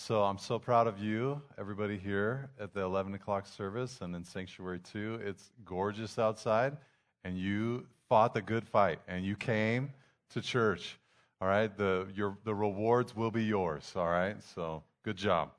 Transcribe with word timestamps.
So 0.00 0.22
I'm 0.22 0.38
so 0.38 0.60
proud 0.60 0.86
of 0.86 1.00
you, 1.00 1.42
everybody 1.58 1.98
here 1.98 2.50
at 2.60 2.72
the 2.72 2.82
11 2.82 3.14
o'clock 3.14 3.46
service 3.46 3.98
and 4.00 4.14
in 4.14 4.22
Sanctuary 4.22 4.78
2. 4.78 5.18
It's 5.24 5.50
gorgeous 5.64 6.20
outside, 6.20 6.76
and 7.24 7.36
you 7.36 7.84
fought 8.08 8.32
the 8.32 8.40
good 8.40 8.64
fight, 8.64 9.00
and 9.08 9.24
you 9.24 9.34
came 9.34 9.92
to 10.30 10.40
church. 10.40 11.00
All 11.40 11.48
right, 11.48 11.76
the, 11.76 12.06
your, 12.14 12.38
the 12.44 12.54
rewards 12.54 13.16
will 13.16 13.32
be 13.32 13.42
yours. 13.42 13.92
All 13.96 14.08
right, 14.08 14.36
so 14.54 14.84
good 15.02 15.16
job. 15.16 15.50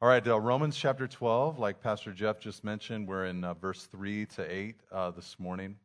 All 0.00 0.08
right, 0.08 0.26
uh, 0.26 0.40
Romans 0.40 0.74
chapter 0.74 1.06
12, 1.06 1.58
like 1.58 1.82
Pastor 1.82 2.12
Jeff 2.12 2.40
just 2.40 2.64
mentioned, 2.64 3.06
we're 3.06 3.26
in 3.26 3.44
uh, 3.44 3.52
verse 3.52 3.84
3 3.84 4.24
to 4.24 4.50
8 4.50 4.74
uh, 4.90 5.10
this 5.10 5.36
morning. 5.38 5.76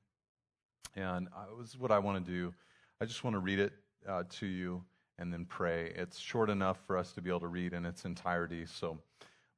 And 0.95 1.27
uh, 1.35 1.59
this 1.59 1.71
is 1.71 1.77
what 1.77 1.91
I 1.91 1.99
want 1.99 2.25
to 2.25 2.31
do. 2.31 2.53
I 3.01 3.05
just 3.05 3.25
want 3.25 3.33
to 3.33 3.41
read 3.41 3.59
it 3.59 3.73
uh, 4.07 4.23
to 4.39 4.45
you 4.45 4.81
and 5.19 5.33
then 5.33 5.45
pray. 5.45 5.91
It's 5.95 6.19
short 6.19 6.49
enough 6.49 6.77
for 6.85 6.97
us 6.97 7.11
to 7.13 7.21
be 7.21 7.29
able 7.29 7.39
to 7.41 7.47
read 7.47 7.73
in 7.73 7.85
its 7.85 8.05
entirety. 8.05 8.65
So 8.65 8.97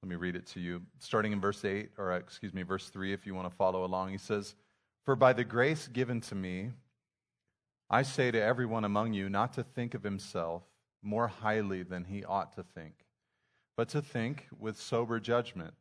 let 0.02 0.10
me 0.10 0.16
read 0.16 0.36
it 0.36 0.48
to 0.48 0.60
you. 0.60 0.82
Starting 1.00 1.34
in 1.34 1.42
verse 1.42 1.66
8, 1.66 1.92
or 1.98 2.14
excuse 2.14 2.54
me, 2.54 2.64
verse 2.64 2.90
3, 2.90 3.14
if 3.14 3.26
you 3.26 3.36
want 3.36 3.50
to 3.50 3.56
follow 3.56 3.84
along, 3.84 4.12
he 4.12 4.18
says, 4.18 4.56
For 5.04 5.16
by 5.16 5.34
the 5.34 5.44
grace 5.44 5.88
given 5.88 6.22
to 6.22 6.36
me, 6.36 6.72
I 7.90 8.04
say 8.04 8.32
to 8.32 8.42
everyone 8.42 8.86
among 8.86 9.14
you 9.14 9.30
not 9.30 9.54
to 9.54 9.64
think 9.64 9.94
of 9.94 10.04
himself 10.04 10.64
more 11.02 11.28
highly 11.28 11.84
than 11.84 12.06
he 12.06 12.24
ought 12.24 12.56
to 12.56 12.64
think, 12.64 12.94
but 13.76 13.90
to 13.90 14.02
think 14.02 14.48
with 14.58 14.80
sober 14.80 15.20
judgment, 15.20 15.74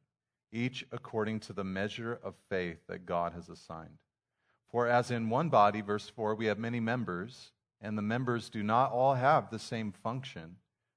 each 0.51 0.87
according 0.91 1.41
to 1.41 1.53
the 1.53 1.65
measure 1.65 2.19
of 2.25 2.35
faith 2.49 2.79
that 2.89 3.05
God 3.05 3.35
has 3.35 3.49
assigned. 3.49 3.99
For 4.71 4.87
as 4.89 5.11
in 5.11 5.31
one 5.31 5.49
body, 5.49 5.81
verse 5.81 6.09
4, 6.09 6.35
we 6.35 6.47
have 6.47 6.59
many 6.59 6.81
members 6.81 7.53
and 7.81 7.97
the 7.97 8.03
members 8.03 8.49
do 8.51 8.63
not 8.63 8.93
all 8.93 9.15
have 9.15 9.51
the 9.51 9.59
same 9.59 9.93
function, 9.93 10.57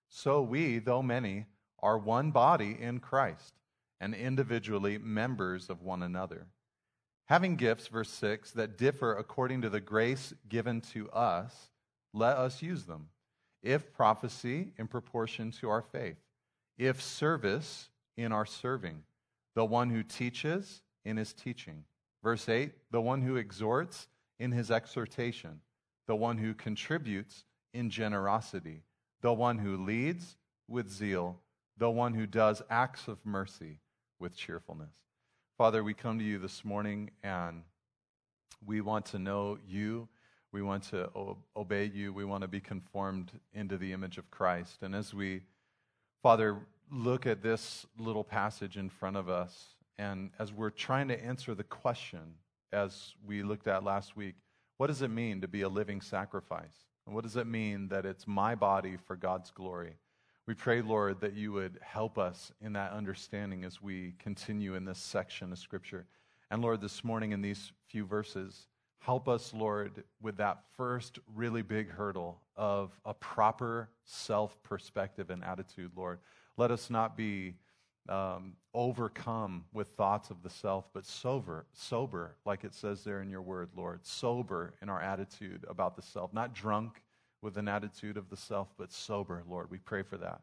so 0.09 0.41
we, 0.41 0.79
though 0.79 1.01
many, 1.01 1.45
are 1.79 1.97
one 1.97 2.31
body 2.31 2.77
in 2.79 2.99
Christ 2.99 3.53
and 3.99 4.13
individually 4.13 4.97
members 4.97 5.69
of 5.69 5.81
one 5.81 6.03
another. 6.03 6.47
Having 7.25 7.55
gifts, 7.55 7.87
verse 7.87 8.09
6, 8.09 8.51
that 8.51 8.77
differ 8.77 9.13
according 9.13 9.61
to 9.61 9.69
the 9.69 9.79
grace 9.79 10.33
given 10.49 10.81
to 10.81 11.09
us, 11.11 11.69
let 12.13 12.37
us 12.37 12.61
use 12.61 12.83
them. 12.83 13.07
If 13.63 13.93
prophecy, 13.93 14.73
in 14.77 14.87
proportion 14.87 15.51
to 15.51 15.69
our 15.69 15.81
faith. 15.81 16.17
If 16.77 17.01
service, 17.01 17.89
in 18.17 18.31
our 18.31 18.45
serving. 18.45 19.03
The 19.55 19.65
one 19.65 19.91
who 19.91 20.03
teaches, 20.03 20.81
in 21.05 21.15
his 21.15 21.31
teaching. 21.31 21.85
Verse 22.23 22.49
8, 22.49 22.73
the 22.91 23.01
one 23.01 23.21
who 23.21 23.37
exhorts, 23.37 24.07
in 24.39 24.51
his 24.51 24.71
exhortation 24.71 25.61
the 26.07 26.15
one 26.15 26.37
who 26.37 26.53
contributes 26.53 27.45
in 27.73 27.89
generosity, 27.89 28.83
the 29.21 29.33
one 29.33 29.57
who 29.57 29.77
leads 29.77 30.37
with 30.67 30.89
zeal, 30.89 31.39
the 31.77 31.89
one 31.89 32.13
who 32.13 32.25
does 32.25 32.61
acts 32.69 33.07
of 33.07 33.17
mercy 33.25 33.79
with 34.19 34.35
cheerfulness. 34.35 34.93
Father, 35.57 35.83
we 35.83 35.93
come 35.93 36.19
to 36.19 36.25
you 36.25 36.39
this 36.39 36.65
morning 36.65 37.11
and 37.23 37.63
we 38.65 38.81
want 38.81 39.05
to 39.07 39.19
know 39.19 39.57
you. 39.67 40.07
We 40.51 40.61
want 40.61 40.83
to 40.89 41.09
obey 41.55 41.85
you. 41.85 42.11
We 42.13 42.25
want 42.25 42.41
to 42.41 42.47
be 42.47 42.59
conformed 42.59 43.31
into 43.53 43.77
the 43.77 43.93
image 43.93 44.17
of 44.17 44.29
Christ. 44.31 44.83
And 44.83 44.93
as 44.93 45.13
we, 45.13 45.41
Father, 46.21 46.57
look 46.91 47.25
at 47.25 47.41
this 47.41 47.85
little 47.97 48.23
passage 48.23 48.77
in 48.77 48.89
front 48.89 49.15
of 49.15 49.29
us, 49.29 49.75
and 49.97 50.31
as 50.39 50.51
we're 50.51 50.69
trying 50.71 51.07
to 51.07 51.23
answer 51.23 51.55
the 51.55 51.63
question, 51.63 52.35
as 52.73 53.13
we 53.25 53.43
looked 53.43 53.67
at 53.67 53.83
last 53.83 54.17
week, 54.17 54.35
what 54.81 54.87
does 54.87 55.03
it 55.03 55.11
mean 55.11 55.41
to 55.41 55.47
be 55.47 55.61
a 55.61 55.69
living 55.69 56.01
sacrifice? 56.01 56.87
And 57.05 57.13
what 57.13 57.23
does 57.23 57.35
it 57.35 57.45
mean 57.45 57.89
that 57.89 58.03
it's 58.03 58.25
my 58.25 58.55
body 58.55 58.97
for 58.97 59.15
God's 59.15 59.51
glory? 59.51 59.93
We 60.47 60.55
pray, 60.55 60.81
Lord, 60.81 61.21
that 61.21 61.35
you 61.35 61.51
would 61.51 61.77
help 61.83 62.17
us 62.17 62.51
in 62.59 62.73
that 62.73 62.91
understanding 62.91 63.63
as 63.63 63.79
we 63.79 64.15
continue 64.17 64.73
in 64.73 64.83
this 64.83 64.97
section 64.97 65.51
of 65.51 65.59
Scripture. 65.59 66.07
And 66.49 66.63
Lord, 66.63 66.81
this 66.81 67.03
morning 67.03 67.31
in 67.31 67.43
these 67.43 67.71
few 67.89 68.07
verses, 68.07 68.65
help 68.97 69.29
us, 69.29 69.53
Lord, 69.53 70.03
with 70.19 70.37
that 70.37 70.63
first 70.75 71.19
really 71.35 71.61
big 71.61 71.91
hurdle 71.91 72.41
of 72.55 72.89
a 73.05 73.13
proper 73.13 73.87
self 74.05 74.57
perspective 74.63 75.29
and 75.29 75.43
attitude, 75.43 75.91
Lord. 75.95 76.17
Let 76.57 76.71
us 76.71 76.89
not 76.89 77.15
be 77.15 77.53
um, 78.09 78.53
overcome 78.73 79.65
with 79.73 79.87
thoughts 79.97 80.29
of 80.29 80.41
the 80.43 80.49
self, 80.49 80.85
but 80.93 81.05
sober, 81.05 81.65
sober, 81.73 82.35
like 82.45 82.63
it 82.63 82.73
says 82.73 83.03
there 83.03 83.21
in 83.21 83.29
your 83.29 83.41
word, 83.41 83.69
Lord, 83.75 84.05
sober 84.05 84.73
in 84.81 84.89
our 84.89 85.01
attitude 85.01 85.65
about 85.67 85.95
the 85.95 86.01
self, 86.01 86.33
not 86.33 86.53
drunk 86.53 87.01
with 87.41 87.57
an 87.57 87.67
attitude 87.67 88.17
of 88.17 88.29
the 88.29 88.37
self, 88.37 88.69
but 88.77 88.91
sober, 88.91 89.43
Lord. 89.47 89.69
We 89.69 89.77
pray 89.77 90.03
for 90.03 90.17
that. 90.17 90.41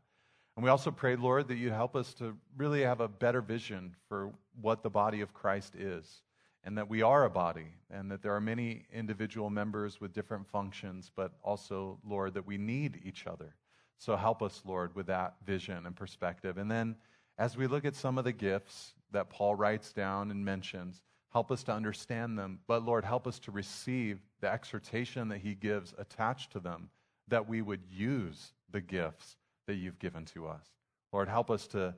And 0.57 0.65
we 0.65 0.71
also 0.71 0.91
pray, 0.91 1.15
Lord, 1.15 1.47
that 1.49 1.57
you 1.57 1.71
help 1.71 1.95
us 1.95 2.13
to 2.15 2.37
really 2.57 2.83
have 2.83 3.01
a 3.01 3.07
better 3.07 3.41
vision 3.41 3.95
for 4.09 4.33
what 4.61 4.83
the 4.83 4.91
body 4.91 5.21
of 5.21 5.33
Christ 5.33 5.77
is, 5.77 6.23
and 6.65 6.77
that 6.77 6.89
we 6.89 7.03
are 7.03 7.25
a 7.25 7.31
body, 7.31 7.69
and 7.91 8.11
that 8.11 8.23
there 8.23 8.35
are 8.35 8.41
many 8.41 8.87
individual 8.93 9.51
members 9.51 10.01
with 10.01 10.13
different 10.13 10.49
functions, 10.49 11.13
but 11.15 11.33
also, 11.45 11.99
Lord, 12.05 12.35
that 12.35 12.47
we 12.47 12.59
need 12.59 13.01
each 13.05 13.27
other. 13.27 13.55
So 13.99 14.17
help 14.17 14.43
us, 14.43 14.63
Lord, 14.65 14.95
with 14.97 15.07
that 15.07 15.35
vision 15.47 15.87
and 15.87 15.95
perspective. 15.95 16.59
And 16.59 16.71
then 16.71 16.97
as 17.39 17.57
we 17.57 17.67
look 17.67 17.85
at 17.85 17.95
some 17.95 18.19
of 18.19 18.25
the 18.25 18.33
gifts 18.33 18.95
that 19.13 19.31
Paul 19.31 19.55
writes 19.55 19.93
down 19.93 20.31
and 20.31 20.45
mentions, 20.45 21.03
help 21.33 21.51
us 21.51 21.63
to 21.65 21.73
understand 21.73 22.39
them. 22.39 22.59
But 22.67 22.85
Lord, 22.85 23.05
help 23.05 23.27
us 23.27 23.39
to 23.41 23.53
receive 23.53 24.21
the 24.41 24.53
exhortation 24.53 25.29
that 25.29 25.39
he 25.39 25.55
gives 25.55 25.95
attached 25.99 26.53
to 26.53 26.61
them, 26.61 26.91
that 27.29 27.49
we 27.49 27.63
would 27.63 27.83
use 27.91 28.53
the 28.71 28.81
gifts 28.81 29.37
that 29.67 29.77
you've 29.77 29.99
given 29.99 30.25
to 30.27 30.49
us. 30.49 30.65
Lord, 31.13 31.29
help 31.29 31.51
us 31.51 31.67
to 31.69 31.95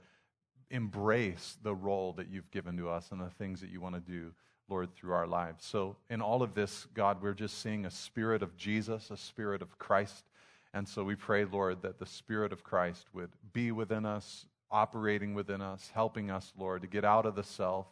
embrace 0.71 1.57
the 1.62 1.75
role 1.75 2.12
that 2.12 2.28
you've 2.28 2.51
given 2.51 2.77
to 2.77 2.89
us 2.89 3.09
and 3.11 3.21
the 3.21 3.31
things 3.31 3.61
that 3.61 3.71
you 3.71 3.81
want 3.81 3.95
to 3.95 4.01
do, 4.01 4.33
Lord, 4.69 4.95
through 4.95 5.12
our 5.12 5.27
lives. 5.27 5.65
So, 5.65 5.97
in 6.11 6.21
all 6.21 6.43
of 6.43 6.55
this, 6.55 6.87
God, 6.95 7.21
we're 7.21 7.34
just 7.34 7.61
seeing 7.61 7.87
a 7.87 7.91
spirit 7.91 8.43
of 8.43 8.57
Jesus, 8.57 9.11
a 9.11 9.17
spirit 9.17 9.62
of 9.62 9.78
Christ. 9.78 10.25
And 10.72 10.87
so 10.87 11.03
we 11.03 11.17
pray, 11.17 11.45
Lord, 11.45 11.83
that 11.83 11.99
the 11.99 12.07
Spirit 12.07 12.53
of 12.53 12.62
Christ 12.62 13.07
would 13.12 13.31
be 13.53 13.72
within 13.72 14.07
us, 14.07 14.47
operating 14.71 15.35
within 15.35 15.61
us, 15.61 15.91
helping 15.95 16.31
us, 16.31 16.53
Lord, 16.57 16.83
to 16.83 16.89
get 16.89 17.05
out 17.05 17.27
of 17.27 17.35
the 17.35 17.43
self 17.43 17.87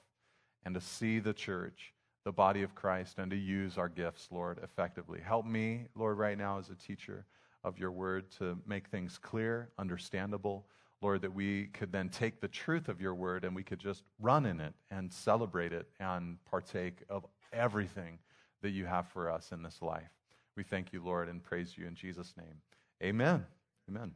and 0.65 0.75
to 0.75 0.81
see 0.81 1.19
the 1.19 1.33
church, 1.33 1.93
the 2.25 2.33
body 2.33 2.63
of 2.63 2.75
Christ, 2.75 3.19
and 3.19 3.31
to 3.31 3.37
use 3.37 3.79
our 3.79 3.89
gifts, 3.89 4.29
Lord, 4.31 4.61
effectively. 4.63 5.21
Help 5.21 5.47
me, 5.47 5.87
Lord, 5.95 6.19
right 6.19 6.39
now 6.39 6.59
as 6.59 6.71
a 6.71 6.75
teacher 6.75 7.25
of 7.65 7.79
your 7.79 7.91
word 7.91 8.31
to 8.39 8.59
make 8.67 8.89
things 8.89 9.19
clear, 9.19 9.71
understandable. 9.79 10.67
Lord, 11.01 11.23
that 11.23 11.33
we 11.33 11.67
could 11.67 11.93
then 11.93 12.09
take 12.09 12.41
the 12.41 12.49
truth 12.49 12.89
of 12.89 13.01
your 13.01 13.15
word 13.15 13.45
and 13.45 13.55
we 13.55 13.63
could 13.63 13.79
just 13.79 14.03
run 14.19 14.47
in 14.47 14.61
it 14.61 14.75
and 14.91 15.13
celebrate 15.13 15.73
it 15.73 15.87
and 16.01 16.45
partake 16.45 16.99
of 17.09 17.25
everything 17.53 18.19
that 18.63 18.71
you 18.71 18.85
have 18.87 19.07
for 19.09 19.31
us 19.31 19.53
in 19.53 19.63
this 19.63 19.81
life. 19.81 20.11
We 20.57 20.65
thank 20.65 20.93
you, 20.93 21.01
Lord, 21.03 21.29
and 21.29 21.43
praise 21.43 21.79
you 21.79 21.87
in 21.87 21.95
Jesus' 21.95 22.35
name. 22.37 22.57
Amen. 23.01 23.47
Amen. 23.89 24.13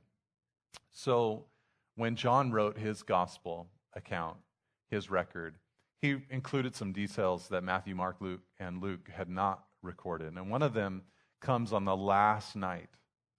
So, 0.90 1.44
when 1.96 2.16
John 2.16 2.50
wrote 2.50 2.78
his 2.78 3.02
gospel 3.02 3.68
account, 3.94 4.36
his 4.90 5.10
record, 5.10 5.56
he 6.00 6.16
included 6.30 6.74
some 6.74 6.92
details 6.92 7.48
that 7.48 7.62
Matthew, 7.62 7.94
Mark, 7.94 8.16
Luke, 8.20 8.40
and 8.58 8.82
Luke 8.82 9.08
had 9.14 9.28
not 9.28 9.64
recorded. 9.82 10.34
And 10.36 10.50
one 10.50 10.62
of 10.62 10.74
them 10.74 11.02
comes 11.40 11.72
on 11.72 11.84
the 11.84 11.96
last 11.96 12.56
night 12.56 12.88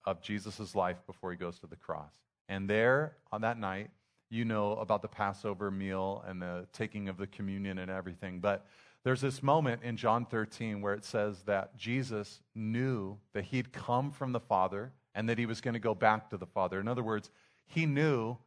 of 0.06 0.22
Jesus' 0.22 0.75
life 0.75 0.97
before 1.06 1.31
he 1.31 1.38
goes 1.38 1.59
to 1.59 1.68
the 1.68 1.75
cross. 1.75 2.13
And 2.50 2.69
there, 2.69 3.18
on 3.31 3.42
that 3.42 3.58
night, 3.58 3.90
you 4.30 4.46
know 4.46 4.74
about 4.74 5.02
the 5.02 5.08
Passover 5.08 5.72
meal 5.72 6.24
and 6.28 6.42
the 6.42 6.68
taking 6.74 7.08
of 7.08 7.18
the 7.18 7.28
communion 7.28 7.78
and 7.78 7.92
everything. 7.92 8.40
But 8.40 8.66
there's 9.03 9.22
this 9.22 9.44
moment 9.44 9.84
in 9.84 9.97
John 9.97 10.25
13 10.25 10.81
where 10.81 10.94
it 10.94 11.06
says 11.06 11.44
that 11.44 11.78
Jesus 11.78 12.42
knew 12.56 13.18
that 13.34 13.46
he'd 13.46 13.74
come 13.74 14.12
from 14.12 14.31
the 14.31 14.40
Father 14.40 14.94
and 15.13 15.30
that 15.30 15.38
he 15.38 15.46
was 15.46 15.62
going 15.62 15.74
to 15.74 15.80
go 15.80 15.94
back 15.94 16.30
to 16.30 16.38
the 16.38 16.46
Father. 16.46 16.80
In 16.80 16.88
other 16.88 17.03
words, 17.03 17.30
he 17.66 17.85
knew 17.85 18.38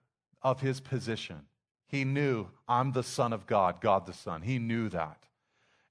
of 0.43 0.61
his 0.61 0.81
position. 0.81 1.43
He 1.89 2.05
knew, 2.05 2.49
I'm 2.69 2.93
the 2.93 3.03
Son 3.03 3.33
of 3.33 3.47
God, 3.47 3.81
God 3.81 4.07
the 4.07 4.13
Son. 4.13 4.43
He 4.43 4.59
knew 4.59 4.89
that. 4.91 5.25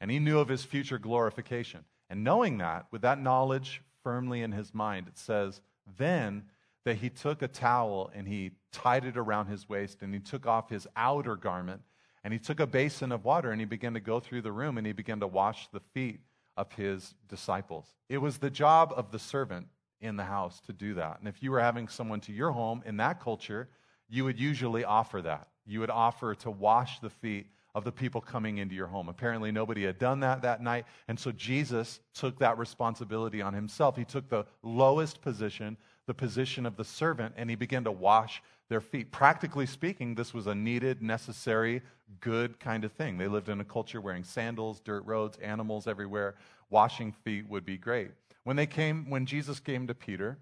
And 0.01 0.11
he 0.11 0.19
knew 0.19 0.39
of 0.39 0.49
his 0.49 0.63
future 0.63 0.97
glorification. 0.97 1.85
And 2.09 2.23
knowing 2.23 2.57
that, 2.59 2.85
with 2.91 3.01
that 3.01 3.21
knowledge 3.21 3.81
firmly 4.03 4.41
in 4.41 4.51
his 4.51 4.73
mind, 4.73 5.07
it 5.07 5.17
says, 5.17 5.61
then 5.97 6.43
that 6.83 6.97
he 6.97 7.09
took 7.09 7.41
a 7.41 7.47
towel 7.47 8.11
and 8.13 8.27
he 8.27 8.51
tied 8.71 9.05
it 9.05 9.17
around 9.17 9.47
his 9.47 9.67
waist 9.67 10.01
and 10.01 10.13
he 10.13 10.19
took 10.19 10.45
off 10.45 10.69
his 10.69 10.87
outer 10.95 11.35
garment 11.35 11.81
and 12.23 12.31
he 12.31 12.39
took 12.39 12.59
a 12.59 12.67
basin 12.67 13.11
of 13.11 13.25
water 13.25 13.51
and 13.51 13.59
he 13.59 13.65
began 13.65 13.93
to 13.93 13.99
go 13.99 14.19
through 14.19 14.41
the 14.41 14.51
room 14.51 14.77
and 14.77 14.85
he 14.85 14.93
began 14.93 15.19
to 15.19 15.27
wash 15.27 15.67
the 15.71 15.79
feet 15.79 16.19
of 16.55 16.71
his 16.73 17.15
disciples. 17.27 17.85
It 18.07 18.19
was 18.19 18.37
the 18.37 18.49
job 18.49 18.93
of 18.95 19.11
the 19.11 19.19
servant 19.19 19.67
in 20.05 20.15
the 20.15 20.23
house 20.23 20.59
to 20.61 20.73
do 20.73 20.93
that. 20.95 21.19
And 21.19 21.27
if 21.27 21.43
you 21.43 21.51
were 21.51 21.59
having 21.59 21.87
someone 21.87 22.19
to 22.21 22.31
your 22.31 22.51
home 22.51 22.81
in 22.85 22.97
that 22.97 23.19
culture, 23.19 23.67
you 24.09 24.23
would 24.23 24.39
usually 24.39 24.83
offer 24.83 25.21
that. 25.21 25.47
You 25.65 25.79
would 25.79 25.89
offer 25.89 26.35
to 26.35 26.51
wash 26.51 26.99
the 26.99 27.09
feet 27.09 27.47
of 27.73 27.83
the 27.83 27.91
people 27.91 28.21
coming 28.21 28.59
into 28.59 28.73
your 28.73 28.87
home. 28.87 29.09
Apparently, 29.09 29.51
nobody 29.51 29.83
had 29.83 29.99
done 29.99 30.21
that 30.21 30.41
that 30.43 30.61
night. 30.61 30.85
And 31.09 31.19
so 31.19 31.31
Jesus 31.33 31.99
took 32.13 32.39
that 32.39 32.57
responsibility 32.57 33.41
on 33.41 33.53
himself. 33.53 33.97
He 33.97 34.05
took 34.05 34.29
the 34.29 34.45
lowest 34.63 35.21
position, 35.21 35.75
the 36.07 36.13
position 36.13 36.65
of 36.65 36.77
the 36.77 36.85
servant 36.85 37.33
and 37.35 37.49
he 37.49 37.55
began 37.55 37.83
to 37.83 37.91
wash 37.91 38.41
their 38.69 38.81
feet. 38.81 39.11
Practically 39.11 39.65
speaking, 39.65 40.15
this 40.15 40.33
was 40.33 40.47
a 40.47 40.55
needed, 40.55 41.01
necessary, 41.01 41.81
good 42.19 42.59
kind 42.59 42.83
of 42.83 42.91
thing. 42.93 43.17
They 43.17 43.27
lived 43.27 43.49
in 43.49 43.59
a 43.59 43.65
culture 43.65 44.01
wearing 44.01 44.23
sandals, 44.23 44.79
dirt 44.79 45.05
roads, 45.05 45.37
animals 45.37 45.87
everywhere. 45.87 46.35
Washing 46.69 47.11
feet 47.11 47.47
would 47.49 47.65
be 47.65 47.77
great. 47.77 48.11
When 48.45 48.55
they 48.55 48.67
came, 48.67 49.09
when 49.09 49.25
Jesus 49.25 49.59
came 49.59 49.87
to 49.87 49.93
Peter, 49.93 50.37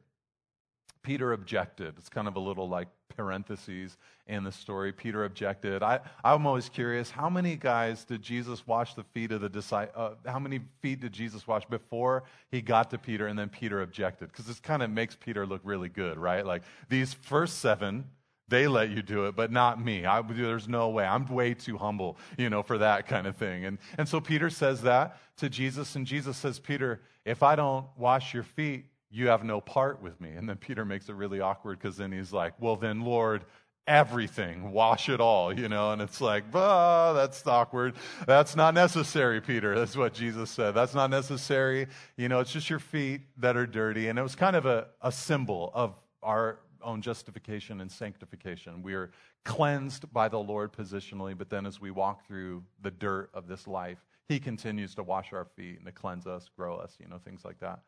Peter 1.03 1.33
objected. 1.33 1.95
It's 1.97 2.09
kind 2.09 2.27
of 2.27 2.35
a 2.35 2.39
little 2.39 2.67
like 2.69 2.87
parentheses 3.15 3.97
in 4.27 4.43
the 4.43 4.51
story. 4.51 4.91
Peter 4.91 5.25
objected. 5.25 5.81
I, 5.83 5.99
I'm 6.23 6.45
always 6.45 6.69
curious 6.69 7.09
how 7.09 7.29
many 7.29 7.55
guys 7.55 8.03
did 8.03 8.21
Jesus 8.21 8.67
wash 8.67 8.93
the 8.93 9.03
feet 9.03 9.31
of 9.31 9.41
the 9.41 9.49
disciples? 9.49 10.17
Uh, 10.25 10.29
how 10.29 10.39
many 10.39 10.59
feet 10.81 10.99
did 10.99 11.13
Jesus 11.13 11.47
wash 11.47 11.65
before 11.65 12.23
he 12.51 12.61
got 12.61 12.89
to 12.91 12.97
Peter 12.97 13.27
and 13.27 13.39
then 13.39 13.49
Peter 13.49 13.81
objected? 13.81 14.31
Because 14.31 14.45
this 14.45 14.59
kind 14.59 14.83
of 14.83 14.89
makes 14.89 15.15
Peter 15.15 15.45
look 15.45 15.61
really 15.63 15.89
good, 15.89 16.17
right? 16.17 16.45
Like 16.45 16.63
these 16.89 17.13
first 17.13 17.59
seven, 17.59 18.05
they 18.53 18.67
let 18.67 18.91
you 18.91 19.01
do 19.01 19.25
it, 19.25 19.35
but 19.35 19.51
not 19.51 19.83
me. 19.83 20.05
I, 20.05 20.21
there's 20.21 20.67
no 20.67 20.89
way. 20.89 21.05
I'm 21.05 21.25
way 21.27 21.53
too 21.53 21.77
humble, 21.77 22.17
you 22.37 22.49
know, 22.49 22.61
for 22.61 22.77
that 22.77 23.07
kind 23.07 23.25
of 23.25 23.35
thing. 23.35 23.65
And, 23.65 23.77
and 23.97 24.07
so 24.07 24.21
Peter 24.21 24.49
says 24.49 24.81
that 24.83 25.17
to 25.37 25.49
Jesus, 25.49 25.95
and 25.95 26.05
Jesus 26.05 26.37
says, 26.37 26.59
Peter, 26.59 27.01
if 27.25 27.41
I 27.41 27.55
don't 27.55 27.87
wash 27.97 28.33
your 28.33 28.43
feet, 28.43 28.85
you 29.09 29.27
have 29.27 29.43
no 29.43 29.61
part 29.61 30.01
with 30.01 30.19
me. 30.21 30.31
And 30.31 30.47
then 30.47 30.57
Peter 30.57 30.85
makes 30.85 31.09
it 31.09 31.15
really 31.15 31.39
awkward 31.39 31.79
because 31.79 31.97
then 31.97 32.11
he's 32.11 32.33
like, 32.33 32.53
Well, 32.59 32.75
then, 32.75 33.01
Lord, 33.01 33.45
everything, 33.87 34.71
wash 34.71 35.09
it 35.09 35.19
all, 35.19 35.57
you 35.57 35.67
know? 35.67 35.91
And 35.91 36.01
it's 36.01 36.21
like, 36.21 36.51
bah, 36.51 37.13
that's 37.13 37.45
awkward. 37.45 37.95
That's 38.25 38.55
not 38.55 38.73
necessary, 38.73 39.41
Peter. 39.41 39.77
That's 39.77 39.95
what 39.95 40.13
Jesus 40.13 40.49
said. 40.49 40.71
That's 40.71 40.93
not 40.93 41.09
necessary. 41.09 41.87
You 42.17 42.29
know, 42.29 42.39
it's 42.39 42.51
just 42.51 42.69
your 42.69 42.79
feet 42.79 43.21
that 43.37 43.57
are 43.57 43.67
dirty. 43.67 44.07
And 44.07 44.17
it 44.17 44.21
was 44.21 44.35
kind 44.35 44.55
of 44.55 44.65
a, 44.65 44.87
a 45.01 45.11
symbol 45.11 45.71
of 45.73 45.95
our 46.21 46.59
own 46.83 47.01
justification 47.01 47.81
and 47.81 47.91
sanctification. 47.91 48.81
We 48.81 48.93
are 48.93 49.11
cleansed 49.45 50.11
by 50.13 50.29
the 50.29 50.39
Lord 50.39 50.73
positionally, 50.73 51.37
but 51.37 51.49
then 51.49 51.65
as 51.65 51.79
we 51.81 51.91
walk 51.91 52.27
through 52.27 52.63
the 52.81 52.91
dirt 52.91 53.29
of 53.33 53.47
this 53.47 53.67
life, 53.67 53.99
He 54.27 54.39
continues 54.39 54.95
to 54.95 55.03
wash 55.03 55.33
our 55.33 55.45
feet 55.45 55.77
and 55.77 55.85
to 55.85 55.91
cleanse 55.91 56.27
us, 56.27 56.49
grow 56.55 56.75
us, 56.75 56.95
you 56.99 57.07
know, 57.07 57.17
things 57.17 57.43
like 57.43 57.59
that. 57.59 57.79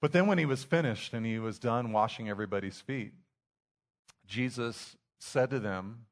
But 0.00 0.12
then 0.12 0.26
when 0.26 0.38
he 0.38 0.46
was 0.46 0.62
finished 0.62 1.14
and 1.14 1.24
he 1.24 1.38
was 1.38 1.58
done 1.58 1.92
washing 1.92 2.28
everybody's 2.28 2.80
feet, 2.80 3.12
Jesus 4.26 4.96
said 5.18 5.50
to 5.50 5.58
them, 5.58 6.06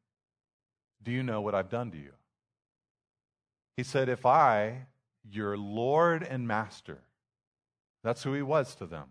Do 1.03 1.11
you 1.11 1.23
know 1.23 1.41
what 1.41 1.55
I've 1.55 1.69
done 1.69 1.91
to 1.91 1.99
you? 1.99 2.13
He 3.77 3.83
said, 3.83 4.09
If 4.09 4.25
I, 4.25 4.87
your 5.29 5.57
Lord 5.57 6.23
and 6.23 6.49
Master, 6.49 6.99
that's 8.03 8.23
who 8.23 8.35
he 8.35 8.43
was 8.43 8.75
to 8.77 8.87
them. 8.87 9.09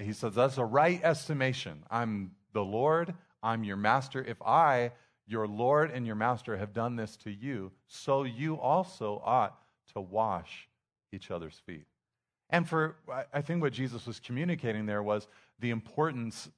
He 0.00 0.12
says, 0.12 0.34
That's 0.34 0.58
a 0.58 0.64
right 0.64 1.00
estimation. 1.02 1.84
I'm 1.90 2.32
the 2.52 2.64
Lord, 2.64 3.14
I'm 3.42 3.64
your 3.64 3.76
master. 3.76 4.22
If 4.22 4.40
I, 4.42 4.92
your 5.26 5.46
Lord 5.46 5.90
and 5.90 6.06
your 6.06 6.16
master, 6.16 6.56
have 6.56 6.72
done 6.72 6.96
this 6.96 7.16
to 7.18 7.30
you, 7.30 7.72
so 7.86 8.24
you 8.24 8.58
also 8.58 9.22
ought 9.24 9.58
to 9.94 10.00
wash 10.00 10.68
each 11.12 11.30
other's 11.30 11.60
feet. 11.66 11.86
And 12.50 12.68
for, 12.68 12.96
I 13.32 13.40
think 13.40 13.62
what 13.62 13.72
Jesus 13.72 14.06
was 14.06 14.20
communicating 14.20 14.86
there 14.86 15.02
was 15.02 15.26
the 15.60 15.70
importance 15.70 16.48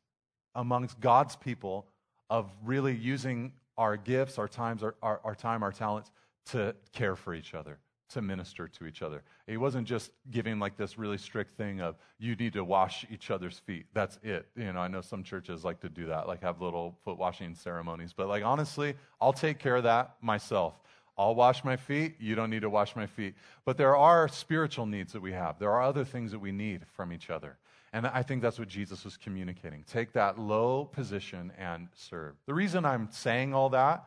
amongst 0.55 1.01
God's 1.01 1.37
people 1.37 1.87
of 2.29 2.51
really 2.65 2.95
using 2.95 3.53
our 3.79 3.97
gifts, 3.97 4.39
our 4.39 4.49
times, 4.49 4.83
our, 4.83 4.95
our, 5.03 5.21
our, 5.23 5.35
time, 5.35 5.63
our 5.63 5.73
talents 5.73 6.11
to 6.47 6.75
care 6.93 7.15
for 7.17 7.35
each 7.35 7.55
other, 7.55 7.79
to 8.11 8.23
minister 8.23 8.69
to 8.69 8.87
each 8.87 9.03
other. 9.03 9.23
He 9.47 9.57
wasn't 9.57 9.87
just 9.87 10.13
giving 10.31 10.59
like 10.59 10.77
this 10.77 10.99
really 10.99 11.19
strict 11.19 11.57
thing 11.57 11.81
of 11.81 11.97
you 12.19 12.37
need 12.37 12.53
to 12.53 12.65
wash 12.65 13.05
each 13.11 13.31
other's 13.31 13.59
feet. 13.59 13.87
That's 13.95 14.19
it. 14.23 14.47
You 14.57 14.73
know, 14.73 14.81
I 14.81 14.89
know 14.89 15.01
some 15.01 15.23
churches 15.23 15.65
like 15.65 15.81
to 15.81 15.89
do 15.89 16.07
that, 16.07 16.29
like 16.29 16.43
have 16.43 16.61
little 16.61 16.97
foot 17.05 17.19
washing 17.19 17.55
ceremonies. 17.55 18.13
But 18.17 18.29
like 18.29 18.45
honestly, 18.45 18.95
I'll 19.21 19.33
take 19.33 19.59
care 19.59 19.77
of 19.77 19.85
that 19.85 20.17
myself. 20.21 20.75
I'll 21.19 21.35
wash 21.35 21.65
my 21.65 21.77
feet. 21.77 22.17
You 22.21 22.35
don't 22.35 22.51
need 22.51 22.63
to 22.63 22.71
wash 22.71 22.95
my 22.95 23.07
feet. 23.07 23.35
But 23.65 23.79
there 23.79 23.97
are 23.97 24.29
spiritual 24.29 24.87
needs 24.87 25.13
that 25.15 25.23
we 25.23 25.33
have. 25.33 25.59
There 25.59 25.73
are 25.73 25.83
other 25.83 26.05
things 26.05 26.31
that 26.33 26.39
we 26.39 26.53
need 26.53 26.83
from 26.95 27.13
each 27.13 27.31
other. 27.31 27.57
And 27.93 28.07
I 28.07 28.23
think 28.23 28.43
that's 28.43 28.59
what 28.59 28.69
Jesus 28.69 29.05
was 29.05 29.17
communicating. 29.17 29.83
Take 29.85 30.13
that 30.13 30.39
low 30.39 30.85
position 30.85 31.53
and 31.57 31.89
serve. 31.95 32.35
The 32.45 32.53
reason 32.53 32.85
I'm 32.85 33.09
saying 33.11 33.55
all 33.55 33.71
that 33.71 34.07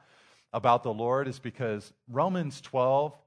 about 0.54 0.84
the 0.84 0.94
Lord 0.94 1.28
is 1.28 1.40
because 1.40 1.94
Romans 2.08 2.62
12, 2.62 3.18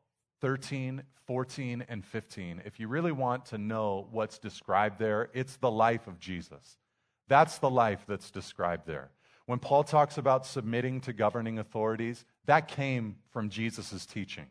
13, 0.43 1.05
14, 1.27 1.85
and 1.89 2.05
15, 2.05 2.63
if 2.67 2.81
you 2.81 2.89
really 2.89 3.13
want 3.13 3.47
to 3.47 3.59
know 3.59 4.09
what's 4.11 4.39
described 4.41 4.99
there, 4.99 5.31
it's 5.33 5.57
the 5.57 5.71
life 5.71 6.09
of 6.09 6.19
Jesus. 6.19 6.79
That's 7.29 7.59
the 7.59 7.71
life 7.71 8.05
that's 8.09 8.33
described 8.33 8.87
there. 8.87 9.11
When 9.47 9.61
Paul 9.61 9.85
talks 9.85 10.19
about 10.19 10.45
submitting 10.45 11.01
to 11.03 11.13
governing 11.13 11.61
authorities, 11.61 12.25
that 12.47 12.67
came 12.67 13.17
from 13.31 13.51
Jesus' 13.51 14.05
teaching. 14.05 14.47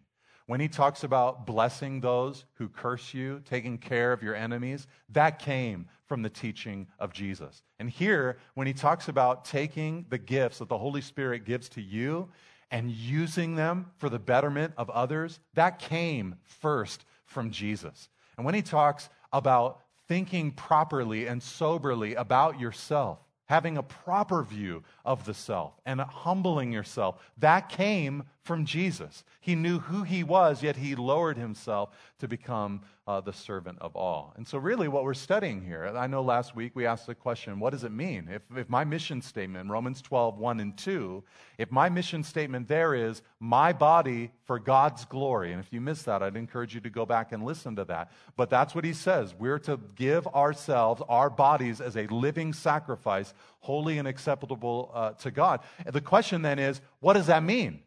When 0.48 0.62
he 0.62 0.70
talks 0.70 1.04
about 1.04 1.46
blessing 1.46 2.00
those 2.00 2.46
who 2.54 2.70
curse 2.70 3.14
you, 3.14 3.42
taking 3.44 3.78
care 3.78 4.14
of 4.14 4.24
your 4.24 4.36
enemies, 4.36 4.88
that 5.10 5.40
came 5.40 5.88
from 6.08 6.22
the 6.22 6.30
teaching 6.30 6.88
of 7.00 7.14
Jesus. 7.14 7.64
And 7.80 7.90
here, 7.90 8.38
when 8.54 8.68
he 8.68 8.74
talks 8.74 9.10
about 9.10 9.44
taking 9.44 10.06
the 10.10 10.18
gifts 10.18 10.60
that 10.60 10.70
the 10.70 10.78
Holy 10.78 11.02
Spirit 11.02 11.46
gives 11.46 11.68
to 11.70 11.82
you 11.82 12.30
and 12.72 12.90
using 12.90 13.56
them 13.56 13.92
for 13.98 14.10
the 14.10 14.20
betterment 14.20 14.74
of 14.78 14.90
others, 14.90 15.40
that 15.54 15.80
came 15.80 16.36
first 16.44 17.06
from 17.26 17.52
Jesus. 17.52 18.10
And 18.38 18.46
when 18.46 18.56
he 18.56 18.62
talks 18.62 19.10
about 19.34 19.82
thinking 20.08 20.52
properly 20.52 21.28
and 21.28 21.42
soberly 21.42 22.16
about 22.16 22.60
yourself, 22.60 23.20
having 23.52 23.78
a 23.78 23.84
proper 23.84 24.44
view 24.44 24.82
of 25.04 25.26
the 25.26 25.34
self 25.34 25.74
and 25.86 26.00
humbling 26.00 26.72
yourself. 26.72 27.22
That 27.38 27.68
came 27.68 28.24
from 28.44 28.66
Jesus. 28.66 29.24
He 29.40 29.56
knew 29.56 29.80
who 29.80 30.04
he 30.04 30.24
was, 30.24 30.64
yet 30.64 30.76
he 30.76 30.96
lowered 30.96 31.38
himself 31.38 31.90
to 32.20 32.28
become 32.28 32.82
uh, 33.06 33.22
the 33.22 33.34
servant 33.34 33.78
of 33.82 33.96
all. 33.96 34.34
And 34.36 34.48
so, 34.48 34.58
really, 34.58 34.88
what 34.88 35.04
we're 35.04 35.14
studying 35.14 35.62
here, 35.62 35.86
I 35.96 36.08
know 36.08 36.22
last 36.24 36.56
week 36.56 36.72
we 36.76 36.86
asked 36.86 37.08
the 37.08 37.16
question 37.16 37.60
what 37.60 37.72
does 37.72 37.84
it 37.84 37.92
mean? 37.92 38.30
If, 38.32 38.42
if 38.56 38.70
my 38.70 38.84
mission 38.84 39.22
statement, 39.22 39.70
Romans 39.70 40.02
12, 40.02 40.38
1 40.40 40.60
and 40.60 40.78
2, 40.78 41.24
if 41.60 41.72
my 41.72 41.90
mission 41.90 42.24
statement 42.24 42.68
there 42.68 42.96
is 42.96 43.22
my 43.40 43.74
body 43.74 44.32
for 44.46 44.58
God's 44.58 45.06
glory, 45.06 45.52
and 45.52 45.62
if 45.64 45.72
you 45.72 45.82
missed 45.82 46.06
that, 46.06 46.24
I'd 46.24 46.36
encourage 46.36 46.74
you 46.74 46.82
to 46.82 46.90
go 46.90 47.06
back 47.06 47.32
and 47.32 47.44
listen 47.44 47.76
to 47.76 47.86
that. 47.86 48.12
But 48.38 48.50
that's 48.50 48.74
what 48.74 48.86
he 48.86 48.94
says. 48.94 49.36
We're 49.38 49.60
to 49.60 49.80
give 49.96 50.26
ourselves, 50.28 51.02
our 51.10 51.30
bodies, 51.30 51.80
as 51.80 51.96
a 51.96 52.08
living 52.08 52.54
sacrifice, 52.54 53.34
holy 53.60 54.00
and 54.00 54.08
acceptable 54.08 54.92
uh, 54.94 55.12
to 55.12 55.30
God. 55.30 55.60
The 55.86 56.02
question 56.02 56.42
then 56.42 56.58
is 56.58 56.82
what 57.02 57.14
does 57.14 57.28
that 57.28 57.44
mean? 57.44 57.82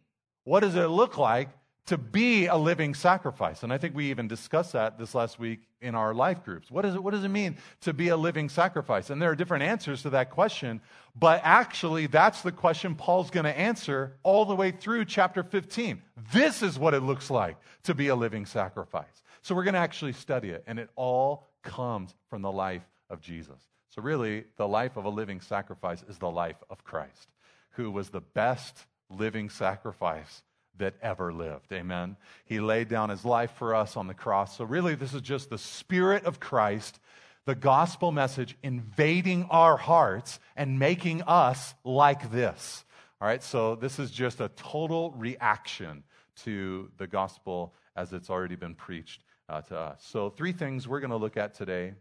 What 0.44 0.60
does 0.60 0.74
it 0.74 0.86
look 0.86 1.18
like 1.18 1.48
to 1.86 1.98
be 1.98 2.46
a 2.46 2.56
living 2.56 2.94
sacrifice? 2.94 3.62
And 3.62 3.72
I 3.72 3.78
think 3.78 3.94
we 3.94 4.10
even 4.10 4.28
discussed 4.28 4.72
that 4.72 4.98
this 4.98 5.14
last 5.14 5.38
week 5.38 5.60
in 5.80 5.94
our 5.94 6.14
life 6.14 6.44
groups. 6.44 6.70
What, 6.70 6.84
is 6.84 6.94
it, 6.94 7.02
what 7.02 7.12
does 7.12 7.24
it 7.24 7.28
mean 7.28 7.56
to 7.82 7.92
be 7.92 8.08
a 8.08 8.16
living 8.16 8.48
sacrifice? 8.48 9.10
And 9.10 9.20
there 9.20 9.30
are 9.30 9.34
different 9.34 9.64
answers 9.64 10.02
to 10.02 10.10
that 10.10 10.30
question, 10.30 10.80
but 11.14 11.40
actually, 11.44 12.06
that's 12.06 12.42
the 12.42 12.52
question 12.52 12.94
Paul's 12.94 13.30
going 13.30 13.44
to 13.44 13.58
answer 13.58 14.16
all 14.22 14.44
the 14.44 14.54
way 14.54 14.70
through 14.70 15.04
chapter 15.04 15.42
15. 15.42 16.00
This 16.32 16.62
is 16.62 16.78
what 16.78 16.94
it 16.94 17.00
looks 17.00 17.30
like 17.30 17.56
to 17.84 17.94
be 17.94 18.08
a 18.08 18.14
living 18.16 18.46
sacrifice. 18.46 19.22
So 19.42 19.54
we're 19.54 19.64
going 19.64 19.74
to 19.74 19.80
actually 19.80 20.14
study 20.14 20.50
it, 20.50 20.64
and 20.66 20.78
it 20.78 20.88
all 20.96 21.46
comes 21.62 22.14
from 22.30 22.42
the 22.42 22.52
life 22.52 22.82
of 23.10 23.20
Jesus. 23.20 23.60
So, 23.90 24.02
really, 24.02 24.44
the 24.56 24.66
life 24.66 24.96
of 24.96 25.04
a 25.04 25.10
living 25.10 25.40
sacrifice 25.40 26.02
is 26.08 26.18
the 26.18 26.30
life 26.30 26.56
of 26.70 26.82
Christ, 26.82 27.28
who 27.72 27.90
was 27.90 28.08
the 28.08 28.22
best 28.22 28.86
living 29.18 29.50
sacrifice 29.50 30.42
that 30.78 30.94
ever 31.00 31.32
lived. 31.32 31.72
Amen. 31.72 32.16
He 32.44 32.60
laid 32.60 32.88
down 32.88 33.10
his 33.10 33.24
life 33.24 33.52
for 33.52 33.74
us 33.74 33.96
on 33.96 34.06
the 34.06 34.14
cross. 34.14 34.56
So, 34.56 34.64
really, 34.64 34.94
this 34.94 35.14
is 35.14 35.22
just 35.22 35.50
the 35.50 35.58
Spirit 35.58 36.24
of 36.24 36.40
Christ, 36.40 36.98
the 37.46 37.54
gospel 37.54 38.12
message 38.12 38.56
invading 38.62 39.46
our 39.50 39.76
hearts 39.76 40.40
and 40.56 40.78
making 40.78 41.22
us 41.22 41.74
like 41.84 42.30
this. 42.32 42.84
All 43.20 43.28
right, 43.28 43.42
so 43.42 43.76
this 43.76 43.98
is 43.98 44.10
just 44.10 44.40
a 44.40 44.48
total 44.56 45.12
reaction 45.12 46.02
to 46.42 46.90
the 46.98 47.06
gospel 47.06 47.74
as 47.96 48.12
it's 48.12 48.28
already 48.28 48.56
been 48.56 48.74
preached 48.74 49.22
uh, 49.48 49.62
to 49.62 49.78
us. 49.78 50.04
So, 50.04 50.30
three 50.30 50.52
things 50.52 50.88
we're 50.88 51.00
going 51.00 51.10
to 51.10 51.16
look 51.16 51.36
at 51.36 51.54
today. 51.54 51.94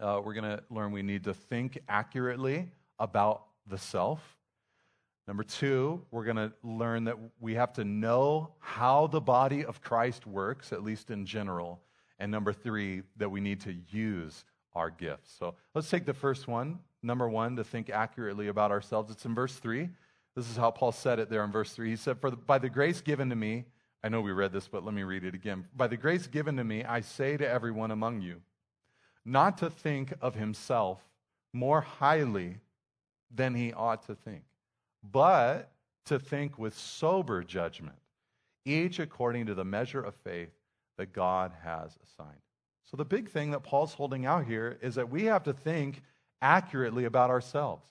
Uh, 0.00 0.20
we're 0.24 0.34
going 0.34 0.56
to 0.56 0.62
learn 0.70 0.92
we 0.92 1.02
need 1.02 1.24
to 1.24 1.34
think 1.34 1.78
accurately 1.88 2.68
about 2.98 3.44
the 3.66 3.78
self. 3.78 4.36
Number 5.26 5.42
two, 5.42 6.04
we're 6.10 6.24
going 6.24 6.36
to 6.36 6.52
learn 6.62 7.04
that 7.04 7.16
we 7.40 7.54
have 7.54 7.72
to 7.74 7.84
know 7.84 8.50
how 8.58 9.06
the 9.06 9.20
body 9.20 9.64
of 9.64 9.80
Christ 9.80 10.26
works, 10.26 10.72
at 10.72 10.82
least 10.82 11.10
in 11.10 11.24
general. 11.24 11.80
And 12.18 12.30
number 12.30 12.52
three, 12.52 13.02
that 13.16 13.30
we 13.30 13.40
need 13.40 13.60
to 13.62 13.74
use 13.90 14.44
our 14.74 14.90
gifts. 14.90 15.34
So 15.38 15.54
let's 15.74 15.88
take 15.88 16.04
the 16.04 16.14
first 16.14 16.46
one. 16.46 16.78
Number 17.02 17.28
one, 17.28 17.56
to 17.56 17.64
think 17.64 17.90
accurately 17.90 18.48
about 18.48 18.70
ourselves. 18.70 19.10
It's 19.10 19.24
in 19.24 19.34
verse 19.34 19.56
three. 19.56 19.88
This 20.34 20.50
is 20.50 20.56
how 20.56 20.70
Paul 20.70 20.92
said 20.92 21.18
it 21.18 21.30
there 21.30 21.44
in 21.44 21.52
verse 21.52 21.72
three. 21.72 21.90
He 21.90 21.96
said, 21.96 22.18
For 22.18 22.30
the, 22.30 22.36
by 22.36 22.58
the 22.58 22.68
grace 22.68 23.00
given 23.00 23.30
to 23.30 23.36
me, 23.36 23.64
I 24.02 24.08
know 24.08 24.20
we 24.20 24.32
read 24.32 24.52
this, 24.52 24.68
but 24.68 24.84
let 24.84 24.94
me 24.94 25.02
read 25.02 25.24
it 25.24 25.34
again. 25.34 25.64
By 25.74 25.86
the 25.86 25.96
grace 25.96 26.26
given 26.26 26.56
to 26.56 26.64
me, 26.64 26.84
I 26.84 27.00
say 27.00 27.36
to 27.36 27.48
everyone 27.48 27.90
among 27.90 28.20
you, 28.20 28.42
not 29.24 29.56
to 29.58 29.70
think 29.70 30.12
of 30.20 30.34
himself 30.34 31.00
more 31.52 31.80
highly 31.80 32.58
than 33.34 33.54
he 33.54 33.72
ought 33.72 34.06
to 34.06 34.14
think, 34.14 34.42
but 35.10 35.70
to 36.06 36.18
think 36.18 36.58
with 36.58 36.76
sober 36.76 37.42
judgment, 37.42 37.96
each 38.64 38.98
according 38.98 39.46
to 39.46 39.54
the 39.54 39.64
measure 39.64 40.02
of 40.02 40.14
faith 40.16 40.50
that 40.98 41.12
God 41.12 41.52
has 41.62 41.96
assigned. 42.02 42.38
So, 42.84 42.96
the 42.96 43.04
big 43.04 43.30
thing 43.30 43.50
that 43.50 43.62
Paul's 43.62 43.94
holding 43.94 44.26
out 44.26 44.44
here 44.44 44.78
is 44.80 44.94
that 44.96 45.10
we 45.10 45.24
have 45.24 45.44
to 45.44 45.52
think 45.52 46.02
accurately 46.42 47.04
about 47.04 47.30
ourselves. 47.30 47.84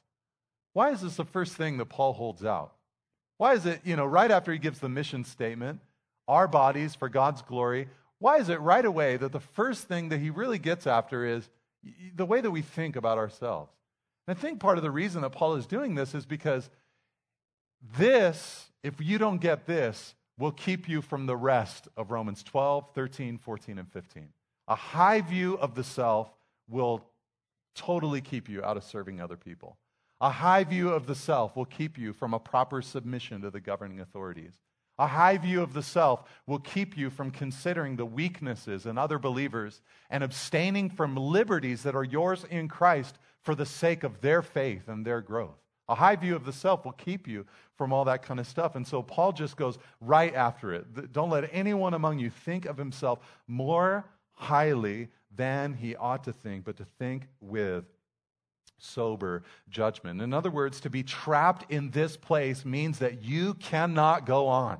Why 0.74 0.91
is 0.91 1.01
this 1.01 1.15
the 1.15 1.25
first 1.25 1.55
thing 1.55 1.77
that 1.77 1.86
Paul 1.86 2.13
holds 2.13 2.46
out? 2.46 2.74
Why 3.38 3.53
is 3.53 3.65
it, 3.65 3.82
you 3.84 3.96
know, 3.96 4.05
right 4.05 4.32
after 4.32 4.51
he 4.51 4.58
gives 4.58 4.79
the 4.79 4.89
mission 4.89 5.24
statement, 5.24 5.79
our 6.27 6.48
bodies 6.48 6.96
for 6.96 7.10
God's 7.10 7.41
glory, 7.41 7.89
why 8.20 8.38
is 8.38 8.50
it 8.50 8.62
right 8.62 8.86
away 8.86 9.17
that 9.17 9.32
the 9.32 9.39
first 9.39 9.88
thing 9.88 10.10
that 10.10 10.20
he 10.20 10.29
really 10.29 10.60
gets 10.60 10.88
after 10.88 11.25
is 11.25 11.50
the 12.15 12.25
way 12.25 12.39
that 12.39 12.51
we 12.51 12.62
think 12.62 12.96
about 12.96 13.17
ourselves? 13.17 13.72
And 14.27 14.38
I 14.38 14.39
think 14.39 14.60
part 14.60 14.77
of 14.77 14.84
the 14.84 14.91
reason 14.91 15.22
that 15.24 15.32
Paul 15.32 15.55
is 15.55 15.65
doing 15.65 15.96
this 15.96 16.15
is 16.15 16.25
because 16.25 16.70
this, 17.97 18.69
if 18.83 18.95
you 18.99 19.17
don't 19.17 19.41
get 19.41 19.65
this, 19.65 20.15
will 20.37 20.51
keep 20.51 20.89
you 20.89 21.01
from 21.01 21.25
the 21.25 21.35
rest 21.35 21.87
of 21.95 22.11
Romans 22.11 22.43
12, 22.43 22.89
13, 22.93 23.37
14, 23.37 23.79
and 23.79 23.91
15. 23.91 24.29
A 24.67 24.75
high 24.75 25.21
view 25.21 25.57
of 25.57 25.75
the 25.75 25.83
self 25.83 26.29
will 26.67 27.05
totally 27.75 28.21
keep 28.21 28.49
you 28.49 28.63
out 28.63 28.77
of 28.77 28.83
serving 28.83 29.19
other 29.19 29.37
people. 29.37 29.77
A 30.21 30.29
high 30.29 30.63
view 30.63 30.89
of 30.89 31.05
the 31.05 31.15
self 31.15 31.55
will 31.55 31.65
keep 31.65 31.97
you 31.97 32.13
from 32.13 32.33
a 32.33 32.39
proper 32.39 32.81
submission 32.81 33.41
to 33.41 33.51
the 33.51 33.59
governing 33.59 33.99
authorities. 33.99 34.53
A 34.97 35.07
high 35.07 35.37
view 35.37 35.61
of 35.61 35.73
the 35.73 35.83
self 35.83 36.23
will 36.45 36.59
keep 36.59 36.95
you 36.95 37.09
from 37.09 37.31
considering 37.31 37.95
the 37.95 38.05
weaknesses 38.05 38.85
in 38.85 38.97
other 38.97 39.17
believers 39.17 39.81
and 40.09 40.23
abstaining 40.23 40.89
from 40.89 41.15
liberties 41.15 41.83
that 41.83 41.95
are 41.95 42.03
yours 42.03 42.45
in 42.49 42.67
Christ 42.67 43.17
for 43.41 43.55
the 43.55 43.65
sake 43.65 44.03
of 44.03 44.21
their 44.21 44.41
faith 44.41 44.87
and 44.87 45.05
their 45.05 45.19
growth. 45.19 45.62
A 45.89 45.95
high 45.95 46.15
view 46.15 46.35
of 46.35 46.45
the 46.45 46.53
self 46.53 46.85
will 46.85 46.93
keep 46.93 47.27
you 47.27 47.45
from 47.75 47.91
all 47.91 48.05
that 48.05 48.23
kind 48.23 48.39
of 48.39 48.47
stuff. 48.47 48.75
And 48.75 48.87
so 48.87 49.01
Paul 49.01 49.31
just 49.31 49.57
goes 49.57 49.77
right 49.99 50.33
after 50.33 50.73
it. 50.73 51.11
Don't 51.11 51.29
let 51.29 51.49
anyone 51.51 51.93
among 51.93 52.19
you 52.19 52.29
think 52.29 52.65
of 52.65 52.77
himself 52.77 53.19
more 53.47 54.05
highly 54.31 55.09
than 55.35 55.73
he 55.73 55.95
ought 55.95 56.23
to 56.23 56.33
think, 56.33 56.63
but 56.63 56.77
to 56.77 56.85
think 56.85 57.27
with 57.41 57.85
sober 58.77 59.43
judgment. 59.69 60.21
In 60.21 60.33
other 60.33 60.51
words, 60.51 60.79
to 60.81 60.89
be 60.89 61.03
trapped 61.03 61.71
in 61.71 61.89
this 61.91 62.17
place 62.17 62.65
means 62.65 62.99
that 62.99 63.23
you 63.23 63.53
cannot 63.55 64.25
go 64.25 64.47
on. 64.47 64.79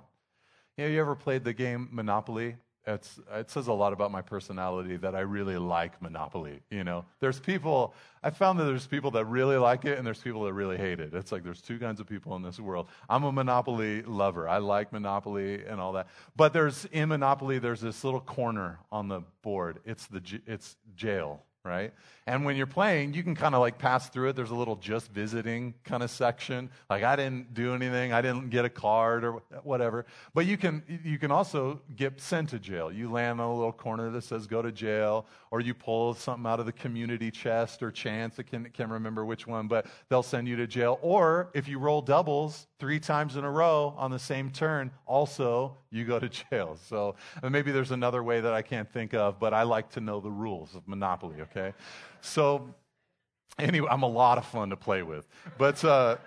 You, 0.78 0.86
know, 0.86 0.92
you 0.92 1.00
ever 1.00 1.16
played 1.16 1.44
the 1.44 1.54
game 1.54 1.90
Monopoly? 1.92 2.56
It's, 2.86 3.20
it 3.34 3.50
says 3.50 3.68
a 3.68 3.74
lot 3.74 3.94
about 3.94 4.12
my 4.12 4.22
personality 4.22 4.98
that 4.98 5.16
I 5.16 5.22
really 5.22 5.58
like 5.58 6.02
Monopoly. 6.02 6.60
You 6.70 6.84
know, 6.84 7.06
there's 7.22 7.40
people, 7.40 7.94
I 8.22 8.30
found 8.30 8.60
that 8.60 8.66
there's 8.66 8.88
people 8.88 9.12
that 9.12 9.26
really 9.26 9.56
like 9.56 9.86
it 9.86 9.98
and 9.98 10.06
there's 10.06 10.20
people 10.20 10.44
that 10.44 10.54
really 10.54 10.78
hate 10.78 11.00
it. 11.00 11.14
It's 11.14 11.32
like 11.32 11.44
there's 11.44 11.62
two 11.62 11.80
kinds 11.80 12.00
of 12.02 12.08
people 12.08 12.36
in 12.36 12.42
this 12.42 12.60
world. 12.60 12.88
I'm 13.10 13.24
a 13.24 13.32
Monopoly 13.32 14.02
lover. 14.02 14.50
I 14.50 14.58
like 14.58 14.92
Monopoly 14.92 15.64
and 15.66 15.80
all 15.80 15.94
that. 15.94 16.08
But 16.36 16.52
there's, 16.52 16.86
in 16.92 17.10
Monopoly, 17.10 17.60
there's 17.60 17.82
this 17.82 18.04
little 18.04 18.22
corner 18.22 18.80
on 18.92 19.08
the 19.08 19.22
board. 19.42 19.80
It's 19.86 20.08
the, 20.08 20.22
it's 20.46 20.76
jail 20.96 21.44
right? 21.66 21.94
And 22.28 22.44
when 22.44 22.58
you're 22.58 22.68
playing, 22.68 23.14
you 23.14 23.24
can 23.24 23.36
kind 23.36 23.56
of 23.56 23.62
like 23.62 23.78
pass 23.78 24.10
through 24.10 24.30
it. 24.30 24.36
There's 24.36 24.52
a 24.52 24.56
little 24.56 24.76
just 24.76 25.12
visiting 25.12 25.74
kind 25.86 26.04
of 26.04 26.10
section. 26.10 26.70
Like 26.90 27.04
I 27.04 27.16
didn't 27.16 27.54
do 27.54 27.74
anything. 27.74 28.12
I 28.12 28.22
didn't 28.22 28.50
get 28.50 28.66
a 28.66 28.70
card 28.70 29.24
or 29.24 29.42
whatever. 29.64 30.06
But 30.34 30.46
you 30.46 30.58
can 30.58 30.84
you 31.04 31.18
can 31.18 31.32
also 31.32 31.82
get 31.96 32.20
sent 32.20 32.50
to 32.50 32.60
jail. 32.60 32.92
You 32.92 33.10
land 33.12 33.40
on 33.40 33.50
a 33.50 33.56
little 33.56 33.72
corner 33.72 34.10
that 34.12 34.24
says 34.24 34.46
go 34.46 34.62
to 34.62 34.72
jail 34.72 35.26
or 35.52 35.62
you 35.62 35.74
pull 35.74 36.14
something 36.14 36.46
out 36.46 36.60
of 36.60 36.66
the 36.66 36.74
community 36.74 37.32
chest 37.32 37.82
or 37.82 37.92
chance. 37.92 38.40
I 38.40 38.44
can, 38.44 38.70
can't 38.72 38.90
remember 38.90 39.24
which 39.24 39.48
one, 39.48 39.68
but 39.68 39.86
they'll 40.10 40.24
send 40.24 40.48
you 40.48 40.56
to 40.58 40.68
jail. 40.68 41.00
Or 41.02 41.50
if 41.54 41.68
you 41.68 41.80
roll 41.80 42.02
doubles 42.02 42.68
three 42.84 43.00
times 43.00 43.38
in 43.38 43.46
a 43.46 43.50
row 43.50 43.94
on 43.98 44.12
the 44.12 44.20
same 44.20 44.52
turn, 44.52 44.92
also 45.06 45.78
you 45.90 46.04
go 46.04 46.20
to 46.20 46.28
jail. 46.28 46.78
So 46.90 47.16
maybe 47.42 47.72
there's 47.72 47.92
another 47.92 48.22
way 48.22 48.42
that 48.42 48.52
I 48.52 48.62
can't 48.62 48.92
think 48.92 49.14
of, 49.14 49.40
but 49.40 49.54
I 49.54 49.64
like 49.64 49.90
to 49.92 50.02
know 50.02 50.20
the 50.20 50.30
rules 50.30 50.76
of 50.76 50.86
Monopoly, 50.86 51.38
okay? 51.44 51.74
So, 52.20 52.76
anyway, 53.58 53.88
I'm 53.90 54.04
a 54.04 54.10
lot 54.10 54.38
of 54.38 54.46
fun 54.46 54.72
to 54.72 54.76
play 54.76 55.02
with. 55.02 55.26
But, 55.58 55.82
uh, 55.86 56.18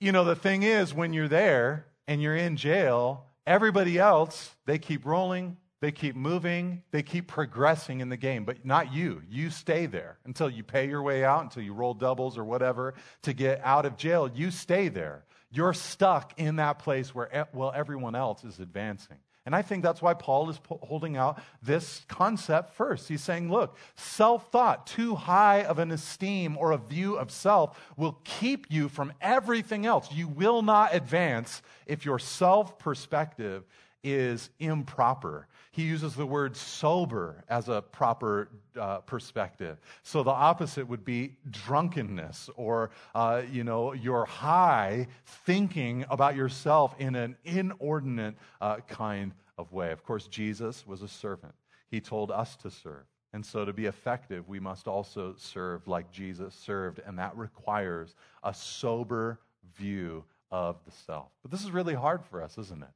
you 0.00 0.12
know, 0.12 0.22
the 0.22 0.36
thing 0.36 0.64
is, 0.64 0.92
when 0.92 1.14
you're 1.14 1.28
there 1.28 1.86
and 2.06 2.20
you're 2.20 2.36
in 2.36 2.58
jail, 2.58 3.24
everybody 3.46 3.98
else, 3.98 4.54
they 4.66 4.78
keep 4.78 5.06
rolling, 5.06 5.56
they 5.80 5.92
keep 5.92 6.16
moving, 6.16 6.82
they 6.92 7.02
keep 7.02 7.28
progressing 7.28 8.00
in 8.00 8.08
the 8.08 8.16
game, 8.16 8.44
but 8.44 8.64
not 8.64 8.92
you. 8.92 9.22
You 9.28 9.50
stay 9.50 9.86
there 9.86 10.18
until 10.24 10.48
you 10.48 10.62
pay 10.62 10.88
your 10.88 11.02
way 11.02 11.24
out, 11.24 11.42
until 11.42 11.62
you 11.62 11.74
roll 11.74 11.94
doubles 11.94 12.38
or 12.38 12.44
whatever 12.44 12.94
to 13.22 13.32
get 13.32 13.60
out 13.62 13.84
of 13.84 13.96
jail. 13.96 14.30
You 14.32 14.50
stay 14.50 14.88
there. 14.88 15.24
You're 15.50 15.74
stuck 15.74 16.32
in 16.38 16.56
that 16.56 16.78
place 16.78 17.14
where, 17.14 17.46
well, 17.52 17.72
everyone 17.74 18.14
else 18.14 18.44
is 18.44 18.60
advancing. 18.60 19.18
And 19.46 19.54
I 19.54 19.60
think 19.60 19.82
that's 19.82 20.00
why 20.00 20.14
Paul 20.14 20.48
is 20.48 20.58
holding 20.68 21.18
out 21.18 21.38
this 21.62 22.02
concept 22.08 22.74
first. 22.74 23.08
He's 23.08 23.22
saying, 23.22 23.50
look, 23.50 23.76
self 23.94 24.50
thought, 24.50 24.86
too 24.86 25.14
high 25.14 25.64
of 25.64 25.78
an 25.78 25.90
esteem 25.90 26.56
or 26.56 26.72
a 26.72 26.78
view 26.78 27.16
of 27.16 27.30
self 27.30 27.78
will 27.98 28.18
keep 28.24 28.66
you 28.70 28.88
from 28.88 29.12
everything 29.20 29.84
else. 29.84 30.10
You 30.10 30.28
will 30.28 30.62
not 30.62 30.94
advance 30.94 31.60
if 31.86 32.06
your 32.06 32.18
self 32.18 32.78
perspective 32.78 33.64
is 34.02 34.48
improper. 34.58 35.46
He 35.74 35.82
uses 35.82 36.14
the 36.14 36.24
word 36.24 36.56
sober 36.56 37.42
as 37.48 37.68
a 37.68 37.82
proper 37.82 38.48
uh, 38.80 38.98
perspective. 38.98 39.76
So 40.04 40.22
the 40.22 40.30
opposite 40.30 40.88
would 40.88 41.04
be 41.04 41.32
drunkenness 41.50 42.48
or, 42.54 42.90
uh, 43.12 43.42
you 43.50 43.64
know, 43.64 43.92
you're 43.92 44.24
high 44.24 45.08
thinking 45.26 46.04
about 46.10 46.36
yourself 46.36 46.94
in 47.00 47.16
an 47.16 47.34
inordinate 47.44 48.36
uh, 48.60 48.76
kind 48.86 49.32
of 49.58 49.72
way. 49.72 49.90
Of 49.90 50.04
course, 50.04 50.28
Jesus 50.28 50.86
was 50.86 51.02
a 51.02 51.08
servant, 51.08 51.54
he 51.90 52.00
told 52.00 52.30
us 52.30 52.54
to 52.58 52.70
serve. 52.70 53.02
And 53.32 53.44
so, 53.44 53.64
to 53.64 53.72
be 53.72 53.86
effective, 53.86 54.48
we 54.48 54.60
must 54.60 54.86
also 54.86 55.34
serve 55.36 55.88
like 55.88 56.12
Jesus 56.12 56.54
served, 56.54 57.00
and 57.04 57.18
that 57.18 57.36
requires 57.36 58.14
a 58.44 58.54
sober 58.54 59.40
view 59.76 60.22
of 60.52 60.76
the 60.84 60.92
self. 60.92 61.32
But 61.42 61.50
this 61.50 61.64
is 61.64 61.72
really 61.72 61.94
hard 61.94 62.24
for 62.24 62.44
us, 62.44 62.58
isn't 62.58 62.80
it? 62.80 62.90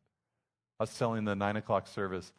Us 0.79 0.97
telling 0.97 1.25
the 1.25 1.35
nine 1.35 1.57
o'clock 1.57 1.89
service 1.89 2.31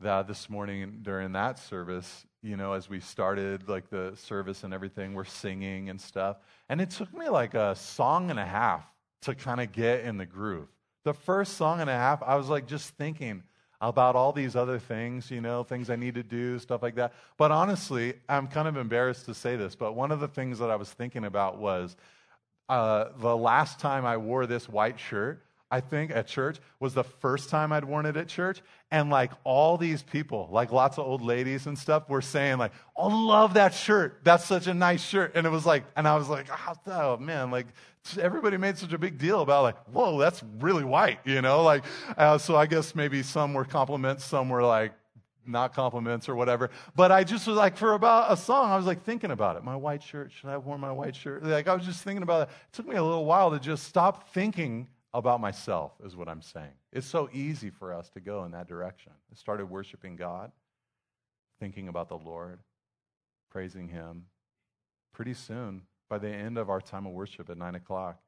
that 0.00 0.26
this 0.26 0.50
morning 0.50 0.98
during 1.02 1.32
that 1.32 1.58
service, 1.58 2.26
you 2.42 2.56
know, 2.56 2.72
as 2.72 2.88
we 2.88 3.00
started 3.00 3.68
like 3.68 3.88
the 3.90 4.12
service 4.16 4.64
and 4.64 4.74
everything, 4.74 5.14
we're 5.14 5.24
singing 5.24 5.88
and 5.88 6.00
stuff. 6.00 6.36
And 6.68 6.80
it 6.80 6.90
took 6.90 7.12
me 7.14 7.28
like 7.28 7.54
a 7.54 7.74
song 7.74 8.30
and 8.30 8.38
a 8.38 8.44
half 8.44 8.84
to 9.22 9.34
kind 9.34 9.60
of 9.60 9.72
get 9.72 10.04
in 10.04 10.18
the 10.18 10.26
groove. 10.26 10.68
The 11.04 11.14
first 11.14 11.56
song 11.56 11.80
and 11.80 11.88
a 11.88 11.94
half, 11.94 12.22
I 12.22 12.36
was 12.36 12.48
like 12.48 12.66
just 12.66 12.90
thinking 12.96 13.42
about 13.80 14.16
all 14.16 14.32
these 14.32 14.56
other 14.56 14.78
things, 14.78 15.30
you 15.30 15.40
know, 15.40 15.62
things 15.62 15.90
I 15.90 15.96
need 15.96 16.14
to 16.14 16.22
do, 16.22 16.58
stuff 16.58 16.82
like 16.82 16.94
that. 16.96 17.12
But 17.36 17.50
honestly, 17.50 18.14
I'm 18.28 18.46
kind 18.46 18.66
of 18.66 18.76
embarrassed 18.76 19.26
to 19.26 19.34
say 19.34 19.56
this, 19.56 19.74
but 19.74 19.94
one 19.94 20.10
of 20.10 20.20
the 20.20 20.28
things 20.28 20.58
that 20.58 20.70
I 20.70 20.76
was 20.76 20.90
thinking 20.90 21.24
about 21.24 21.58
was 21.58 21.96
uh, 22.68 23.06
the 23.18 23.36
last 23.36 23.78
time 23.78 24.06
I 24.06 24.16
wore 24.16 24.46
this 24.46 24.68
white 24.68 24.98
shirt 24.98 25.43
I 25.70 25.80
think, 25.80 26.10
at 26.10 26.26
church 26.26 26.58
was 26.78 26.94
the 26.94 27.02
first 27.04 27.50
time 27.50 27.72
I'd 27.72 27.84
worn 27.84 28.06
it 28.06 28.16
at 28.16 28.28
church. 28.28 28.62
And 28.90 29.10
like 29.10 29.32
all 29.42 29.76
these 29.76 30.02
people, 30.02 30.48
like 30.52 30.70
lots 30.70 30.98
of 30.98 31.06
old 31.06 31.22
ladies 31.22 31.66
and 31.66 31.76
stuff, 31.76 32.08
were 32.08 32.22
saying, 32.22 32.58
like, 32.58 32.72
oh, 32.96 33.08
love 33.08 33.54
that 33.54 33.74
shirt. 33.74 34.20
That's 34.22 34.44
such 34.44 34.66
a 34.66 34.74
nice 34.74 35.02
shirt. 35.02 35.32
And 35.34 35.46
it 35.46 35.50
was 35.50 35.66
like, 35.66 35.84
and 35.96 36.06
I 36.06 36.16
was 36.16 36.28
like, 36.28 36.46
oh, 36.86 37.16
man, 37.16 37.50
like 37.50 37.66
everybody 38.20 38.56
made 38.56 38.78
such 38.78 38.92
a 38.92 38.98
big 38.98 39.18
deal 39.18 39.40
about 39.40 39.62
like, 39.62 39.76
whoa, 39.86 40.18
that's 40.18 40.42
really 40.60 40.84
white, 40.84 41.18
you 41.24 41.42
know? 41.42 41.62
Like, 41.62 41.84
uh, 42.16 42.38
so 42.38 42.54
I 42.54 42.66
guess 42.66 42.94
maybe 42.94 43.22
some 43.22 43.54
were 43.54 43.64
compliments, 43.64 44.24
some 44.24 44.48
were 44.48 44.62
like, 44.62 44.92
not 45.46 45.74
compliments 45.74 46.28
or 46.28 46.34
whatever. 46.34 46.70
But 46.94 47.12
I 47.12 47.24
just 47.24 47.46
was 47.46 47.56
like, 47.56 47.76
for 47.76 47.94
about 47.94 48.32
a 48.32 48.36
song, 48.36 48.70
I 48.70 48.76
was 48.76 48.86
like 48.86 49.04
thinking 49.04 49.30
about 49.30 49.56
it. 49.56 49.64
My 49.64 49.76
white 49.76 50.02
shirt, 50.02 50.32
should 50.32 50.48
I 50.48 50.52
have 50.52 50.64
worn 50.64 50.80
my 50.80 50.92
white 50.92 51.16
shirt? 51.16 51.42
Like, 51.42 51.68
I 51.68 51.74
was 51.74 51.84
just 51.84 52.02
thinking 52.02 52.22
about 52.22 52.48
it. 52.48 52.52
It 52.52 52.72
took 52.72 52.86
me 52.86 52.96
a 52.96 53.02
little 53.02 53.24
while 53.24 53.50
to 53.50 53.58
just 53.58 53.84
stop 53.84 54.32
thinking 54.32 54.88
about 55.14 55.40
myself, 55.40 55.92
is 56.04 56.16
what 56.16 56.28
I'm 56.28 56.42
saying. 56.42 56.74
It's 56.92 57.06
so 57.06 57.30
easy 57.32 57.70
for 57.70 57.94
us 57.94 58.10
to 58.10 58.20
go 58.20 58.44
in 58.44 58.50
that 58.50 58.66
direction. 58.66 59.12
I 59.30 59.36
started 59.36 59.66
worshiping 59.66 60.16
God, 60.16 60.50
thinking 61.60 61.86
about 61.86 62.08
the 62.08 62.18
Lord, 62.18 62.58
praising 63.48 63.88
Him. 63.88 64.26
Pretty 65.12 65.34
soon, 65.34 65.82
by 66.10 66.18
the 66.18 66.28
end 66.28 66.58
of 66.58 66.68
our 66.68 66.80
time 66.80 67.06
of 67.06 67.12
worship 67.12 67.48
at 67.48 67.56
9 67.56 67.76
o'clock, 67.76 68.20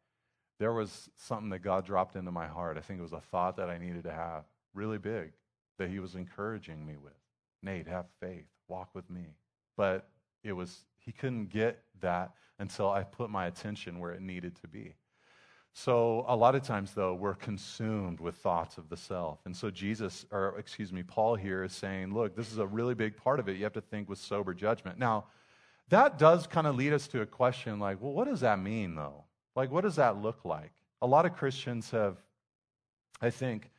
there 0.60 0.72
was 0.72 1.10
something 1.16 1.50
that 1.50 1.58
God 1.58 1.84
dropped 1.84 2.14
into 2.14 2.30
my 2.30 2.46
heart. 2.46 2.78
I 2.78 2.80
think 2.80 3.00
it 3.00 3.02
was 3.02 3.12
a 3.12 3.20
thought 3.20 3.56
that 3.56 3.68
I 3.68 3.78
needed 3.78 4.04
to 4.04 4.12
have, 4.12 4.44
really 4.72 4.98
big, 4.98 5.32
that 5.78 5.90
He 5.90 5.98
was 5.98 6.14
encouraging 6.14 6.86
me 6.86 6.96
with. 6.96 7.12
Nate, 7.64 7.88
have 7.88 8.06
faith, 8.20 8.46
walk 8.68 8.90
with 8.94 9.10
me. 9.10 9.34
But 9.76 10.08
it 10.44 10.52
was, 10.52 10.84
He 10.98 11.10
couldn't 11.10 11.48
get 11.48 11.82
that 12.00 12.30
until 12.60 12.90
I 12.90 13.02
put 13.02 13.28
my 13.28 13.46
attention 13.46 13.98
where 13.98 14.12
it 14.12 14.22
needed 14.22 14.54
to 14.60 14.68
be. 14.68 14.94
So, 15.78 16.24
a 16.26 16.34
lot 16.34 16.54
of 16.54 16.62
times, 16.62 16.94
though, 16.94 17.12
we're 17.12 17.34
consumed 17.34 18.18
with 18.18 18.36
thoughts 18.36 18.78
of 18.78 18.88
the 18.88 18.96
self. 18.96 19.40
And 19.44 19.54
so, 19.54 19.70
Jesus, 19.70 20.24
or 20.32 20.54
excuse 20.58 20.90
me, 20.90 21.02
Paul 21.02 21.34
here 21.34 21.64
is 21.64 21.74
saying, 21.74 22.14
look, 22.14 22.34
this 22.34 22.50
is 22.50 22.56
a 22.56 22.66
really 22.66 22.94
big 22.94 23.14
part 23.14 23.38
of 23.38 23.46
it. 23.50 23.58
You 23.58 23.64
have 23.64 23.74
to 23.74 23.82
think 23.82 24.08
with 24.08 24.18
sober 24.18 24.54
judgment. 24.54 24.98
Now, 24.98 25.26
that 25.90 26.16
does 26.16 26.46
kind 26.46 26.66
of 26.66 26.76
lead 26.76 26.94
us 26.94 27.06
to 27.08 27.20
a 27.20 27.26
question 27.26 27.78
like, 27.78 28.00
well, 28.00 28.14
what 28.14 28.26
does 28.26 28.40
that 28.40 28.58
mean 28.58 28.94
though? 28.94 29.24
Like, 29.54 29.70
what 29.70 29.82
does 29.82 29.96
that 29.96 30.16
look 30.16 30.46
like? 30.46 30.72
A 31.02 31.06
lot 31.06 31.26
of 31.26 31.36
Christians 31.36 31.90
have, 31.90 32.16
I 33.20 33.28
think, 33.28 33.70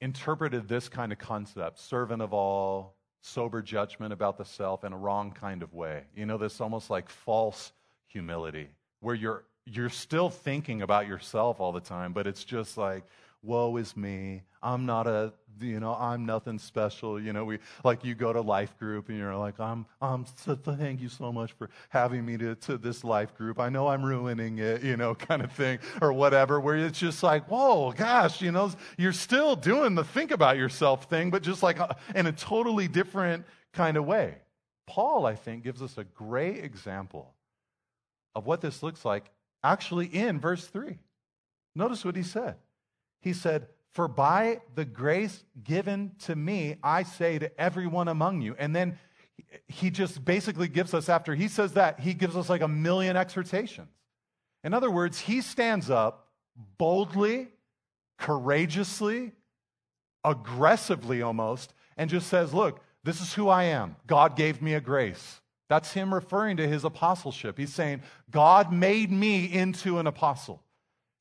interpreted 0.00 0.66
this 0.66 0.88
kind 0.88 1.12
of 1.12 1.18
concept, 1.18 1.78
servant 1.78 2.20
of 2.20 2.32
all, 2.32 2.96
sober 3.20 3.62
judgment 3.62 4.12
about 4.12 4.38
the 4.38 4.44
self, 4.44 4.82
in 4.82 4.92
a 4.92 4.98
wrong 4.98 5.30
kind 5.30 5.62
of 5.62 5.72
way. 5.72 6.02
You 6.16 6.26
know, 6.26 6.36
this 6.36 6.60
almost 6.60 6.90
like 6.90 7.08
false 7.08 7.70
humility, 8.08 8.70
where 8.98 9.14
you're 9.14 9.44
you're 9.72 9.90
still 9.90 10.30
thinking 10.30 10.82
about 10.82 11.06
yourself 11.06 11.60
all 11.60 11.72
the 11.72 11.80
time, 11.80 12.12
but 12.12 12.26
it's 12.26 12.44
just 12.44 12.76
like, 12.76 13.04
woe 13.42 13.76
is 13.76 13.96
me. 13.96 14.42
I'm 14.62 14.86
not 14.86 15.06
a, 15.06 15.32
you 15.60 15.78
know, 15.78 15.94
I'm 15.94 16.26
nothing 16.26 16.58
special. 16.58 17.20
You 17.20 17.32
know, 17.32 17.44
we, 17.44 17.58
like 17.84 18.04
you 18.04 18.14
go 18.14 18.32
to 18.32 18.40
life 18.40 18.76
group 18.78 19.08
and 19.08 19.18
you're 19.18 19.36
like, 19.36 19.60
I'm, 19.60 19.86
I'm, 20.00 20.24
thank 20.24 21.00
you 21.00 21.08
so 21.08 21.32
much 21.32 21.52
for 21.52 21.70
having 21.88 22.24
me 22.26 22.36
to, 22.38 22.54
to 22.56 22.78
this 22.78 23.04
life 23.04 23.36
group. 23.36 23.60
I 23.60 23.68
know 23.68 23.88
I'm 23.88 24.02
ruining 24.02 24.58
it, 24.58 24.82
you 24.82 24.96
know, 24.96 25.14
kind 25.28 25.42
of 25.42 25.52
thing 25.52 25.78
or 26.02 26.12
whatever, 26.12 26.58
where 26.58 26.76
it's 26.76 26.98
just 26.98 27.22
like, 27.22 27.48
whoa, 27.48 27.92
gosh, 27.92 28.40
you 28.40 28.50
know, 28.50 28.72
you're 28.96 29.12
still 29.12 29.54
doing 29.54 29.94
the 29.94 30.04
think 30.04 30.30
about 30.30 30.56
yourself 30.56 31.04
thing, 31.04 31.30
but 31.30 31.42
just 31.42 31.62
like 31.62 31.78
uh, 31.78 31.88
in 32.14 32.26
a 32.26 32.32
totally 32.32 32.88
different 32.88 33.44
kind 33.72 33.96
of 33.96 34.04
way. 34.04 34.36
Paul, 34.86 35.26
I 35.26 35.34
think, 35.34 35.64
gives 35.64 35.82
us 35.82 35.98
a 35.98 36.04
great 36.04 36.64
example 36.64 37.34
of 38.34 38.46
what 38.46 38.60
this 38.60 38.82
looks 38.82 39.04
like 39.04 39.30
actually 39.62 40.06
in 40.06 40.40
verse 40.40 40.66
3. 40.66 40.98
Notice 41.74 42.04
what 42.04 42.16
he 42.16 42.22
said. 42.22 42.56
He 43.20 43.32
said, 43.32 43.68
For 43.92 44.08
by 44.08 44.60
the 44.74 44.84
grace 44.84 45.44
given 45.62 46.12
to 46.24 46.36
me, 46.36 46.76
I 46.82 47.02
say 47.02 47.38
to 47.38 47.60
everyone 47.60 48.08
among 48.08 48.42
you. 48.42 48.54
And 48.58 48.74
then 48.74 48.98
he 49.66 49.90
just 49.90 50.24
basically 50.24 50.68
gives 50.68 50.94
us, 50.94 51.08
after 51.08 51.34
he 51.34 51.48
says 51.48 51.74
that, 51.74 52.00
he 52.00 52.14
gives 52.14 52.36
us 52.36 52.48
like 52.48 52.62
a 52.62 52.68
million 52.68 53.16
exhortations. 53.16 53.88
In 54.64 54.74
other 54.74 54.90
words, 54.90 55.20
he 55.20 55.40
stands 55.40 55.90
up 55.90 56.28
boldly, 56.76 57.48
courageously, 58.18 59.32
aggressively 60.24 61.22
almost, 61.22 61.72
and 61.96 62.10
just 62.10 62.28
says, 62.28 62.52
Look, 62.52 62.80
this 63.04 63.20
is 63.20 63.34
who 63.34 63.48
I 63.48 63.64
am. 63.64 63.96
God 64.06 64.36
gave 64.36 64.60
me 64.60 64.74
a 64.74 64.80
grace. 64.80 65.40
That's 65.68 65.92
him 65.92 66.12
referring 66.12 66.56
to 66.56 66.66
his 66.66 66.84
apostleship. 66.84 67.58
He's 67.58 67.72
saying, 67.72 68.02
God 68.30 68.72
made 68.72 69.10
me 69.10 69.44
into 69.44 69.98
an 69.98 70.06
apostle. 70.06 70.62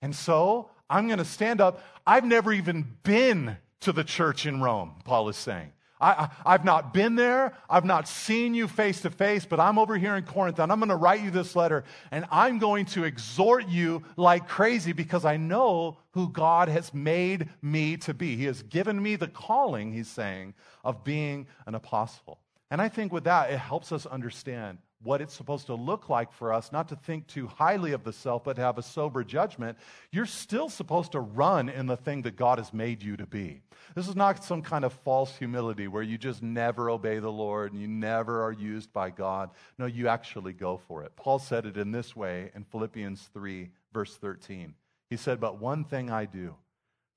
And 0.02 0.16
so 0.16 0.70
I'm 0.90 1.08
going 1.08 1.20
to 1.20 1.26
stand 1.26 1.60
up. 1.60 1.84
I've 2.06 2.26
never 2.26 2.54
even 2.54 2.98
been 3.04 3.58
to 3.82 3.92
the 3.92 4.04
church 4.04 4.46
in 4.46 4.62
Rome, 4.62 4.96
Paul 5.04 5.30
is 5.30 5.38
saying. 5.38 5.72
I, 6.00 6.30
have 6.46 6.64
not 6.64 6.94
been 6.94 7.16
there. 7.16 7.54
I've 7.68 7.86
not 7.86 8.08
seen 8.08 8.54
you 8.54 8.68
face 8.68 9.02
to 9.02 9.10
face, 9.10 9.46
but 9.46 9.60
I'm 9.60 9.80
over 9.80 9.98
here 9.98 10.16
in 10.16 10.26
Corinth 10.26 10.60
and 10.60 10.72
I'm 10.72 10.80
going 10.80 10.90
to 10.90 10.96
write 10.96 11.24
you 11.24 11.32
this 11.32 11.56
letter 11.56 11.86
and 12.12 12.26
I'm 12.32 12.60
going 12.60 12.86
to 12.88 13.04
exhort 13.04 13.68
you 13.68 14.04
like 14.16 14.48
crazy 14.48 14.94
because 14.94 15.26
I 15.26 15.38
know 15.38 15.98
who 16.12 16.30
God 16.30 16.70
has 16.70 16.94
made 16.94 17.50
me 17.64 17.98
to 17.98 18.14
be. 18.14 18.36
He 18.36 18.46
has 18.46 18.62
given 18.62 19.02
me 19.02 19.16
the 19.16 19.28
calling, 19.28 19.92
he's 19.92 20.08
saying, 20.08 20.54
of 20.84 21.04
being 21.04 21.48
an 21.66 21.74
apostle. 21.74 22.40
And 22.70 22.82
I 22.82 22.90
think 22.90 23.14
with 23.14 23.24
that, 23.26 23.52
it 23.52 23.60
helps 23.60 23.92
us 23.92 24.06
understand 24.06 24.80
what 25.04 25.22
it's 25.22 25.34
supposed 25.34 25.68
to 25.68 25.76
look 25.76 26.10
like 26.10 26.32
for 26.34 26.52
us, 26.52 26.72
not 26.72 26.90
to 26.90 26.96
think 26.96 27.28
too 27.28 27.48
highly 27.48 27.92
of 27.92 28.04
the 28.04 28.12
self, 28.12 28.44
but 28.44 28.56
to 28.56 28.62
have 28.62 28.78
a 28.78 28.84
sober 28.84 29.24
judgment, 29.24 29.78
you're 30.12 30.26
still 30.26 30.70
supposed 30.70 31.12
to 31.12 31.20
run 31.20 31.70
in 31.70 31.86
the 31.86 31.96
thing 31.96 32.24
that 32.24 32.36
God 32.36 32.58
has 32.58 32.74
made 32.74 33.04
you 33.04 33.16
to 33.18 33.28
be. 33.28 33.62
This 33.96 34.08
is 34.08 34.16
not 34.16 34.44
some 34.44 34.62
kind 34.64 34.84
of 34.84 34.92
false 34.92 35.38
humility 35.38 35.88
where 35.88 36.04
you 36.04 36.18
just 36.18 36.42
never 36.42 36.90
obey 36.90 37.20
the 37.20 37.32
Lord 37.32 37.72
and 37.72 37.82
you 37.82 37.88
never 37.88 38.44
are 38.44 38.52
used 38.52 38.92
by 38.92 39.12
God. 39.12 39.52
No, 39.78 39.86
you 39.86 40.08
actually 40.08 40.54
go 40.54 40.78
for 40.78 41.04
it. 41.04 41.16
Paul 41.16 41.40
said 41.40 41.66
it 41.66 41.78
in 41.78 41.92
this 41.92 42.16
way 42.16 42.52
in 42.56 42.64
Philippians 42.64 43.30
3, 43.34 43.70
verse 43.94 44.16
13. 44.18 44.74
He 45.10 45.16
said, 45.16 45.40
But 45.40 45.62
one 45.62 45.84
thing 45.84 46.10
I 46.10 46.26
do, 46.26 46.56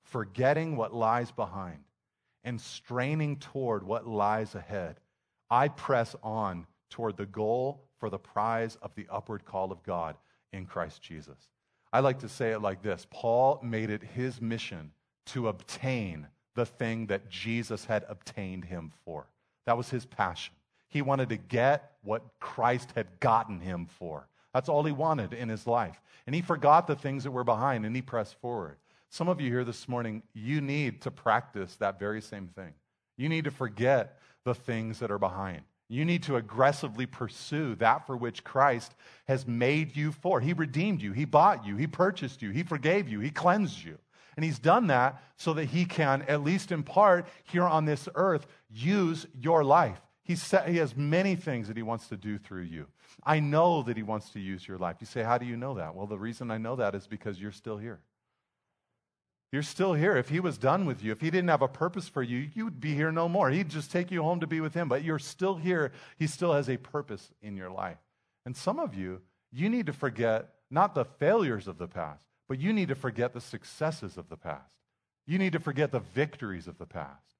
forgetting 0.03 0.77
what 0.77 0.93
lies 0.93 1.31
behind 1.31 1.83
and 2.43 2.61
straining 2.61 3.37
toward 3.37 3.83
what 3.83 4.07
lies 4.07 4.55
ahead, 4.55 4.99
I 5.51 5.67
press 5.67 6.15
on 6.23 6.65
toward 6.89 7.17
the 7.17 7.25
goal 7.25 7.83
for 7.99 8.09
the 8.09 8.17
prize 8.17 8.77
of 8.81 8.95
the 8.95 9.05
upward 9.11 9.45
call 9.45 9.71
of 9.71 9.83
God 9.83 10.15
in 10.53 10.65
Christ 10.65 11.01
Jesus. 11.01 11.37
I 11.93 11.99
like 11.99 12.19
to 12.19 12.29
say 12.29 12.51
it 12.51 12.61
like 12.61 12.81
this 12.81 13.05
Paul 13.11 13.59
made 13.61 13.89
it 13.89 14.01
his 14.01 14.41
mission 14.41 14.91
to 15.27 15.49
obtain 15.49 16.27
the 16.55 16.65
thing 16.65 17.07
that 17.07 17.29
Jesus 17.29 17.85
had 17.85 18.05
obtained 18.07 18.65
him 18.65 18.91
for. 19.05 19.27
That 19.65 19.77
was 19.77 19.89
his 19.89 20.05
passion. 20.05 20.53
He 20.87 21.01
wanted 21.01 21.29
to 21.29 21.37
get 21.37 21.91
what 22.01 22.23
Christ 22.39 22.89
had 22.95 23.19
gotten 23.19 23.59
him 23.59 23.85
for. 23.85 24.27
That's 24.53 24.67
all 24.67 24.83
he 24.83 24.91
wanted 24.91 25.33
in 25.33 25.47
his 25.47 25.67
life. 25.67 26.01
And 26.25 26.35
he 26.35 26.41
forgot 26.41 26.87
the 26.87 26.95
things 26.95 27.23
that 27.23 27.31
were 27.31 27.43
behind 27.43 27.85
and 27.85 27.95
he 27.95 28.01
pressed 28.01 28.39
forward. 28.41 28.77
Some 29.09 29.29
of 29.29 29.39
you 29.39 29.49
here 29.49 29.63
this 29.63 29.87
morning, 29.87 30.23
you 30.33 30.61
need 30.61 31.01
to 31.01 31.11
practice 31.11 31.75
that 31.77 31.99
very 31.99 32.21
same 32.21 32.47
thing. 32.47 32.73
You 33.17 33.29
need 33.29 33.45
to 33.45 33.51
forget 33.51 34.17
the 34.43 34.55
things 34.55 34.99
that 34.99 35.11
are 35.11 35.19
behind. 35.19 35.61
You 35.91 36.05
need 36.05 36.23
to 36.23 36.37
aggressively 36.37 37.05
pursue 37.05 37.75
that 37.75 38.07
for 38.07 38.15
which 38.15 38.45
Christ 38.45 38.95
has 39.27 39.45
made 39.45 39.97
you 39.97 40.13
for. 40.13 40.39
He 40.39 40.53
redeemed 40.53 41.01
you, 41.01 41.11
He 41.11 41.25
bought 41.25 41.65
you, 41.65 41.75
He 41.75 41.85
purchased 41.85 42.41
you, 42.41 42.51
He 42.51 42.63
forgave 42.63 43.09
you, 43.09 43.19
He 43.19 43.29
cleansed 43.29 43.83
you. 43.83 43.97
And 44.37 44.45
He's 44.45 44.59
done 44.59 44.87
that 44.87 45.21
so 45.35 45.53
that 45.53 45.65
He 45.65 45.83
can, 45.83 46.21
at 46.23 46.43
least 46.43 46.71
in 46.71 46.83
part, 46.83 47.27
here 47.43 47.65
on 47.65 47.83
this 47.83 48.07
earth, 48.15 48.47
use 48.69 49.27
your 49.37 49.65
life. 49.65 49.99
He, 50.23 50.35
set, 50.37 50.69
he 50.69 50.77
has 50.77 50.95
many 50.95 51.35
things 51.35 51.67
that 51.67 51.75
He 51.75 51.83
wants 51.83 52.07
to 52.07 52.15
do 52.15 52.37
through 52.37 52.63
you. 52.63 52.87
I 53.25 53.41
know 53.41 53.83
that 53.83 53.97
He 53.97 54.03
wants 54.03 54.29
to 54.29 54.39
use 54.39 54.65
your 54.65 54.77
life. 54.77 54.95
You 55.01 55.07
say, 55.07 55.23
How 55.23 55.37
do 55.37 55.45
you 55.45 55.57
know 55.57 55.73
that? 55.73 55.93
Well, 55.93 56.07
the 56.07 56.17
reason 56.17 56.51
I 56.51 56.57
know 56.57 56.77
that 56.77 56.95
is 56.95 57.05
because 57.05 57.37
you're 57.37 57.51
still 57.51 57.77
here. 57.77 57.99
You're 59.51 59.63
still 59.63 59.93
here. 59.93 60.15
If 60.15 60.29
he 60.29 60.39
was 60.39 60.57
done 60.57 60.85
with 60.85 61.03
you, 61.03 61.11
if 61.11 61.19
he 61.19 61.29
didn't 61.29 61.49
have 61.49 61.61
a 61.61 61.67
purpose 61.67 62.07
for 62.07 62.23
you, 62.23 62.49
you 62.53 62.65
would 62.65 62.79
be 62.79 62.95
here 62.95 63.11
no 63.11 63.27
more. 63.27 63.49
He'd 63.49 63.69
just 63.69 63.91
take 63.91 64.09
you 64.09 64.23
home 64.23 64.39
to 64.39 64.47
be 64.47 64.61
with 64.61 64.73
him. 64.73 64.87
But 64.87 65.03
you're 65.03 65.19
still 65.19 65.55
here. 65.55 65.91
He 66.17 66.27
still 66.27 66.53
has 66.53 66.69
a 66.69 66.77
purpose 66.77 67.31
in 67.41 67.57
your 67.57 67.69
life. 67.69 67.97
And 68.45 68.55
some 68.55 68.79
of 68.79 68.95
you, 68.95 69.21
you 69.51 69.69
need 69.69 69.87
to 69.87 69.93
forget 69.93 70.49
not 70.69 70.95
the 70.95 71.03
failures 71.03 71.67
of 71.67 71.77
the 71.77 71.87
past, 71.87 72.23
but 72.47 72.59
you 72.59 72.71
need 72.71 72.87
to 72.87 72.95
forget 72.95 73.33
the 73.33 73.41
successes 73.41 74.17
of 74.17 74.29
the 74.29 74.37
past. 74.37 74.77
You 75.27 75.37
need 75.37 75.53
to 75.53 75.59
forget 75.59 75.91
the 75.91 75.99
victories 75.99 76.67
of 76.67 76.77
the 76.77 76.85
past. 76.85 77.35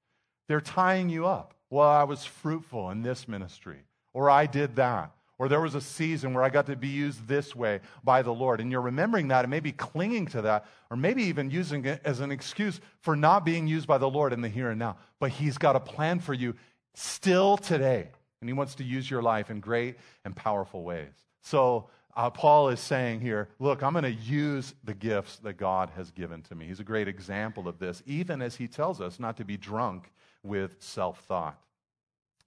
They're 0.50 0.60
tying 0.60 1.10
you 1.10 1.26
up. 1.26 1.54
Well, 1.70 1.88
I 1.88 2.04
was 2.04 2.26
fruitful 2.26 2.90
in 2.90 3.04
this 3.04 3.28
ministry, 3.28 3.86
or 4.14 4.30
I 4.30 4.46
did 4.48 4.76
that, 4.76 5.12
or 5.42 5.50
there 5.50 5.60
was 5.60 5.74
a 5.74 5.82
season 5.82 6.36
where 6.36 6.44
I 6.44 6.50
got 6.50 6.68
to 6.68 6.76
be 6.76 6.88
used 6.88 7.28
this 7.28 7.56
way 7.56 7.80
by 8.04 8.22
the 8.22 8.32
Lord. 8.32 8.62
And 8.62 8.72
you're 8.72 8.80
remembering 8.80 9.30
that 9.30 9.44
and 9.44 9.50
maybe 9.50 9.72
clinging 9.72 10.28
to 10.28 10.44
that, 10.44 10.68
or 10.92 10.96
maybe 10.96 11.24
even 11.24 11.50
using 11.50 11.84
it 11.84 12.00
as 12.06 12.20
an 12.20 12.30
excuse 12.30 12.80
for 13.00 13.16
not 13.16 13.44
being 13.44 13.66
used 13.66 13.88
by 13.88 13.98
the 13.98 14.08
Lord 14.08 14.34
in 14.34 14.42
the 14.42 14.48
here 14.48 14.70
and 14.70 14.78
now. 14.78 14.98
But 15.20 15.32
He's 15.32 15.58
got 15.58 15.76
a 15.76 15.80
plan 15.80 16.20
for 16.20 16.36
you 16.36 16.54
still 16.94 17.58
today. 17.58 18.10
And 18.40 18.50
He 18.52 18.54
wants 18.54 18.76
to 18.76 18.84
use 18.84 19.10
your 19.10 19.24
life 19.24 19.50
in 19.50 19.62
great 19.62 19.98
and 20.24 20.36
powerful 20.36 20.84
ways. 20.84 21.10
So, 21.42 21.90
uh, 22.16 22.30
Paul 22.30 22.70
is 22.70 22.80
saying 22.80 23.22
here, 23.22 23.50
look, 23.58 23.82
I'm 23.82 23.94
going 23.94 24.04
to 24.04 24.12
use 24.12 24.76
the 24.84 24.94
gifts 24.94 25.38
that 25.38 25.54
God 25.54 25.90
has 25.96 26.12
given 26.12 26.44
to 26.44 26.56
me. 26.56 26.68
He's 26.68 26.82
a 26.82 26.84
great 26.84 27.08
example 27.08 27.68
of 27.68 27.80
this, 27.80 28.04
even 28.06 28.44
as 28.44 28.58
he 28.58 28.68
tells 28.68 29.02
us 29.02 29.20
not 29.20 29.38
to 29.38 29.44
be 29.44 29.58
drunk 29.58 30.12
with 30.44 30.76
self 30.84 31.22
thought. 31.22 31.60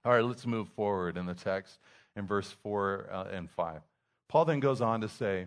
All 0.05 0.13
right, 0.13 0.23
let's 0.23 0.47
move 0.47 0.69
forward 0.69 1.17
in 1.17 1.27
the 1.27 1.35
text 1.35 1.81
in 2.17 2.27
verse 2.27 2.51
4 2.63 3.09
uh, 3.11 3.25
and 3.33 3.51
5. 3.51 3.81
Paul 4.29 4.45
then 4.45 4.61
goes 4.61 4.81
on 4.81 5.01
to 5.01 5.09
say, 5.09 5.47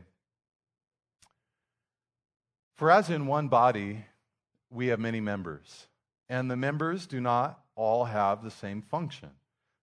For 2.75 2.91
as 2.91 3.09
in 3.09 3.27
one 3.27 3.47
body 3.47 4.05
we 4.69 4.87
have 4.87 4.99
many 4.99 5.19
members, 5.21 5.87
and 6.29 6.51
the 6.51 6.57
members 6.57 7.07
do 7.07 7.19
not 7.19 7.59
all 7.75 8.05
have 8.05 8.43
the 8.43 8.51
same 8.51 8.81
function. 8.81 9.29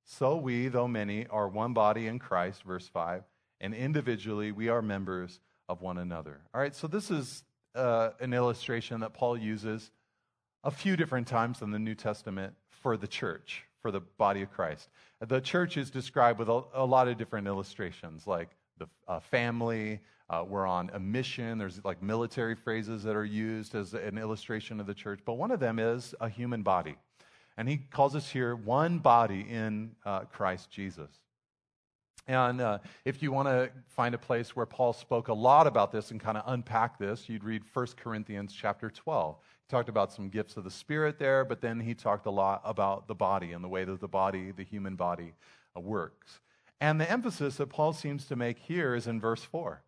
So 0.05 0.37
we, 0.37 0.69
though 0.69 0.89
many, 0.89 1.27
are 1.29 1.49
one 1.49 1.73
body 1.73 2.07
in 2.07 2.19
Christ, 2.19 2.63
verse 2.63 2.87
5, 2.89 3.25
and 3.61 3.75
individually 3.75 4.53
we 4.53 4.69
are 4.69 4.83
members 4.83 5.41
of 5.69 5.81
one 5.81 5.97
another. 5.97 6.41
All 6.53 6.61
right, 6.61 6.75
so 6.75 6.87
this 6.87 7.11
is 7.11 7.43
uh, 7.75 8.11
an 8.21 8.35
illustration 8.35 9.01
that 9.01 9.15
Paul 9.15 9.39
uses 9.39 9.91
a 10.63 10.71
few 10.71 10.97
different 10.97 11.27
times 11.27 11.63
in 11.63 11.71
the 11.71 11.79
New 11.79 11.95
Testament 11.95 12.55
for 12.69 12.97
the 12.97 13.07
church 13.07 13.65
for 13.85 13.91
the 13.91 14.01
body 14.01 14.41
of 14.41 14.51
Christ. 14.51 14.89
The 15.21 15.43
church 15.43 15.77
is 15.77 15.91
described 15.91 16.39
with 16.39 16.49
a, 16.49 16.63
a 16.73 16.87
lot 16.87 17.07
of 17.07 17.19
different 17.19 17.47
illustrations, 17.47 18.27
like 18.27 18.49
the 18.79 18.89
uh, 19.07 19.21
family. 19.21 20.01
Uh, 20.31 20.43
we're 20.49 20.67
on 20.67 20.91
a 20.95 20.99
mission. 20.99 21.59
There's 21.59 21.85
like 21.85 22.03
military 22.03 22.55
phrases 22.55 23.03
that 23.03 23.15
are 23.15 23.27
used 23.27 23.75
as 23.75 23.93
an 23.93 24.17
illustration 24.17 24.81
of 24.81 24.87
the 24.87 24.95
church. 24.95 25.21
But 25.27 25.35
one 25.35 25.51
of 25.51 25.61
them 25.61 25.79
is 25.79 26.15
a 26.19 26.31
human 26.31 26.63
body. 26.63 26.97
And 27.59 27.69
he 27.69 27.77
calls 27.77 28.17
us 28.17 28.31
here 28.31 28.57
one 28.57 29.01
body 29.01 29.47
in 29.51 29.91
uh, 30.07 30.21
Christ 30.21 30.71
Jesus. 30.71 31.11
And 32.27 32.63
uh, 32.63 32.79
if 33.05 33.23
you 33.23 33.33
want 33.33 33.49
to 33.49 33.71
find 33.87 34.15
a 34.15 34.19
place 34.19 34.57
where 34.57 34.65
Paul 34.65 34.95
spoke 34.95 35.29
a 35.29 35.35
lot 35.35 35.67
about 35.67 35.93
this 35.93 36.11
and 36.11 36.19
kind 36.19 36.39
of 36.39 36.45
unpack 36.47 36.99
this, 36.99 37.29
you'd 37.29 37.45
read 37.45 37.61
1 37.75 37.87
Corinthians 38.03 38.55
chapter 38.59 38.89
12. 38.89 39.37
Talked 39.69 39.89
about 39.89 40.13
some 40.13 40.29
gifts 40.29 40.57
of 40.57 40.65
the 40.65 40.71
Spirit 40.71 41.19
there, 41.19 41.45
but 41.45 41.61
then 41.61 41.81
he 41.81 41.95
talked 41.95 42.27
a 42.27 42.31
lot 42.31 42.61
about 42.65 43.09
the 43.09 43.15
body 43.15 43.53
and 43.53 43.65
the 43.65 43.69
way 43.69 43.85
that 43.85 44.01
the 44.01 44.09
body, 44.09 44.51
the 44.51 44.65
human 44.65 44.95
body, 44.95 45.35
uh, 45.77 45.81
works. 45.81 46.41
And 46.81 47.01
the 47.01 47.11
emphasis 47.11 47.57
that 47.57 47.71
Paul 47.71 47.93
seems 47.93 48.27
to 48.27 48.37
make 48.37 48.59
here 48.59 48.95
is 48.95 49.07
in 49.07 49.21
verse 49.21 49.43
4. 49.43 49.83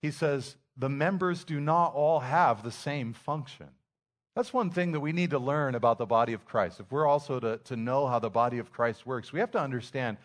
He 0.00 0.10
says, 0.10 0.56
The 0.76 0.88
members 0.88 1.44
do 1.44 1.60
not 1.60 1.94
all 1.94 2.20
have 2.20 2.62
the 2.62 2.70
same 2.70 3.12
function. 3.12 3.68
That's 4.34 4.52
one 4.52 4.70
thing 4.70 4.92
that 4.92 5.00
we 5.00 5.12
need 5.12 5.30
to 5.30 5.38
learn 5.38 5.74
about 5.74 5.98
the 5.98 6.06
body 6.06 6.32
of 6.32 6.46
Christ. 6.46 6.80
If 6.80 6.90
we're 6.90 7.06
also 7.06 7.38
to, 7.38 7.58
to 7.64 7.76
know 7.76 8.06
how 8.06 8.18
the 8.18 8.30
body 8.30 8.58
of 8.58 8.72
Christ 8.72 9.06
works, 9.06 9.32
we 9.32 9.40
have 9.40 9.50
to 9.50 9.60
understand 9.60 10.16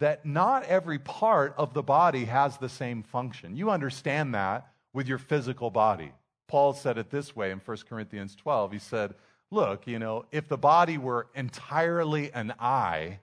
that 0.00 0.26
not 0.26 0.64
every 0.64 0.98
part 0.98 1.54
of 1.56 1.72
the 1.72 1.82
body 1.82 2.26
has 2.26 2.58
the 2.58 2.68
same 2.68 3.02
function. 3.02 3.56
You 3.56 3.70
understand 3.70 4.34
that 4.34 4.68
with 4.92 5.08
your 5.08 5.18
physical 5.18 5.70
body. 5.70 6.12
Paul 6.46 6.72
said 6.72 6.98
it 6.98 7.10
this 7.10 7.34
way 7.34 7.50
in 7.50 7.58
1 7.58 7.76
Corinthians 7.88 8.36
12. 8.36 8.72
He 8.72 8.78
said, 8.78 9.14
Look, 9.50 9.86
you 9.86 9.98
know, 9.98 10.24
if 10.32 10.48
the 10.48 10.58
body 10.58 10.98
were 10.98 11.28
entirely 11.34 12.32
an 12.32 12.54
eye, 12.58 13.20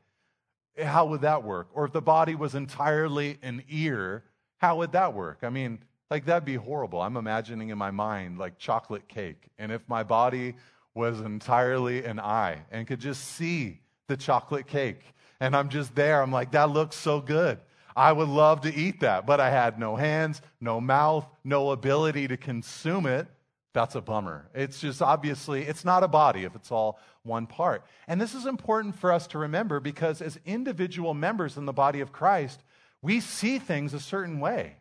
how 0.81 1.05
would 1.07 1.21
that 1.21 1.43
work? 1.43 1.67
Or 1.73 1.85
if 1.85 1.91
the 1.91 2.01
body 2.01 2.35
was 2.35 2.55
entirely 2.55 3.37
an 3.41 3.63
ear, 3.69 4.23
how 4.59 4.77
would 4.77 4.93
that 4.93 5.13
work? 5.13 5.39
I 5.43 5.49
mean, 5.49 5.79
like 6.09 6.25
that'd 6.25 6.45
be 6.45 6.55
horrible. 6.55 7.01
I'm 7.01 7.17
imagining 7.17 7.69
in 7.69 7.77
my 7.77 7.91
mind 7.91 8.37
like 8.37 8.57
chocolate 8.57 9.07
cake. 9.07 9.47
And 9.57 9.71
if 9.71 9.81
my 9.87 10.03
body 10.03 10.55
was 10.93 11.21
entirely 11.21 12.05
an 12.05 12.19
eye 12.19 12.59
and 12.71 12.85
could 12.85 12.99
just 12.99 13.23
see 13.23 13.79
the 14.07 14.17
chocolate 14.17 14.67
cake, 14.67 15.01
and 15.39 15.55
I'm 15.55 15.69
just 15.69 15.95
there, 15.95 16.21
I'm 16.21 16.31
like, 16.31 16.51
that 16.51 16.69
looks 16.69 16.95
so 16.95 17.19
good. 17.19 17.59
I 17.95 18.11
would 18.11 18.29
love 18.29 18.61
to 18.61 18.73
eat 18.73 19.01
that, 19.01 19.25
but 19.25 19.39
I 19.39 19.49
had 19.49 19.79
no 19.79 19.95
hands, 19.95 20.41
no 20.59 20.79
mouth, 20.79 21.25
no 21.43 21.71
ability 21.71 22.27
to 22.29 22.37
consume 22.37 23.05
it. 23.05 23.27
That's 23.73 23.95
a 23.95 24.01
bummer. 24.01 24.49
It's 24.53 24.79
just 24.81 25.01
obviously, 25.01 25.63
it's 25.63 25.85
not 25.85 26.03
a 26.03 26.07
body 26.07 26.43
if 26.43 26.55
it's 26.55 26.71
all 26.71 26.99
one 27.23 27.47
part. 27.47 27.83
And 28.07 28.19
this 28.19 28.33
is 28.33 28.45
important 28.45 28.95
for 28.95 29.11
us 29.11 29.27
to 29.27 29.37
remember 29.37 29.79
because 29.79 30.21
as 30.21 30.39
individual 30.45 31.13
members 31.13 31.57
in 31.57 31.65
the 31.65 31.73
body 31.73 32.01
of 32.01 32.11
Christ, 32.11 32.61
we 33.01 33.19
see 33.19 33.59
things 33.59 33.93
a 33.93 33.99
certain 33.99 34.39
way. 34.39 34.75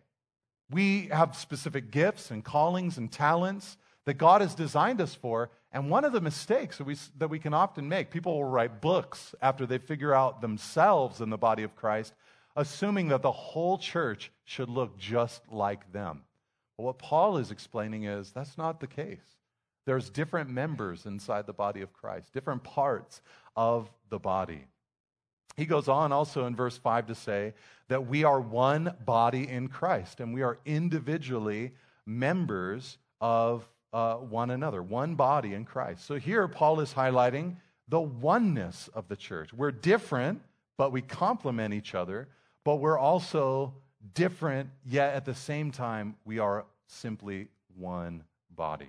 We 0.70 1.08
have 1.08 1.36
specific 1.36 1.90
gifts 1.90 2.30
and 2.30 2.44
callings 2.44 2.98
and 2.98 3.10
talents 3.10 3.76
that 4.06 4.14
God 4.14 4.40
has 4.40 4.54
designed 4.54 5.00
us 5.00 5.14
for. 5.14 5.50
And 5.72 5.90
one 5.90 6.04
of 6.04 6.12
the 6.12 6.20
mistakes 6.20 6.78
that 6.78 6.84
we, 6.84 6.96
that 7.18 7.30
we 7.30 7.38
can 7.38 7.54
often 7.54 7.88
make, 7.88 8.10
people 8.10 8.34
will 8.34 8.44
write 8.44 8.80
books 8.80 9.34
after 9.40 9.66
they 9.66 9.78
figure 9.78 10.14
out 10.14 10.40
themselves 10.40 11.20
in 11.20 11.30
the 11.30 11.38
body 11.38 11.62
of 11.62 11.76
Christ, 11.76 12.12
assuming 12.56 13.08
that 13.08 13.22
the 13.22 13.32
whole 13.32 13.78
church 13.78 14.30
should 14.44 14.68
look 14.68 14.98
just 14.98 15.42
like 15.50 15.92
them. 15.92 16.22
But 16.76 16.84
what 16.84 16.98
Paul 16.98 17.36
is 17.36 17.50
explaining 17.50 18.04
is 18.04 18.32
that's 18.32 18.58
not 18.58 18.80
the 18.80 18.86
case. 18.86 19.36
There's 19.86 20.10
different 20.10 20.50
members 20.50 21.06
inside 21.06 21.46
the 21.46 21.52
body 21.52 21.80
of 21.80 21.92
Christ, 21.92 22.32
different 22.32 22.62
parts 22.62 23.22
of 23.56 23.90
the 24.08 24.18
body. 24.18 24.66
He 25.56 25.66
goes 25.66 25.88
on 25.88 26.12
also 26.12 26.46
in 26.46 26.54
verse 26.54 26.78
5 26.78 27.06
to 27.08 27.14
say 27.14 27.54
that 27.88 28.06
we 28.06 28.24
are 28.24 28.40
one 28.40 28.94
body 29.04 29.48
in 29.48 29.68
Christ 29.68 30.20
and 30.20 30.32
we 30.32 30.42
are 30.42 30.58
individually 30.64 31.72
members 32.06 32.98
of 33.20 33.68
uh, 33.92 34.14
one 34.14 34.50
another, 34.50 34.82
one 34.82 35.16
body 35.16 35.54
in 35.54 35.64
Christ. 35.64 36.06
So 36.06 36.16
here 36.16 36.46
Paul 36.48 36.80
is 36.80 36.94
highlighting 36.94 37.56
the 37.88 38.00
oneness 38.00 38.88
of 38.94 39.08
the 39.08 39.16
church. 39.16 39.52
We're 39.52 39.72
different, 39.72 40.40
but 40.78 40.92
we 40.92 41.02
complement 41.02 41.74
each 41.74 41.94
other, 41.94 42.28
but 42.64 42.76
we're 42.76 42.98
also 42.98 43.74
different, 44.14 44.70
yet 44.84 45.14
at 45.14 45.24
the 45.24 45.34
same 45.34 45.70
time, 45.70 46.16
we 46.24 46.38
are 46.38 46.64
simply 46.86 47.48
one 47.76 48.24
body. 48.54 48.88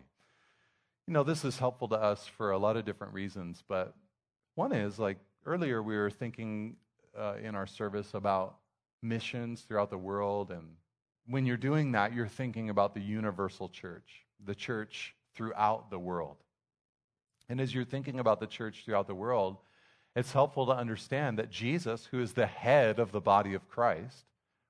You 1.08 1.14
know, 1.14 1.24
this 1.24 1.44
is 1.44 1.58
helpful 1.58 1.88
to 1.90 1.96
us 1.96 2.28
for 2.28 2.52
a 2.52 2.58
lot 2.58 2.78
of 2.78 2.86
different 2.86 3.14
reasons, 3.14 3.64
but 3.68 3.94
one 4.56 4.72
is 4.72 5.00
like 5.00 5.18
earlier 5.46 5.82
we 5.82 5.96
were 5.96 6.10
thinking 6.10 6.76
uh, 7.18 7.36
in 7.42 7.56
our 7.56 7.68
service 7.68 8.14
about 8.14 8.58
missions 9.02 9.62
throughout 9.62 9.90
the 9.90 9.98
world. 9.98 10.52
And 10.52 10.76
when 11.28 11.46
you're 11.46 11.58
doing 11.58 11.92
that, 11.94 12.14
you're 12.14 12.28
thinking 12.28 12.70
about 12.70 12.94
the 12.94 13.02
universal 13.02 13.70
church, 13.70 14.26
the 14.46 14.56
church 14.56 15.16
throughout 15.36 15.90
the 15.90 16.00
world. 16.00 16.38
And 17.50 17.60
as 17.60 17.74
you're 17.74 17.86
thinking 17.86 18.20
about 18.20 18.40
the 18.40 18.48
church 18.48 18.84
throughout 18.86 19.08
the 19.08 19.16
world, 19.16 19.58
it's 20.16 20.34
helpful 20.34 20.66
to 20.66 20.74
understand 20.74 21.40
that 21.40 21.50
Jesus, 21.50 22.08
who 22.12 22.20
is 22.20 22.34
the 22.34 22.46
head 22.46 23.00
of 23.00 23.12
the 23.12 23.22
body 23.22 23.54
of 23.54 23.68
Christ, 23.70 24.26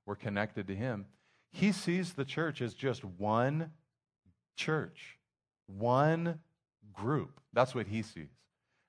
we're 0.06 0.16
connected 0.16 0.68
to 0.68 0.76
him, 0.76 1.06
he 1.52 1.72
sees 1.72 2.14
the 2.14 2.26
church 2.26 2.62
as 2.62 2.74
just 2.74 3.04
one 3.04 3.72
church, 4.56 5.18
one 5.68 6.40
group. 6.94 7.40
That's 7.54 7.76
what 7.76 7.88
he 7.88 8.02
sees. 8.02 8.30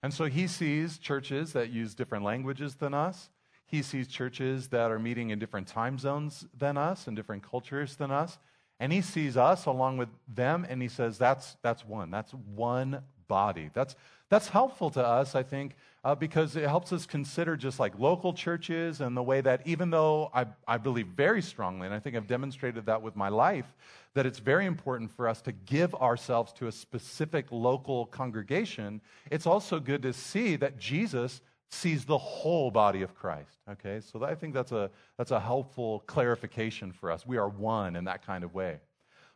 And 0.02 0.12
so 0.12 0.24
he 0.24 0.46
sees 0.46 0.98
churches 0.98 1.52
that 1.52 1.70
use 1.70 1.94
different 1.94 2.24
languages 2.24 2.74
than 2.74 2.92
us. 2.92 3.30
He 3.66 3.82
sees 3.82 4.08
churches 4.08 4.68
that 4.68 4.90
are 4.90 4.98
meeting 4.98 5.30
in 5.30 5.38
different 5.38 5.66
time 5.66 5.98
zones 5.98 6.44
than 6.58 6.76
us 6.76 7.06
and 7.06 7.16
different 7.16 7.48
cultures 7.48 7.96
than 7.96 8.10
us. 8.10 8.38
And 8.80 8.92
he 8.92 9.00
sees 9.00 9.36
us 9.36 9.66
along 9.66 9.96
with 9.96 10.08
them 10.28 10.66
and 10.68 10.82
he 10.82 10.88
says, 10.88 11.18
that's, 11.18 11.56
that's 11.62 11.84
one. 11.84 12.10
That's 12.10 12.32
one 12.32 13.02
body. 13.28 13.70
That's, 13.72 13.94
that's 14.28 14.48
helpful 14.48 14.90
to 14.90 15.06
us, 15.06 15.34
I 15.34 15.42
think, 15.42 15.76
uh, 16.04 16.14
because 16.14 16.56
it 16.56 16.68
helps 16.68 16.92
us 16.92 17.06
consider 17.06 17.56
just 17.56 17.78
like 17.78 17.96
local 17.98 18.32
churches 18.32 19.00
and 19.00 19.16
the 19.16 19.22
way 19.22 19.40
that, 19.40 19.64
even 19.66 19.90
though 19.90 20.30
I, 20.34 20.46
I 20.66 20.78
believe 20.78 21.06
very 21.08 21.42
strongly, 21.42 21.86
and 21.86 21.94
I 21.94 22.00
think 22.00 22.16
I've 22.16 22.26
demonstrated 22.26 22.86
that 22.86 23.02
with 23.02 23.14
my 23.14 23.28
life, 23.28 23.66
that 24.14 24.26
it's 24.26 24.40
very 24.40 24.66
important 24.66 25.10
for 25.12 25.28
us 25.28 25.40
to 25.42 25.52
give 25.52 25.94
ourselves 25.94 26.52
to 26.54 26.66
a 26.66 26.72
specific 26.72 27.46
local 27.50 28.06
congregation, 28.06 29.00
it's 29.30 29.46
also 29.46 29.78
good 29.78 30.02
to 30.02 30.12
see 30.12 30.56
that 30.56 30.78
Jesus 30.78 31.40
sees 31.70 32.04
the 32.04 32.18
whole 32.18 32.70
body 32.70 33.02
of 33.02 33.14
Christ. 33.14 33.60
Okay, 33.70 34.00
so 34.00 34.22
I 34.24 34.34
think 34.34 34.54
that's 34.54 34.72
a, 34.72 34.90
that's 35.16 35.30
a 35.30 35.40
helpful 35.40 36.00
clarification 36.06 36.92
for 36.92 37.10
us. 37.10 37.26
We 37.26 37.38
are 37.38 37.48
one 37.48 37.96
in 37.96 38.04
that 38.04 38.26
kind 38.26 38.42
of 38.44 38.52
way. 38.54 38.80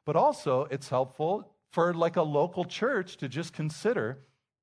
But 0.04 0.16
also, 0.16 0.66
it's 0.70 0.88
helpful 0.88 1.52
for 1.70 1.94
like 1.94 2.16
a 2.16 2.22
local 2.22 2.64
church 2.64 3.16
to 3.18 3.28
just 3.28 3.52
consider 3.52 4.18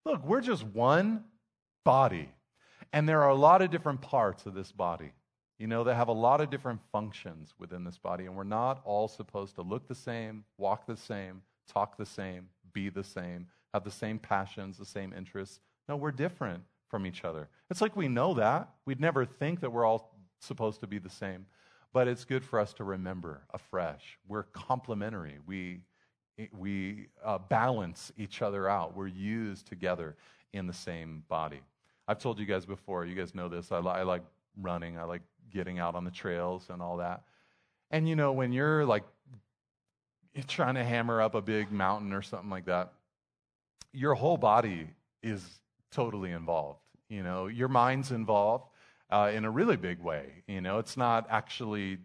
look, 0.05 0.25
we're 0.25 0.41
just 0.41 0.63
one 0.63 1.23
body. 1.83 2.29
And 2.91 3.07
there 3.07 3.21
are 3.23 3.29
a 3.29 3.35
lot 3.35 3.61
of 3.61 3.71
different 3.71 4.01
parts 4.01 4.45
of 4.45 4.53
this 4.53 4.71
body, 4.71 5.11
you 5.57 5.67
know, 5.67 5.83
that 5.83 5.95
have 5.95 6.09
a 6.09 6.13
lot 6.13 6.41
of 6.41 6.49
different 6.49 6.79
functions 6.91 7.53
within 7.57 7.83
this 7.83 7.97
body. 7.97 8.25
And 8.25 8.35
we're 8.35 8.43
not 8.43 8.81
all 8.85 9.07
supposed 9.07 9.55
to 9.55 9.61
look 9.61 9.87
the 9.87 9.95
same, 9.95 10.43
walk 10.57 10.85
the 10.85 10.97
same, 10.97 11.41
talk 11.67 11.97
the 11.97 12.05
same, 12.05 12.49
be 12.73 12.89
the 12.89 13.03
same, 13.03 13.47
have 13.73 13.83
the 13.83 13.91
same 13.91 14.19
passions, 14.19 14.77
the 14.77 14.85
same 14.85 15.13
interests. 15.13 15.59
No, 15.89 15.95
we're 15.95 16.11
different 16.11 16.63
from 16.89 17.07
each 17.07 17.25
other. 17.25 17.49
It's 17.71 17.81
like 17.81 17.95
we 17.95 18.07
know 18.07 18.35
that. 18.35 18.69
We'd 18.85 19.01
never 19.01 19.25
think 19.25 19.61
that 19.61 19.71
we're 19.71 19.85
all 19.85 20.15
supposed 20.39 20.81
to 20.81 20.87
be 20.87 20.99
the 20.99 21.09
same. 21.09 21.47
But 21.91 22.07
it's 22.07 22.25
good 22.25 22.43
for 22.43 22.59
us 22.59 22.73
to 22.73 22.83
remember 22.83 23.41
afresh. 23.53 24.17
We're 24.27 24.43
complementary. 24.43 25.37
We, 25.45 25.81
we 26.57 27.07
uh, 27.23 27.37
balance 27.37 28.11
each 28.17 28.41
other 28.41 28.69
out. 28.69 28.95
We're 28.95 29.07
used 29.07 29.67
together 29.67 30.15
in 30.53 30.67
the 30.67 30.73
same 30.73 31.23
body. 31.27 31.61
I've 32.07 32.19
told 32.19 32.39
you 32.39 32.45
guys 32.45 32.65
before, 32.65 33.05
you 33.05 33.15
guys 33.15 33.33
know 33.33 33.49
this. 33.49 33.71
I, 33.71 33.79
li- 33.79 33.89
I 33.89 34.03
like 34.03 34.23
running, 34.61 34.97
I 34.97 35.03
like 35.03 35.21
getting 35.51 35.79
out 35.79 35.95
on 35.95 36.03
the 36.03 36.11
trails 36.11 36.67
and 36.69 36.81
all 36.81 36.97
that. 36.97 37.23
And 37.91 38.07
you 38.09 38.15
know, 38.15 38.31
when 38.33 38.51
you're 38.51 38.85
like 38.85 39.03
trying 40.47 40.75
to 40.75 40.83
hammer 40.83 41.21
up 41.21 41.35
a 41.35 41.41
big 41.41 41.71
mountain 41.71 42.11
or 42.11 42.21
something 42.21 42.49
like 42.49 42.65
that, 42.65 42.93
your 43.93 44.15
whole 44.15 44.37
body 44.37 44.89
is 45.21 45.41
totally 45.91 46.31
involved. 46.31 46.79
You 47.07 47.23
know, 47.23 47.47
your 47.47 47.67
mind's 47.67 48.11
involved 48.11 48.65
uh, 49.11 49.31
in 49.33 49.45
a 49.45 49.51
really 49.51 49.77
big 49.77 49.99
way. 49.99 50.43
You 50.47 50.61
know, 50.61 50.79
it's 50.79 50.97
not 50.97 51.27
actually, 51.29 51.99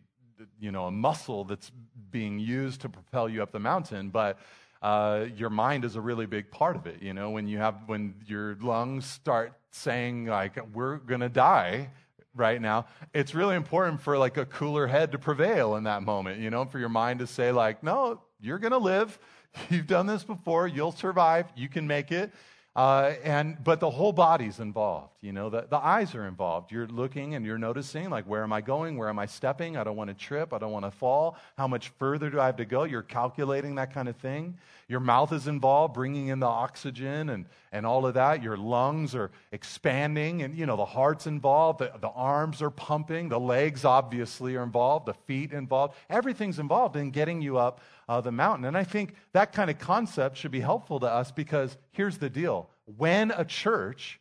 you 0.61 0.71
know, 0.71 0.87
a 0.87 0.91
muscle 0.91 1.45
that's 1.45 1.73
being 2.11 2.39
used 2.39 2.83
to 2.83 2.89
propel 2.89 3.29
you 3.29 3.43
up 3.43 3.51
the 3.51 3.59
mountain, 3.59 4.11
but 4.11 4.39
uh, 4.83 5.27
your 5.37 5.51
mind 5.51 5.85
is 5.85 5.97
a 5.97 6.01
really 6.01 6.27
big 6.27 6.51
part 6.51 6.77
of 6.77 6.87
it. 6.87 7.03
You 7.03 7.15
know, 7.15 7.31
when 7.31 7.49
you 7.49 7.59
have 7.59 7.77
when 7.87 8.15
your 8.27 8.57
lungs 8.61 9.05
start 9.07 9.53
saying 9.71 10.27
like 10.27 10.59
we're 10.75 10.97
gonna 10.97 11.29
die 11.29 11.91
right 12.35 12.61
now, 12.61 12.87
it's 13.13 13.35
really 13.35 13.57
important 13.57 14.01
for 14.01 14.17
like 14.17 14.37
a 14.37 14.47
cooler 14.47 14.87
head 14.87 15.13
to 15.13 15.19
prevail 15.19 15.77
in 15.77 15.85
that 15.85 16.03
moment. 16.03 16.41
You 16.41 16.51
know, 16.51 16.65
for 16.65 16.79
your 16.79 16.89
mind 16.89 17.21
to 17.21 17.27
say 17.27 17.53
like, 17.53 17.83
no, 17.83 18.23
you're 18.41 18.59
gonna 18.59 18.79
live. 18.79 19.19
You've 19.71 19.87
done 19.87 20.07
this 20.07 20.25
before. 20.25 20.69
You'll 20.69 20.93
survive. 20.93 21.47
You 21.57 21.69
can 21.69 21.87
make 21.87 22.13
it. 22.13 22.33
Uh, 22.79 23.15
and 23.25 23.57
but 23.65 23.81
the 23.81 23.91
whole 23.91 24.13
body's 24.13 24.61
involved 24.61 25.11
you 25.21 25.33
know 25.33 25.51
the, 25.51 25.67
the 25.69 25.77
eyes 25.77 26.15
are 26.15 26.29
involved. 26.29 26.71
You're 26.71 26.87
looking 26.87 27.35
and 27.35 27.45
you're 27.45 27.59
noticing 27.59 28.09
like 28.09 28.25
where 28.27 28.45
am 28.45 28.53
i 28.53 28.61
going? 28.61 28.97
Where 28.97 29.09
am 29.09 29.19
i 29.19 29.27
stepping? 29.27 29.77
I 29.77 29.83
don't 29.83 29.97
want 29.97 30.09
to 30.11 30.15
trip. 30.15 30.53
I 30.53 30.59
don't 30.59 30.71
want 30.71 30.85
to 30.85 30.93
fall. 30.93 31.37
How 31.57 31.67
much 31.67 31.89
further 31.99 32.31
do 32.31 32.39
i 32.39 32.47
have 32.47 32.57
to 32.57 32.65
go? 32.65 32.85
You're 32.85 33.03
calculating 33.03 33.75
that 33.77 33.93
kind 33.93 34.09
of 34.09 34.17
thing. 34.17 34.57
Your 34.87 35.01
mouth 35.01 35.33
is 35.33 35.49
involved 35.49 35.95
bringing 35.95 36.29
in 36.29 36.39
the 36.39 36.47
oxygen 36.47 37.31
and, 37.31 37.47
and 37.73 37.85
all 37.85 38.07
of 38.07 38.15
that. 38.15 38.45
Your 38.45 38.57
lungs 38.57 39.15
are 39.17 39.33
expanding 39.51 40.43
and 40.43 40.57
you 40.57 40.67
know 40.67 40.77
the 40.77 40.85
heart's 40.85 41.27
involved. 41.27 41.81
The, 41.81 41.93
the 42.01 42.11
arms 42.11 42.63
are 42.63 42.71
pumping. 42.71 43.29
The 43.29 43.41
legs 43.41 43.85
obviously 43.85 44.55
are 44.55 44.63
involved. 44.63 45.07
The 45.07 45.15
feet 45.15 45.53
involved. 45.53 45.97
Everything's 46.09 46.61
involved 46.61 46.95
in 46.95 47.11
getting 47.11 47.43
you 47.43 47.59
up 47.59 47.81
uh, 48.09 48.21
the 48.21 48.33
mountain. 48.33 48.65
And 48.65 48.77
I 48.77 48.85
think 48.85 49.15
that 49.33 49.53
kind 49.53 49.71
of 49.71 49.79
concept 49.79 50.37
should 50.37 50.51
be 50.51 50.61
helpful 50.61 51.01
to 51.01 51.07
us 51.07 51.31
because 51.31 51.77
here's 51.93 52.19
the 52.19 52.31
deal 52.31 52.71
when 52.97 53.31
a 53.31 53.45
church, 53.45 54.19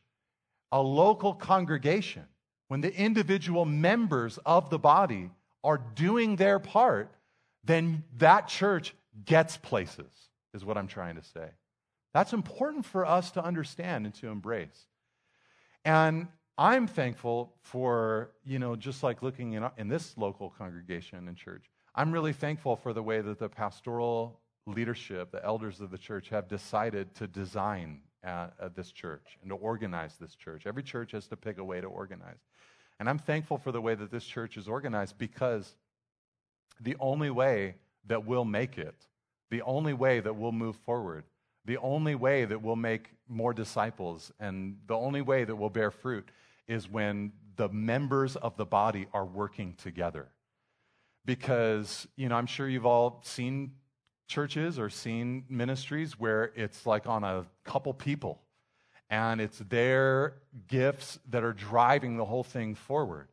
a 0.71 0.81
local 0.81 1.33
congregation, 1.33 2.25
when 2.67 2.81
the 2.81 2.93
individual 2.93 3.65
members 3.65 4.37
of 4.45 4.69
the 4.69 4.79
body 4.79 5.29
are 5.63 5.77
doing 5.95 6.35
their 6.35 6.59
part, 6.59 7.11
then 7.63 8.03
that 8.17 8.47
church 8.47 8.93
gets 9.25 9.57
places, 9.57 10.11
is 10.53 10.65
what 10.65 10.77
I'm 10.77 10.87
trying 10.87 11.15
to 11.15 11.23
say. 11.23 11.49
That's 12.13 12.33
important 12.33 12.85
for 12.85 13.05
us 13.05 13.31
to 13.31 13.43
understand 13.43 14.05
and 14.05 14.13
to 14.15 14.27
embrace. 14.27 14.87
And 15.85 16.27
I'm 16.57 16.87
thankful 16.87 17.53
for, 17.61 18.31
you 18.43 18.59
know, 18.59 18.75
just 18.75 19.03
like 19.03 19.21
looking 19.21 19.53
in, 19.53 19.65
in 19.77 19.87
this 19.87 20.17
local 20.17 20.53
congregation 20.57 21.27
and 21.27 21.37
church, 21.37 21.69
I'm 21.97 22.11
really 22.11 22.31
thankful 22.31 22.75
for 22.75 22.93
the 22.93 23.01
way 23.01 23.21
that 23.21 23.39
the 23.39 23.49
pastoral 23.49 24.39
leadership, 24.67 25.31
the 25.31 25.43
elders 25.43 25.81
of 25.81 25.89
the 25.89 25.97
church, 25.97 26.29
have 26.29 26.47
decided 26.47 27.15
to 27.15 27.25
design 27.25 28.01
uh, 28.23 28.49
uh, 28.59 28.69
this 28.75 28.91
church 28.91 29.39
and 29.41 29.49
to 29.49 29.55
organize 29.55 30.15
this 30.17 30.35
church. 30.35 30.67
Every 30.67 30.83
church 30.83 31.13
has 31.13 31.25
to 31.29 31.35
pick 31.35 31.57
a 31.57 31.63
way 31.63 31.81
to 31.81 31.87
organize. 31.87 32.37
And 32.99 33.09
I'm 33.09 33.17
thankful 33.17 33.57
for 33.57 33.71
the 33.71 33.81
way 33.81 33.95
that 33.95 34.11
this 34.11 34.25
church 34.25 34.57
is 34.57 34.67
organized 34.67 35.17
because 35.17 35.75
the 36.79 36.95
only 36.99 37.31
way 37.31 37.73
that 38.05 38.27
we'll 38.27 38.45
make 38.45 38.77
it, 38.77 39.07
the 39.49 39.63
only 39.63 39.93
way 39.93 40.19
that 40.19 40.35
we'll 40.35 40.51
move 40.51 40.75
forward, 40.75 41.23
the 41.65 41.77
only 41.77 42.13
way 42.13 42.45
that 42.45 42.61
we'll 42.61 42.75
make 42.75 43.09
more 43.27 43.55
disciples, 43.55 44.31
and 44.39 44.77
the 44.85 44.95
only 44.95 45.21
way 45.21 45.45
that 45.45 45.55
we'll 45.55 45.71
bear 45.71 45.89
fruit 45.89 46.29
is 46.67 46.87
when 46.87 47.31
the 47.55 47.69
members 47.69 48.35
of 48.35 48.55
the 48.55 48.65
body 48.65 49.07
are 49.13 49.25
working 49.25 49.73
together. 49.81 50.27
Because, 51.27 52.07
you 52.15 52.29
know, 52.29 52.35
I'm 52.35 52.47
sure 52.47 52.67
you've 52.67 52.87
all 52.87 53.21
seen 53.23 53.73
churches 54.27 54.79
or 54.79 54.89
seen 54.89 55.43
ministries 55.49 56.19
where 56.19 56.51
it's 56.55 56.85
like 56.85 57.05
on 57.05 57.23
a 57.23 57.45
couple 57.65 57.93
people 57.93 58.41
and 59.09 59.39
it's 59.39 59.59
their 59.59 60.35
gifts 60.67 61.19
that 61.29 61.43
are 61.43 61.53
driving 61.53 62.17
the 62.17 62.25
whole 62.25 62.43
thing 62.43 62.75
forward. 62.75 63.27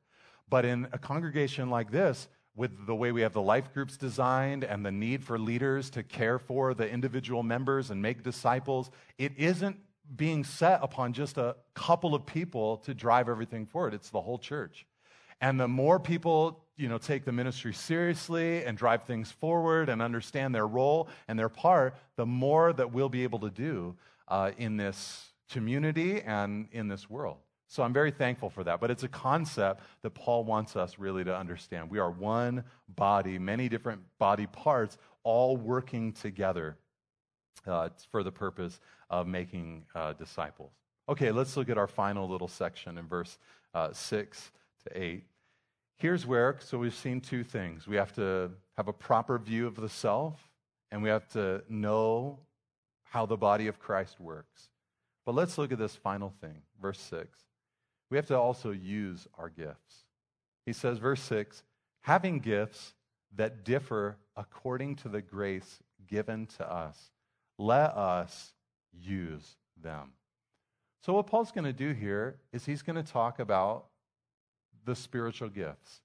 But 0.48 0.64
in 0.64 0.88
a 0.92 0.98
congregation 0.98 1.70
like 1.70 1.90
this, 1.90 2.28
with 2.56 2.86
the 2.86 2.94
way 2.94 3.12
we 3.12 3.22
have 3.22 3.32
the 3.32 3.42
life 3.42 3.72
groups 3.72 3.96
designed 3.96 4.64
and 4.64 4.84
the 4.84 4.92
need 4.92 5.24
for 5.24 5.38
leaders 5.38 5.90
to 5.90 6.02
care 6.02 6.38
for 6.38 6.74
the 6.74 6.88
individual 6.88 7.42
members 7.42 7.90
and 7.90 8.02
make 8.02 8.22
disciples, 8.22 8.90
it 9.18 9.32
isn't 9.36 9.76
being 10.16 10.44
set 10.44 10.80
upon 10.82 11.12
just 11.12 11.38
a 11.38 11.56
couple 11.74 12.14
of 12.14 12.26
people 12.26 12.78
to 12.78 12.92
drive 12.92 13.28
everything 13.28 13.66
forward. 13.66 13.94
It's 13.94 14.10
the 14.10 14.20
whole 14.20 14.38
church. 14.38 14.86
And 15.44 15.60
the 15.60 15.68
more 15.68 16.00
people, 16.00 16.64
you 16.78 16.88
know, 16.88 16.96
take 16.96 17.26
the 17.26 17.32
ministry 17.32 17.74
seriously 17.74 18.64
and 18.64 18.78
drive 18.78 19.02
things 19.02 19.30
forward 19.30 19.90
and 19.90 20.00
understand 20.00 20.54
their 20.54 20.66
role 20.66 21.06
and 21.28 21.38
their 21.38 21.50
part, 21.50 21.96
the 22.16 22.24
more 22.24 22.72
that 22.72 22.94
we'll 22.94 23.10
be 23.10 23.24
able 23.24 23.40
to 23.40 23.50
do 23.50 23.94
uh, 24.28 24.52
in 24.56 24.78
this 24.78 25.32
community 25.50 26.22
and 26.22 26.68
in 26.72 26.88
this 26.88 27.10
world. 27.10 27.36
So 27.68 27.82
I'm 27.82 27.92
very 27.92 28.10
thankful 28.10 28.48
for 28.48 28.64
that. 28.64 28.80
But 28.80 28.90
it's 28.90 29.02
a 29.02 29.08
concept 29.08 29.82
that 30.00 30.14
Paul 30.14 30.44
wants 30.44 30.76
us 30.76 30.98
really 30.98 31.24
to 31.24 31.36
understand. 31.36 31.90
We 31.90 31.98
are 31.98 32.10
one 32.10 32.64
body, 32.96 33.38
many 33.38 33.68
different 33.68 34.00
body 34.18 34.46
parts, 34.46 34.96
all 35.24 35.58
working 35.58 36.14
together 36.14 36.78
uh, 37.66 37.90
for 38.10 38.22
the 38.22 38.32
purpose 38.32 38.80
of 39.10 39.26
making 39.26 39.84
uh, 39.94 40.14
disciples. 40.14 40.72
Okay, 41.06 41.30
let's 41.32 41.54
look 41.54 41.68
at 41.68 41.76
our 41.76 41.86
final 41.86 42.26
little 42.26 42.48
section 42.48 42.96
in 42.96 43.06
verse 43.06 43.36
uh, 43.74 43.92
6 43.92 44.50
to 44.84 45.02
8. 45.02 45.24
Here's 45.96 46.26
where, 46.26 46.56
so 46.60 46.78
we've 46.78 46.94
seen 46.94 47.20
two 47.20 47.44
things. 47.44 47.86
We 47.86 47.96
have 47.96 48.12
to 48.14 48.50
have 48.76 48.88
a 48.88 48.92
proper 48.92 49.38
view 49.38 49.66
of 49.66 49.76
the 49.76 49.88
self, 49.88 50.50
and 50.90 51.02
we 51.02 51.08
have 51.08 51.28
to 51.30 51.62
know 51.68 52.40
how 53.04 53.26
the 53.26 53.36
body 53.36 53.68
of 53.68 53.78
Christ 53.78 54.20
works. 54.20 54.70
But 55.24 55.34
let's 55.34 55.56
look 55.56 55.72
at 55.72 55.78
this 55.78 55.96
final 55.96 56.32
thing, 56.40 56.62
verse 56.80 57.00
6. 57.00 57.38
We 58.10 58.16
have 58.16 58.26
to 58.26 58.38
also 58.38 58.70
use 58.70 59.26
our 59.38 59.48
gifts. 59.48 60.04
He 60.66 60.72
says, 60.72 60.98
verse 60.98 61.22
6 61.22 61.62
having 62.02 62.38
gifts 62.38 62.92
that 63.34 63.64
differ 63.64 64.18
according 64.36 64.94
to 64.94 65.08
the 65.08 65.22
grace 65.22 65.80
given 66.06 66.46
to 66.46 66.70
us 66.70 67.10
let 67.58 67.96
us 67.96 68.52
use 68.92 69.56
them. 69.80 70.12
So, 71.02 71.12
what 71.12 71.26
Paul's 71.26 71.52
going 71.52 71.64
to 71.64 71.72
do 71.72 71.92
here 71.92 72.38
is 72.52 72.64
he's 72.64 72.82
going 72.82 73.02
to 73.02 73.12
talk 73.12 73.38
about 73.38 73.86
the 74.84 74.94
spiritual 74.94 75.48
gifts. 75.48 76.00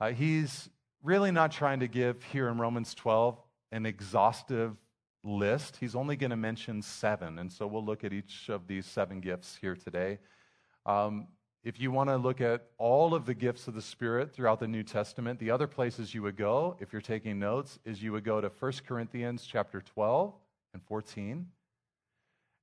Uh, 0.00 0.10
he's 0.10 0.68
really 1.02 1.30
not 1.30 1.52
trying 1.52 1.80
to 1.80 1.88
give 1.88 2.22
here 2.24 2.48
in 2.48 2.58
Romans 2.58 2.94
12 2.94 3.38
an 3.72 3.86
exhaustive 3.86 4.76
list. 5.24 5.76
He's 5.78 5.94
only 5.94 6.16
going 6.16 6.30
to 6.30 6.36
mention 6.36 6.82
seven. 6.82 7.38
And 7.38 7.52
so 7.52 7.66
we'll 7.66 7.84
look 7.84 8.04
at 8.04 8.12
each 8.12 8.48
of 8.48 8.66
these 8.66 8.86
seven 8.86 9.20
gifts 9.20 9.56
here 9.60 9.74
today. 9.74 10.18
Um, 10.84 11.28
if 11.64 11.80
you 11.80 11.90
want 11.90 12.10
to 12.10 12.16
look 12.16 12.40
at 12.40 12.68
all 12.78 13.12
of 13.12 13.26
the 13.26 13.34
gifts 13.34 13.66
of 13.66 13.74
the 13.74 13.82
Spirit 13.82 14.32
throughout 14.32 14.60
the 14.60 14.68
New 14.68 14.84
Testament, 14.84 15.40
the 15.40 15.50
other 15.50 15.66
places 15.66 16.14
you 16.14 16.22
would 16.22 16.36
go, 16.36 16.76
if 16.78 16.92
you're 16.92 17.02
taking 17.02 17.40
notes, 17.40 17.80
is 17.84 18.00
you 18.02 18.12
would 18.12 18.22
go 18.22 18.40
to 18.40 18.48
1 18.48 18.72
Corinthians 18.86 19.44
chapter 19.44 19.80
12 19.80 20.32
and 20.74 20.82
14. 20.84 21.46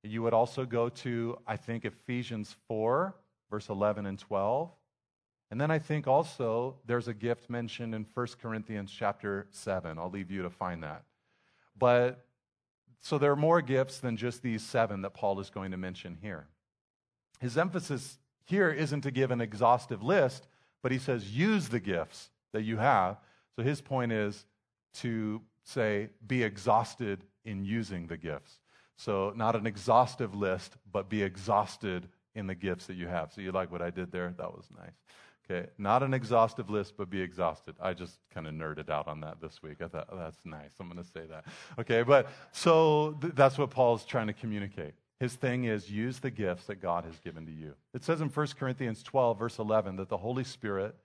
You 0.04 0.22
would 0.22 0.34
also 0.34 0.66
go 0.66 0.88
to, 0.90 1.38
I 1.46 1.58
think, 1.58 1.84
Ephesians 1.84 2.56
4, 2.68 3.14
verse 3.50 3.68
11 3.70 4.06
and 4.06 4.18
12. 4.18 4.72
And 5.54 5.62
then 5.62 5.70
I 5.70 5.78
think 5.78 6.08
also 6.08 6.78
there's 6.88 7.08
a 7.08 7.14
gift 7.14 7.48
mentioned 7.48 7.94
in 7.94 8.08
1 8.12 8.28
Corinthians 8.42 8.92
chapter 8.92 9.46
7. 9.52 10.00
I'll 10.00 10.10
leave 10.10 10.32
you 10.32 10.42
to 10.42 10.50
find 10.50 10.82
that. 10.82 11.04
But 11.78 12.26
so 13.02 13.20
there 13.20 13.32
are 13.32 13.36
more 13.36 13.62
gifts 13.62 14.00
than 14.00 14.18
just 14.18 14.42
these 14.42 14.64
seven 14.64 15.04
that 15.04 15.14
Paul 15.14 15.40
is 15.40 15.52
going 15.52 15.70
to 15.70 15.78
mention 15.78 16.18
here. 16.20 16.48
His 17.40 17.56
emphasis 17.56 18.18
here 18.46 18.72
isn't 18.72 19.02
to 19.02 19.12
give 19.12 19.30
an 19.30 19.42
exhaustive 19.42 20.02
list, 20.02 20.48
but 20.82 20.92
he 20.92 20.98
says, 20.98 21.30
use 21.30 21.70
the 21.70 21.80
gifts 21.80 22.32
that 22.52 22.64
you 22.64 22.78
have. 22.78 23.18
So 23.56 23.62
his 23.62 23.80
point 23.80 24.12
is 24.12 24.48
to 25.02 25.40
say, 25.64 26.10
be 26.26 26.42
exhausted 26.42 27.26
in 27.46 27.64
using 27.64 28.08
the 28.08 28.18
gifts. 28.18 28.58
So, 28.96 29.34
not 29.36 29.56
an 29.56 29.68
exhaustive 29.68 30.34
list, 30.34 30.78
but 30.92 31.10
be 31.10 31.22
exhausted 31.22 32.10
in 32.34 32.48
the 32.48 32.56
gifts 32.56 32.88
that 32.88 32.96
you 32.96 33.08
have. 33.08 33.32
So, 33.32 33.42
you 33.42 33.52
like 33.52 33.72
what 33.72 33.84
I 33.84 33.92
did 33.92 34.12
there? 34.12 34.34
That 34.36 34.52
was 34.52 34.66
nice. 34.76 34.94
Okay, 35.50 35.68
not 35.78 36.04
an 36.04 36.14
exhaustive 36.14 36.70
list, 36.70 36.94
but 36.98 37.10
be 37.10 37.22
exhausted. 37.22 37.76
I 37.82 37.94
just 37.94 38.20
kind 38.34 38.48
of 38.48 38.54
nerded 38.54 38.90
out 38.90 39.08
on 39.08 39.20
that 39.22 39.42
this 39.42 39.62
week. 39.62 39.82
I 39.82 39.88
thought, 39.88 40.08
oh, 40.10 40.18
that's 40.18 40.40
nice. 40.46 40.72
I'm 40.80 40.90
going 40.90 41.04
to 41.04 41.10
say 41.10 41.26
that. 41.30 41.46
Okay, 41.78 42.02
but 42.02 42.30
so 42.54 43.18
th- 43.20 43.34
that's 43.36 43.58
what 43.58 43.70
Paul's 43.70 44.06
trying 44.06 44.28
to 44.28 44.34
communicate. 44.34 44.94
His 45.20 45.36
thing 45.36 45.66
is 45.66 45.92
use 45.92 46.20
the 46.20 46.32
gifts 46.32 46.66
that 46.68 46.76
God 46.82 47.04
has 47.04 47.20
given 47.20 47.46
to 47.46 47.52
you. 47.52 47.74
It 47.94 48.04
says 48.04 48.22
in 48.22 48.30
1 48.30 48.48
Corinthians 48.58 49.04
12, 49.04 49.38
verse 49.38 49.60
11, 49.60 49.98
that 49.98 50.10
the 50.10 50.18
Holy 50.18 50.44
Spirit 50.46 50.96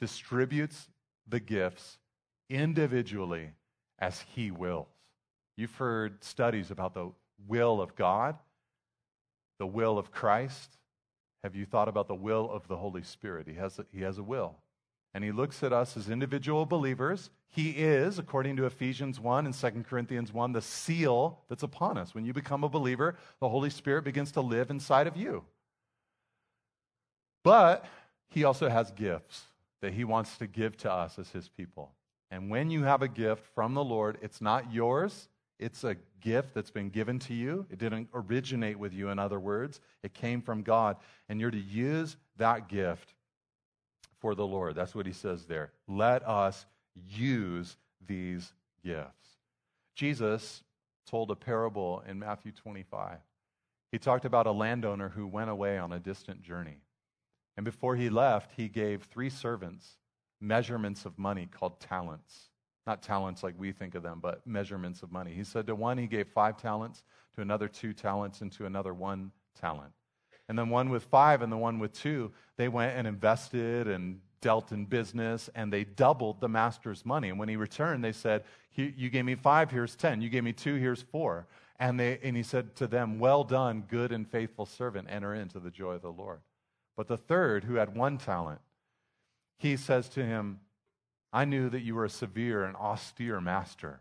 distributes 0.00 0.88
the 1.28 1.40
gifts 1.40 1.98
individually 2.48 3.50
as 3.98 4.20
He 4.34 4.50
wills. 4.50 4.88
You've 5.56 5.74
heard 5.74 6.24
studies 6.24 6.70
about 6.70 6.94
the 6.94 7.12
will 7.46 7.80
of 7.80 7.94
God, 7.94 8.36
the 9.58 9.66
will 9.66 9.98
of 9.98 10.10
Christ. 10.10 10.76
Have 11.42 11.54
you 11.54 11.64
thought 11.64 11.88
about 11.88 12.08
the 12.08 12.14
will 12.14 12.50
of 12.50 12.68
the 12.68 12.76
Holy 12.76 13.02
Spirit? 13.02 13.46
He 13.46 13.54
has 13.54 13.78
a, 13.78 13.86
he 13.92 14.02
has 14.02 14.18
a 14.18 14.22
will. 14.22 14.56
And 15.12 15.24
he 15.24 15.32
looks 15.32 15.62
at 15.62 15.72
us 15.72 15.96
as 15.96 16.08
individual 16.08 16.66
believers. 16.66 17.30
He 17.48 17.70
is, 17.70 18.18
according 18.18 18.56
to 18.56 18.66
Ephesians 18.66 19.18
1 19.18 19.46
and 19.46 19.54
2 19.54 19.84
Corinthians 19.88 20.32
1, 20.32 20.52
the 20.52 20.62
seal 20.62 21.40
that's 21.48 21.64
upon 21.64 21.98
us. 21.98 22.14
When 22.14 22.24
you 22.24 22.32
become 22.32 22.62
a 22.62 22.68
believer, 22.68 23.16
the 23.40 23.48
Holy 23.48 23.70
Spirit 23.70 24.04
begins 24.04 24.30
to 24.32 24.40
live 24.40 24.70
inside 24.70 25.08
of 25.08 25.16
you. 25.16 25.44
But 27.42 27.86
he 28.28 28.44
also 28.44 28.68
has 28.68 28.92
gifts 28.92 29.44
that 29.80 29.94
he 29.94 30.04
wants 30.04 30.38
to 30.38 30.46
give 30.46 30.76
to 30.78 30.92
us 30.92 31.18
as 31.18 31.30
his 31.30 31.48
people. 31.48 31.90
And 32.30 32.50
when 32.50 32.70
you 32.70 32.84
have 32.84 33.02
a 33.02 33.08
gift 33.08 33.44
from 33.54 33.74
the 33.74 33.82
Lord, 33.82 34.18
it's 34.22 34.40
not 34.40 34.72
yours, 34.72 35.28
it's 35.60 35.84
a 35.84 35.96
gift 36.20 36.54
that's 36.54 36.70
been 36.70 36.88
given 36.88 37.18
to 37.20 37.34
you. 37.34 37.66
It 37.70 37.78
didn't 37.78 38.08
originate 38.14 38.78
with 38.78 38.92
you, 38.92 39.10
in 39.10 39.18
other 39.18 39.38
words. 39.38 39.80
It 40.02 40.14
came 40.14 40.40
from 40.40 40.62
God. 40.62 40.96
And 41.28 41.40
you're 41.40 41.50
to 41.50 41.58
use 41.58 42.16
that 42.38 42.68
gift 42.68 43.14
for 44.18 44.34
the 44.34 44.46
Lord. 44.46 44.74
That's 44.74 44.94
what 44.94 45.06
he 45.06 45.12
says 45.12 45.44
there. 45.44 45.72
Let 45.86 46.26
us 46.26 46.66
use 46.94 47.76
these 48.06 48.52
gifts. 48.82 49.28
Jesus 49.94 50.62
told 51.06 51.30
a 51.30 51.36
parable 51.36 52.02
in 52.08 52.18
Matthew 52.18 52.52
25. 52.52 53.18
He 53.92 53.98
talked 53.98 54.24
about 54.24 54.46
a 54.46 54.52
landowner 54.52 55.10
who 55.10 55.26
went 55.26 55.50
away 55.50 55.78
on 55.78 55.92
a 55.92 55.98
distant 55.98 56.42
journey. 56.42 56.78
And 57.56 57.64
before 57.64 57.96
he 57.96 58.08
left, 58.08 58.52
he 58.56 58.68
gave 58.68 59.02
three 59.04 59.30
servants 59.30 59.96
measurements 60.40 61.04
of 61.04 61.18
money 61.18 61.46
called 61.50 61.78
talents. 61.80 62.49
Not 62.90 63.04
talents 63.04 63.44
like 63.44 63.54
we 63.56 63.70
think 63.70 63.94
of 63.94 64.02
them, 64.02 64.18
but 64.20 64.44
measurements 64.44 65.04
of 65.04 65.12
money. 65.12 65.32
He 65.32 65.44
said 65.44 65.64
to 65.68 65.76
one, 65.76 65.96
he 65.96 66.08
gave 66.08 66.26
five 66.26 66.56
talents, 66.56 67.04
to 67.36 67.40
another, 67.40 67.68
two 67.68 67.92
talents, 67.92 68.40
and 68.40 68.50
to 68.50 68.66
another, 68.66 68.92
one 68.92 69.30
talent. 69.60 69.92
And 70.48 70.58
then 70.58 70.70
one 70.70 70.90
with 70.90 71.04
five 71.04 71.40
and 71.40 71.52
the 71.52 71.56
one 71.56 71.78
with 71.78 71.92
two, 71.92 72.32
they 72.56 72.66
went 72.66 72.98
and 72.98 73.06
invested 73.06 73.86
and 73.86 74.20
dealt 74.40 74.72
in 74.72 74.86
business 74.86 75.48
and 75.54 75.72
they 75.72 75.84
doubled 75.84 76.40
the 76.40 76.48
master's 76.48 77.06
money. 77.06 77.28
And 77.28 77.38
when 77.38 77.48
he 77.48 77.54
returned, 77.54 78.02
they 78.02 78.10
said, 78.10 78.42
You 78.74 79.08
gave 79.08 79.24
me 79.24 79.36
five, 79.36 79.70
here's 79.70 79.94
ten. 79.94 80.20
You 80.20 80.28
gave 80.28 80.42
me 80.42 80.52
two, 80.52 80.74
here's 80.74 81.02
four. 81.02 81.46
And, 81.78 82.00
they, 82.00 82.18
and 82.24 82.36
he 82.36 82.42
said 82.42 82.74
to 82.74 82.88
them, 82.88 83.20
Well 83.20 83.44
done, 83.44 83.84
good 83.88 84.10
and 84.10 84.28
faithful 84.28 84.66
servant, 84.66 85.06
enter 85.08 85.32
into 85.32 85.60
the 85.60 85.70
joy 85.70 85.92
of 85.92 86.02
the 86.02 86.10
Lord. 86.10 86.40
But 86.96 87.06
the 87.06 87.16
third, 87.16 87.62
who 87.62 87.74
had 87.74 87.94
one 87.94 88.18
talent, 88.18 88.60
he 89.58 89.76
says 89.76 90.08
to 90.08 90.24
him, 90.24 90.58
I 91.32 91.44
knew 91.44 91.68
that 91.70 91.80
you 91.80 91.94
were 91.94 92.04
a 92.04 92.10
severe 92.10 92.64
and 92.64 92.76
austere 92.76 93.40
master. 93.40 94.00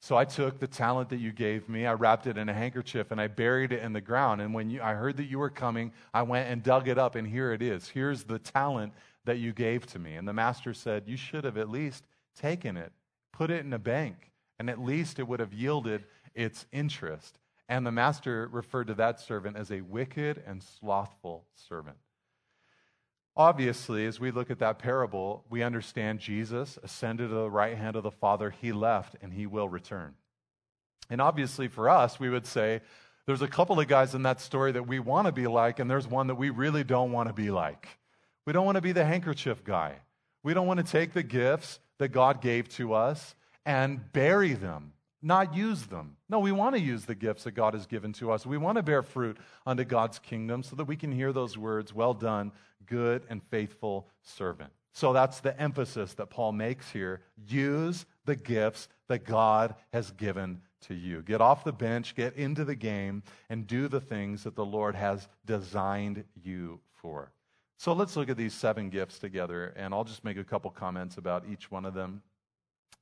So 0.00 0.16
I 0.16 0.24
took 0.24 0.60
the 0.60 0.66
talent 0.66 1.08
that 1.08 1.16
you 1.16 1.32
gave 1.32 1.68
me, 1.68 1.86
I 1.86 1.94
wrapped 1.94 2.26
it 2.26 2.36
in 2.36 2.48
a 2.48 2.54
handkerchief, 2.54 3.10
and 3.10 3.20
I 3.20 3.26
buried 3.26 3.72
it 3.72 3.82
in 3.82 3.92
the 3.92 4.00
ground. 4.00 4.40
And 4.40 4.54
when 4.54 4.70
you, 4.70 4.80
I 4.82 4.94
heard 4.94 5.16
that 5.16 5.24
you 5.24 5.38
were 5.38 5.50
coming, 5.50 5.92
I 6.14 6.22
went 6.22 6.48
and 6.48 6.62
dug 6.62 6.86
it 6.86 6.98
up, 6.98 7.14
and 7.14 7.26
here 7.26 7.52
it 7.52 7.62
is. 7.62 7.88
Here's 7.88 8.24
the 8.24 8.38
talent 8.38 8.92
that 9.24 9.38
you 9.38 9.52
gave 9.52 9.86
to 9.86 9.98
me. 9.98 10.14
And 10.14 10.28
the 10.28 10.32
master 10.32 10.74
said, 10.74 11.04
You 11.06 11.16
should 11.16 11.44
have 11.44 11.56
at 11.56 11.70
least 11.70 12.04
taken 12.38 12.76
it, 12.76 12.92
put 13.32 13.50
it 13.50 13.64
in 13.64 13.72
a 13.72 13.78
bank, 13.78 14.30
and 14.58 14.70
at 14.70 14.78
least 14.78 15.18
it 15.18 15.26
would 15.26 15.40
have 15.40 15.52
yielded 15.52 16.04
its 16.34 16.66
interest. 16.72 17.38
And 17.68 17.84
the 17.84 17.92
master 17.92 18.48
referred 18.52 18.86
to 18.86 18.94
that 18.94 19.18
servant 19.18 19.56
as 19.56 19.72
a 19.72 19.80
wicked 19.80 20.42
and 20.46 20.62
slothful 20.62 21.46
servant. 21.54 21.96
Obviously, 23.36 24.06
as 24.06 24.18
we 24.18 24.30
look 24.30 24.50
at 24.50 24.60
that 24.60 24.78
parable, 24.78 25.44
we 25.50 25.62
understand 25.62 26.20
Jesus 26.20 26.78
ascended 26.82 27.28
to 27.28 27.34
the 27.34 27.50
right 27.50 27.76
hand 27.76 27.94
of 27.94 28.02
the 28.02 28.10
Father, 28.10 28.50
he 28.50 28.72
left, 28.72 29.14
and 29.20 29.32
he 29.32 29.46
will 29.46 29.68
return. 29.68 30.14
And 31.10 31.20
obviously, 31.20 31.68
for 31.68 31.88
us, 31.90 32.18
we 32.18 32.30
would 32.30 32.46
say 32.46 32.80
there's 33.26 33.42
a 33.42 33.48
couple 33.48 33.78
of 33.78 33.88
guys 33.88 34.14
in 34.14 34.22
that 34.22 34.40
story 34.40 34.72
that 34.72 34.86
we 34.86 35.00
want 35.00 35.26
to 35.26 35.32
be 35.32 35.46
like, 35.46 35.78
and 35.78 35.90
there's 35.90 36.08
one 36.08 36.28
that 36.28 36.36
we 36.36 36.48
really 36.48 36.82
don't 36.82 37.12
want 37.12 37.28
to 37.28 37.34
be 37.34 37.50
like. 37.50 37.86
We 38.46 38.52
don't 38.52 38.64
want 38.64 38.76
to 38.76 38.82
be 38.82 38.92
the 38.92 39.04
handkerchief 39.04 39.64
guy. 39.64 39.96
We 40.42 40.54
don't 40.54 40.66
want 40.66 40.78
to 40.78 40.90
take 40.90 41.12
the 41.12 41.22
gifts 41.22 41.78
that 41.98 42.08
God 42.08 42.40
gave 42.40 42.68
to 42.70 42.94
us 42.94 43.34
and 43.66 44.12
bury 44.12 44.54
them, 44.54 44.92
not 45.22 45.54
use 45.54 45.86
them. 45.86 46.16
No, 46.28 46.38
we 46.38 46.52
want 46.52 46.74
to 46.74 46.80
use 46.80 47.04
the 47.04 47.14
gifts 47.14 47.44
that 47.44 47.52
God 47.52 47.74
has 47.74 47.86
given 47.86 48.12
to 48.14 48.30
us. 48.30 48.46
We 48.46 48.58
want 48.58 48.76
to 48.76 48.82
bear 48.82 49.02
fruit 49.02 49.38
unto 49.66 49.84
God's 49.84 50.18
kingdom 50.18 50.62
so 50.62 50.76
that 50.76 50.84
we 50.84 50.96
can 50.96 51.12
hear 51.12 51.32
those 51.32 51.56
words, 51.56 51.94
well 51.94 52.14
done, 52.14 52.52
good 52.86 53.22
and 53.28 53.42
faithful 53.50 54.08
servant. 54.22 54.72
So 54.92 55.12
that's 55.12 55.40
the 55.40 55.58
emphasis 55.60 56.14
that 56.14 56.30
Paul 56.30 56.52
makes 56.52 56.90
here. 56.90 57.20
Use 57.46 58.06
the 58.24 58.36
gifts 58.36 58.88
that 59.08 59.24
God 59.24 59.74
has 59.92 60.10
given 60.12 60.62
to 60.82 60.94
you. 60.94 61.22
Get 61.22 61.40
off 61.40 61.64
the 61.64 61.72
bench, 61.72 62.14
get 62.14 62.34
into 62.36 62.64
the 62.64 62.74
game, 62.74 63.22
and 63.50 63.66
do 63.66 63.88
the 63.88 64.00
things 64.00 64.44
that 64.44 64.56
the 64.56 64.64
Lord 64.64 64.94
has 64.94 65.28
designed 65.44 66.24
you 66.42 66.80
for. 66.94 67.32
So 67.78 67.92
let's 67.92 68.16
look 68.16 68.30
at 68.30 68.36
these 68.38 68.54
seven 68.54 68.88
gifts 68.88 69.18
together, 69.18 69.74
and 69.76 69.92
I'll 69.92 70.04
just 70.04 70.24
make 70.24 70.38
a 70.38 70.44
couple 70.44 70.70
comments 70.70 71.18
about 71.18 71.44
each 71.50 71.70
one 71.70 71.84
of 71.84 71.92
them. 71.92 72.22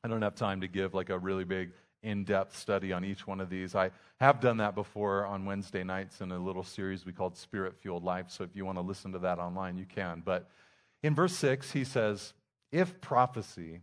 I 0.03 0.09
don't 0.09 0.23
have 0.23 0.35
time 0.35 0.61
to 0.63 0.69
give 0.69 0.95
like 0.95 1.11
a 1.11 1.19
really 1.19 1.45
big 1.45 1.71
in 2.05 2.25
depth 2.25 2.57
study 2.57 2.93
on 2.93 3.05
each 3.05 3.27
one 3.27 3.41
of 3.41 3.51
these. 3.51 3.75
I 3.75 3.91
have 4.21 4.41
done 4.41 4.59
that 4.59 4.75
before 4.75 5.27
on 5.27 5.45
Wednesday 5.45 5.83
nights 5.83 6.21
in 6.21 6.31
a 6.31 6.39
little 6.39 6.63
series 6.63 7.05
we 7.05 7.13
called 7.13 7.37
Spirit 7.37 7.75
Fueled 7.81 8.05
Life. 8.05 8.27
So 8.29 8.45
if 8.45 8.55
you 8.55 8.65
want 8.65 8.79
to 8.79 8.83
listen 8.83 9.11
to 9.13 9.19
that 9.21 9.39
online, 9.39 9.77
you 9.77 9.87
can. 9.87 10.23
But 10.25 10.49
in 11.03 11.15
verse 11.15 11.35
6, 11.37 11.73
he 11.73 11.85
says, 11.85 12.35
If 12.71 13.01
prophecy, 13.01 13.81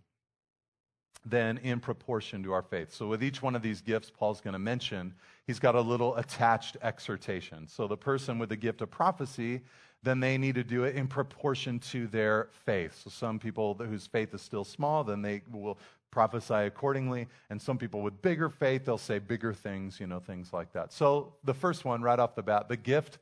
then 1.26 1.58
in 1.58 1.80
proportion 1.80 2.44
to 2.44 2.54
our 2.54 2.64
faith. 2.64 2.94
So 2.94 3.08
with 3.08 3.24
each 3.24 3.42
one 3.42 3.56
of 3.56 3.62
these 3.62 3.82
gifts, 3.82 4.10
Paul's 4.10 4.42
going 4.42 4.54
to 4.54 4.60
mention, 4.60 5.14
he's 5.46 5.60
got 5.60 5.76
a 5.76 5.82
little 5.82 6.16
attached 6.16 6.78
exhortation. 6.82 7.68
So 7.68 7.88
the 7.88 7.98
person 7.98 8.40
with 8.40 8.50
the 8.50 8.56
gift 8.56 8.82
of 8.82 8.90
prophecy 8.90 9.62
then 10.04 10.20
they 10.20 10.38
need 10.38 10.56
to 10.56 10.64
do 10.64 10.84
it 10.84 10.96
in 10.96 11.08
proportion 11.08 11.80
to 11.80 12.08
their 12.08 12.50
faith. 12.66 13.00
So 13.04 13.10
some 13.10 13.40
people 13.40 13.76
whose 13.76 14.08
faith 14.08 14.34
is 14.34 14.42
still 14.42 14.64
small, 14.64 15.04
then 15.04 15.22
they 15.22 15.42
will 15.52 15.78
prophesy 16.12 16.54
accordingly. 16.54 17.28
And 17.50 17.62
some 17.62 17.78
people 17.78 18.02
with 18.02 18.22
bigger 18.22 18.50
faith, 18.50 18.86
they'll 18.86 18.98
say 18.98 19.20
bigger 19.20 19.54
things, 19.54 20.00
you 20.00 20.08
know, 20.08 20.20
things 20.20 20.54
like 20.54 20.74
that. 20.74 20.94
So 20.94 21.34
the 21.44 21.54
first 21.54 21.86
one, 21.86 22.02
right 22.02 22.20
off 22.20 22.36
the 22.36 22.44
bat, 22.44 22.70
the 22.70 22.78
gift 22.78 23.18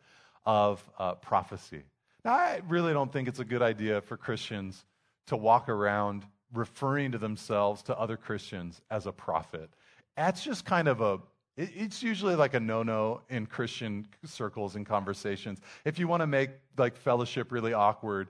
of 0.45 0.84
uh, 0.97 1.15
prophecy. 1.15 1.84
Now, 2.25 2.34
I 2.34 2.62
really 2.67 2.91
don't 2.91 3.13
think 3.13 3.28
it's 3.28 3.39
a 3.39 3.45
good 3.45 3.62
idea 3.62 4.02
for 4.02 4.17
Christians 4.17 4.84
to 5.28 5.38
walk 5.38 5.69
around 5.69 6.25
referring 6.54 7.12
to 7.12 7.17
themselves 7.17 7.84
to 7.84 7.97
other 7.97 8.17
Christians 8.17 8.82
as 8.89 9.06
a 9.06 9.12
prophet. 9.12 9.69
That's 10.17 10.43
just 10.43 10.65
kind 10.65 10.88
of 10.88 11.02
a 11.02 11.19
it's 11.62 12.02
usually 12.02 12.36
like 12.36 12.54
a 12.54 12.60
no-no 12.60 13.19
in 13.30 13.45
Christian 13.45 14.08
circles 14.23 14.78
and 14.78 14.86
conversations. 14.86 15.60
If 15.84 15.99
you 15.99 16.08
want 16.08 16.21
to 16.21 16.28
make 16.28 16.52
like 16.78 16.95
fellowship 16.95 17.52
really 17.52 17.73
awkward, 17.73 18.30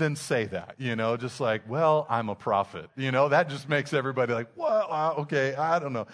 then 0.00 0.16
say 0.16 0.46
that, 0.46 0.74
you 0.78 0.96
know, 0.96 1.16
just 1.16 1.38
like, 1.38 1.62
well, 1.68 2.06
I'm 2.10 2.28
a 2.28 2.34
prophet. 2.34 2.90
You 2.96 3.12
know, 3.12 3.28
that 3.28 3.48
just 3.48 3.68
makes 3.68 3.92
everybody 3.92 4.32
like, 4.32 4.48
well, 4.56 4.86
uh, 4.90 5.14
okay, 5.20 5.54
I 5.54 5.78
don't 5.78 5.92
know. 5.92 6.08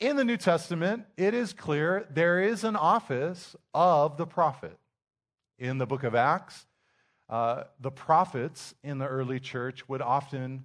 In 0.00 0.16
the 0.16 0.24
New 0.24 0.38
Testament, 0.38 1.04
it 1.16 1.34
is 1.34 1.52
clear 1.52 2.06
there 2.10 2.40
is 2.40 2.64
an 2.64 2.76
office 2.76 3.54
of 3.74 4.16
the 4.16 4.26
prophet. 4.26 4.78
In 5.58 5.78
the 5.78 5.86
book 5.86 6.02
of 6.02 6.14
Acts, 6.14 6.66
uh, 7.28 7.64
the 7.80 7.90
prophets 7.90 8.74
in 8.82 8.98
the 8.98 9.06
early 9.06 9.38
church 9.38 9.88
would 9.88 10.02
often, 10.02 10.64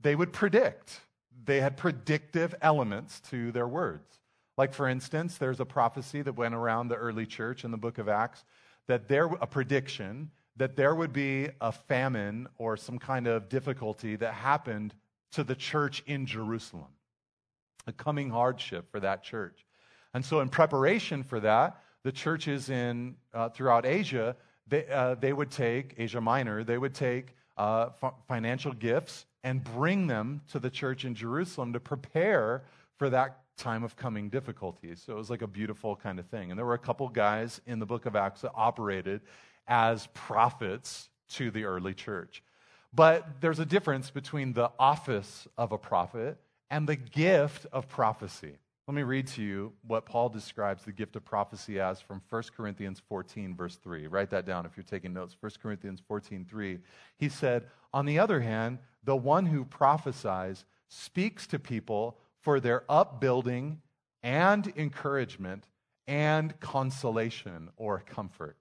they 0.00 0.14
would 0.14 0.32
predict. 0.32 1.00
They 1.44 1.60
had 1.60 1.76
predictive 1.76 2.54
elements 2.62 3.20
to 3.30 3.52
their 3.52 3.68
words. 3.68 4.20
Like, 4.56 4.72
for 4.72 4.88
instance, 4.88 5.38
there's 5.38 5.60
a 5.60 5.66
prophecy 5.66 6.22
that 6.22 6.36
went 6.36 6.54
around 6.54 6.88
the 6.88 6.96
early 6.96 7.26
church 7.26 7.64
in 7.64 7.70
the 7.70 7.76
book 7.76 7.98
of 7.98 8.08
Acts 8.08 8.44
that 8.86 9.08
there, 9.08 9.26
a 9.26 9.46
prediction 9.46 10.30
that 10.58 10.76
there 10.76 10.94
would 10.94 11.12
be 11.12 11.48
a 11.60 11.72
famine 11.72 12.48
or 12.58 12.76
some 12.76 12.98
kind 12.98 13.26
of 13.26 13.48
difficulty 13.48 14.16
that 14.16 14.34
happened 14.34 14.94
to 15.32 15.44
the 15.44 15.54
church 15.54 16.02
in 16.06 16.26
Jerusalem, 16.26 16.88
a 17.86 17.92
coming 17.92 18.30
hardship 18.30 18.90
for 18.90 19.00
that 19.00 19.22
church. 19.22 19.64
And 20.14 20.24
so, 20.24 20.40
in 20.40 20.48
preparation 20.48 21.22
for 21.22 21.40
that, 21.40 21.80
the 22.02 22.12
churches 22.12 22.70
in 22.70 23.16
uh, 23.32 23.48
throughout 23.50 23.86
Asia, 23.86 24.36
they, 24.66 24.86
uh, 24.86 25.14
they 25.14 25.32
would 25.32 25.50
take 25.50 25.94
Asia 25.96 26.20
Minor, 26.20 26.64
they 26.64 26.78
would 26.78 26.94
take 26.94 27.34
uh, 27.56 27.90
f- 28.02 28.14
financial 28.26 28.72
gifts 28.72 29.26
and 29.44 29.62
bring 29.62 30.06
them 30.06 30.40
to 30.50 30.58
the 30.58 30.70
church 30.70 31.04
in 31.04 31.14
Jerusalem 31.14 31.72
to 31.72 31.80
prepare 31.80 32.64
for 32.96 33.10
that 33.10 33.40
time 33.56 33.82
of 33.84 33.96
coming 33.96 34.28
difficulties. 34.28 35.02
So 35.04 35.12
it 35.12 35.16
was 35.16 35.30
like 35.30 35.42
a 35.42 35.46
beautiful 35.46 35.96
kind 35.96 36.18
of 36.18 36.26
thing. 36.26 36.50
And 36.50 36.58
there 36.58 36.66
were 36.66 36.74
a 36.74 36.78
couple 36.78 37.08
guys 37.08 37.60
in 37.66 37.78
the 37.78 37.86
book 37.86 38.06
of 38.06 38.16
Acts 38.16 38.40
that 38.42 38.52
operated 38.54 39.20
as 39.68 40.08
prophets 40.14 41.08
to 41.30 41.50
the 41.50 41.64
early 41.64 41.94
church. 41.94 42.42
But 42.92 43.40
there's 43.40 43.58
a 43.58 43.66
difference 43.66 44.10
between 44.10 44.54
the 44.54 44.72
office 44.78 45.46
of 45.58 45.72
a 45.72 45.78
prophet 45.78 46.38
and 46.70 46.88
the 46.88 46.96
gift 46.96 47.66
of 47.72 47.88
prophecy. 47.88 48.56
Let 48.86 48.94
me 48.94 49.02
read 49.02 49.26
to 49.28 49.42
you 49.42 49.74
what 49.86 50.06
Paul 50.06 50.30
describes 50.30 50.84
the 50.84 50.92
gift 50.92 51.14
of 51.14 51.24
prophecy 51.24 51.78
as 51.78 52.00
from 52.00 52.22
1 52.30 52.42
Corinthians 52.56 53.02
14, 53.06 53.54
verse 53.54 53.76
3. 53.76 54.06
Write 54.06 54.30
that 54.30 54.46
down 54.46 54.64
if 54.64 54.78
you're 54.78 54.84
taking 54.84 55.12
notes. 55.12 55.36
1 55.38 55.52
Corinthians 55.62 56.00
14, 56.08 56.46
3. 56.48 56.78
He 57.18 57.28
said, 57.28 57.64
On 57.92 58.06
the 58.06 58.18
other 58.18 58.40
hand, 58.40 58.78
the 59.04 59.16
one 59.16 59.44
who 59.44 59.66
prophesies 59.66 60.64
speaks 60.88 61.46
to 61.48 61.58
people 61.58 62.16
for 62.40 62.60
their 62.60 62.84
upbuilding 62.88 63.82
and 64.22 64.72
encouragement 64.74 65.66
and 66.06 66.58
consolation 66.60 67.68
or 67.76 68.02
comfort. 68.06 68.56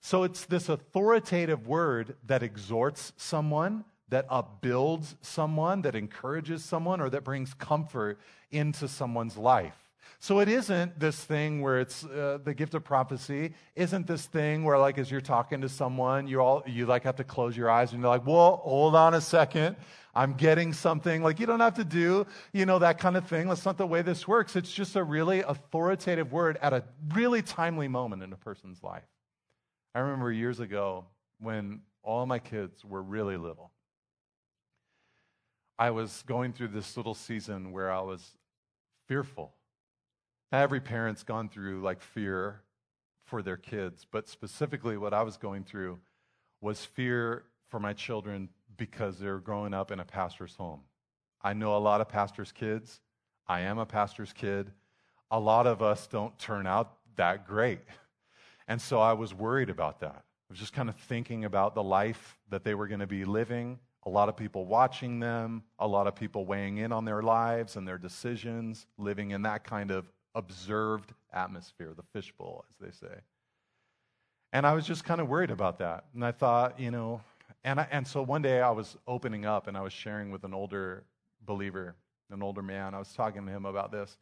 So 0.00 0.22
it's 0.24 0.46
this 0.46 0.68
authoritative 0.68 1.66
word 1.66 2.16
that 2.26 2.42
exhorts 2.42 3.12
someone, 3.16 3.84
that 4.08 4.26
upbuilds 4.30 5.16
someone, 5.20 5.82
that 5.82 5.94
encourages 5.94 6.64
someone, 6.64 7.00
or 7.00 7.10
that 7.10 7.24
brings 7.24 7.54
comfort 7.54 8.18
into 8.50 8.88
someone's 8.88 9.36
life. 9.36 9.74
So 10.20 10.40
it 10.40 10.48
isn't 10.48 10.98
this 10.98 11.22
thing 11.22 11.62
where 11.62 11.78
it's 11.78 12.04
uh, 12.04 12.38
the 12.42 12.52
gift 12.52 12.74
of 12.74 12.82
prophecy. 12.82 13.52
Isn't 13.76 14.06
this 14.06 14.26
thing 14.26 14.64
where, 14.64 14.78
like, 14.78 14.98
as 14.98 15.10
you're 15.10 15.20
talking 15.20 15.60
to 15.60 15.68
someone, 15.68 16.26
you 16.26 16.40
all 16.40 16.64
you 16.66 16.86
like 16.86 17.04
have 17.04 17.16
to 17.16 17.24
close 17.24 17.56
your 17.56 17.70
eyes 17.70 17.92
and 17.92 18.00
you're 18.00 18.10
like, 18.10 18.26
"Well, 18.26 18.60
hold 18.64 18.96
on 18.96 19.14
a 19.14 19.20
second. 19.20 19.76
I'm 20.14 20.34
getting 20.34 20.72
something. 20.72 21.22
Like, 21.22 21.38
you 21.38 21.46
don't 21.46 21.60
have 21.60 21.74
to 21.74 21.84
do, 21.84 22.26
you 22.52 22.66
know, 22.66 22.80
that 22.80 22.98
kind 22.98 23.16
of 23.16 23.28
thing. 23.28 23.46
That's 23.46 23.64
not 23.64 23.78
the 23.78 23.86
way 23.86 24.02
this 24.02 24.26
works. 24.26 24.56
It's 24.56 24.72
just 24.72 24.96
a 24.96 25.04
really 25.04 25.40
authoritative 25.42 26.32
word 26.32 26.58
at 26.60 26.72
a 26.72 26.82
really 27.14 27.42
timely 27.42 27.86
moment 27.86 28.24
in 28.24 28.32
a 28.32 28.36
person's 28.36 28.82
life. 28.82 29.04
I 29.94 30.00
remember 30.00 30.30
years 30.30 30.60
ago 30.60 31.06
when 31.40 31.80
all 32.02 32.26
my 32.26 32.38
kids 32.38 32.84
were 32.84 33.02
really 33.02 33.36
little. 33.36 33.72
I 35.78 35.90
was 35.90 36.24
going 36.26 36.52
through 36.52 36.68
this 36.68 36.96
little 36.96 37.14
season 37.14 37.72
where 37.72 37.90
I 37.90 38.00
was 38.00 38.36
fearful. 39.06 39.54
Every 40.50 40.80
parent's 40.80 41.22
gone 41.22 41.48
through 41.48 41.82
like 41.82 42.00
fear 42.00 42.62
for 43.24 43.42
their 43.42 43.56
kids, 43.56 44.06
but 44.10 44.28
specifically 44.28 44.96
what 44.96 45.14
I 45.14 45.22
was 45.22 45.36
going 45.36 45.64
through 45.64 45.98
was 46.60 46.84
fear 46.84 47.44
for 47.68 47.78
my 47.78 47.92
children 47.92 48.48
because 48.76 49.18
they're 49.18 49.38
growing 49.38 49.74
up 49.74 49.90
in 49.90 50.00
a 50.00 50.04
pastor's 50.04 50.56
home. 50.56 50.80
I 51.42 51.52
know 51.52 51.76
a 51.76 51.78
lot 51.78 52.00
of 52.00 52.08
pastors' 52.08 52.52
kids. 52.52 53.00
I 53.46 53.60
am 53.60 53.78
a 53.78 53.86
pastor's 53.86 54.32
kid. 54.32 54.72
A 55.30 55.38
lot 55.38 55.66
of 55.66 55.82
us 55.82 56.06
don't 56.06 56.36
turn 56.38 56.66
out 56.66 56.96
that 57.16 57.46
great. 57.46 57.80
And 58.68 58.80
so 58.80 59.00
I 59.00 59.14
was 59.14 59.34
worried 59.34 59.70
about 59.70 60.00
that. 60.00 60.14
I 60.14 60.50
was 60.50 60.58
just 60.58 60.72
kind 60.72 60.88
of 60.88 60.96
thinking 60.96 61.44
about 61.44 61.74
the 61.74 61.82
life 61.82 62.38
that 62.50 62.64
they 62.64 62.74
were 62.74 62.86
going 62.86 63.00
to 63.00 63.06
be 63.06 63.24
living, 63.24 63.78
a 64.04 64.10
lot 64.10 64.28
of 64.28 64.36
people 64.36 64.64
watching 64.66 65.20
them, 65.20 65.62
a 65.78 65.86
lot 65.86 66.06
of 66.06 66.14
people 66.14 66.46
weighing 66.46 66.78
in 66.78 66.92
on 66.92 67.04
their 67.04 67.22
lives 67.22 67.76
and 67.76 67.86
their 67.86 67.98
decisions, 67.98 68.86
living 68.96 69.32
in 69.32 69.42
that 69.42 69.64
kind 69.64 69.90
of 69.90 70.10
observed 70.34 71.12
atmosphere, 71.32 71.92
the 71.96 72.04
fishbowl, 72.12 72.64
as 72.70 72.76
they 72.76 72.90
say. 73.06 73.14
And 74.52 74.66
I 74.66 74.72
was 74.72 74.86
just 74.86 75.04
kind 75.04 75.20
of 75.20 75.28
worried 75.28 75.50
about 75.50 75.78
that. 75.78 76.04
And 76.14 76.24
I 76.24 76.32
thought, 76.32 76.78
you 76.78 76.90
know, 76.90 77.20
and, 77.64 77.80
I, 77.80 77.88
and 77.90 78.06
so 78.06 78.22
one 78.22 78.40
day 78.40 78.60
I 78.60 78.70
was 78.70 78.96
opening 79.06 79.44
up 79.44 79.66
and 79.66 79.76
I 79.76 79.82
was 79.82 79.92
sharing 79.92 80.30
with 80.30 80.44
an 80.44 80.54
older 80.54 81.04
believer, 81.44 81.96
an 82.30 82.42
older 82.42 82.62
man. 82.62 82.94
I 82.94 82.98
was 82.98 83.12
talking 83.12 83.44
to 83.44 83.52
him 83.52 83.66
about 83.66 83.92
this. 83.92 84.16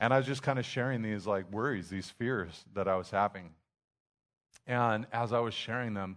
And 0.00 0.12
I 0.12 0.18
was 0.18 0.26
just 0.26 0.42
kind 0.42 0.58
of 0.58 0.66
sharing 0.66 1.00
these 1.00 1.26
like 1.26 1.50
worries, 1.50 1.88
these 1.88 2.10
fears 2.10 2.64
that 2.74 2.88
I 2.88 2.96
was 2.96 3.10
having. 3.10 3.50
And 4.66 5.06
as 5.12 5.32
I 5.32 5.40
was 5.40 5.54
sharing 5.54 5.94
them, 5.94 6.16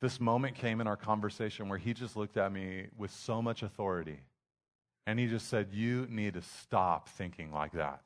this 0.00 0.18
moment 0.18 0.56
came 0.56 0.80
in 0.80 0.86
our 0.86 0.96
conversation 0.96 1.68
where 1.68 1.78
he 1.78 1.92
just 1.92 2.16
looked 2.16 2.36
at 2.36 2.52
me 2.52 2.86
with 2.96 3.10
so 3.10 3.42
much 3.42 3.62
authority. 3.62 4.20
And 5.06 5.18
he 5.18 5.26
just 5.26 5.48
said, 5.48 5.68
You 5.72 6.06
need 6.08 6.34
to 6.34 6.42
stop 6.42 7.08
thinking 7.08 7.52
like 7.52 7.72
that. 7.72 8.00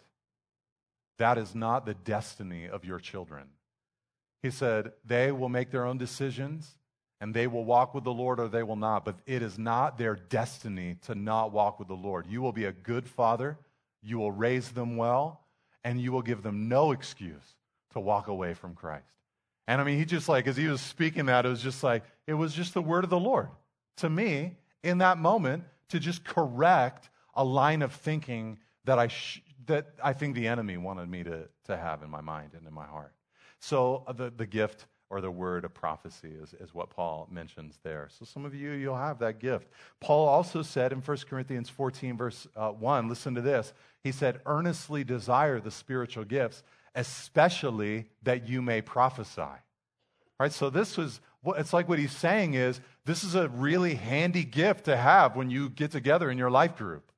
That 1.19 1.39
is 1.39 1.55
not 1.55 1.87
the 1.87 1.95
destiny 1.95 2.69
of 2.69 2.85
your 2.85 2.99
children. 2.99 3.45
He 4.43 4.51
said, 4.51 4.93
They 5.05 5.31
will 5.31 5.49
make 5.49 5.71
their 5.71 5.87
own 5.87 5.99
decisions 5.99 6.79
and 7.21 7.33
they 7.33 7.47
will 7.47 7.65
walk 7.65 7.95
with 7.95 8.05
the 8.05 8.13
Lord 8.13 8.41
or 8.41 8.49
they 8.49 8.63
will 8.63 8.77
not, 8.77 9.05
but 9.05 9.17
it 9.25 9.41
is 9.41 9.59
not 9.59 9.97
their 9.97 10.17
destiny 10.17 10.97
to 11.07 11.15
not 11.15 11.53
walk 11.53 11.79
with 11.79 11.89
the 11.89 11.95
Lord. 11.95 12.27
You 12.27 12.43
will 12.43 12.53
be 12.53 12.65
a 12.65 12.73
good 12.73 13.09
father, 13.09 13.57
you 14.03 14.19
will 14.19 14.33
raise 14.33 14.71
them 14.71 14.97
well, 14.97 15.41
and 15.85 16.01
you 16.01 16.13
will 16.13 16.23
give 16.23 16.43
them 16.43 16.69
no 16.69 16.93
excuse 16.93 17.57
to 17.93 18.01
walk 18.01 18.29
away 18.29 18.53
from 18.53 18.75
Christ. 18.75 19.24
And 19.67 19.81
I 19.81 19.85
mean, 19.85 19.99
he 19.99 20.05
just 20.05 20.29
like, 20.29 20.47
as 20.47 20.57
he 20.57 20.67
was 20.67 20.81
speaking 20.81 21.27
that, 21.27 21.47
it 21.47 21.49
was 21.49 21.63
just 21.63 21.83
like, 21.83 22.05
it 22.27 22.35
was 22.35 22.53
just 22.53 22.75
the 22.75 22.83
word 22.83 23.05
of 23.05 23.11
the 23.11 23.19
Lord 23.19 23.49
to 23.97 24.11
me 24.11 24.57
in 24.83 24.99
that 24.99 25.19
moment 25.19 25.65
to 25.89 25.99
just 25.99 26.25
correct 26.25 27.11
a 27.35 27.45
line 27.45 27.83
of 27.83 27.93
thinking 27.93 28.59
that 28.85 28.99
I, 28.99 29.09
sh- 29.09 29.43
that 29.67 29.95
I 30.03 30.13
think 30.13 30.35
the 30.35 30.47
enemy 30.47 30.77
wanted 30.77 31.09
me 31.09 31.25
to, 31.25 31.49
to 31.67 31.77
have 31.77 32.03
in 32.03 32.11
my 32.11 32.21
mind 32.21 32.51
and 32.57 32.67
in 32.67 32.75
my 32.75 32.87
heart. 32.87 33.15
So 33.59 34.05
uh, 34.07 34.13
the, 34.13 34.31
the 34.31 34.47
gift 34.47 34.87
or 35.11 35.21
the 35.21 35.31
word 35.31 35.65
of 35.65 35.73
prophecy 35.73 36.33
is, 36.43 36.55
is 36.55 36.75
what 36.75 36.91
Paul 36.91 37.29
mentions 37.31 37.79
there. 37.83 38.09
So 38.11 38.25
some 38.25 38.45
of 38.45 38.55
you, 38.55 38.73
you'll 38.73 38.97
have 38.97 39.19
that 39.21 39.39
gift. 39.39 39.69
Paul 40.01 40.29
also 40.29 40.63
said 40.63 40.93
in 40.93 40.99
1 40.99 41.17
Corinthians 41.29 41.69
14, 41.69 42.17
verse 42.17 42.47
uh, 42.57 42.71
1, 42.71 43.09
listen 43.09 43.35
to 43.35 43.41
this. 43.41 43.73
He 44.03 44.13
said, 44.13 44.41
earnestly 44.45 45.05
desire 45.05 45.61
the 45.61 45.71
spiritual 45.71 46.25
gifts, 46.25 46.63
especially 46.95 48.07
that 48.23 48.49
you 48.49 48.63
may 48.63 48.81
prophesy. 48.81 49.41
All 49.41 49.59
right, 50.41 50.53
so 50.53 50.71
this 50.71 50.97
was, 50.97 51.21
it's 51.57 51.73
like 51.73 51.89
what 51.89 51.99
he's 51.99 52.13
saying 52.13 52.55
is, 52.55 52.81
this 53.05 53.23
is 53.23 53.35
a 53.35 53.49
really 53.49 53.95
handy 53.95 54.45
gift 54.45 54.85
to 54.87 54.97
have 54.97 55.37
when 55.37 55.51
you 55.51 55.69
get 55.69 55.91
together 55.91 56.31
in 56.31 56.39
your 56.39 56.51
life 56.51 56.77
group. 56.77 57.11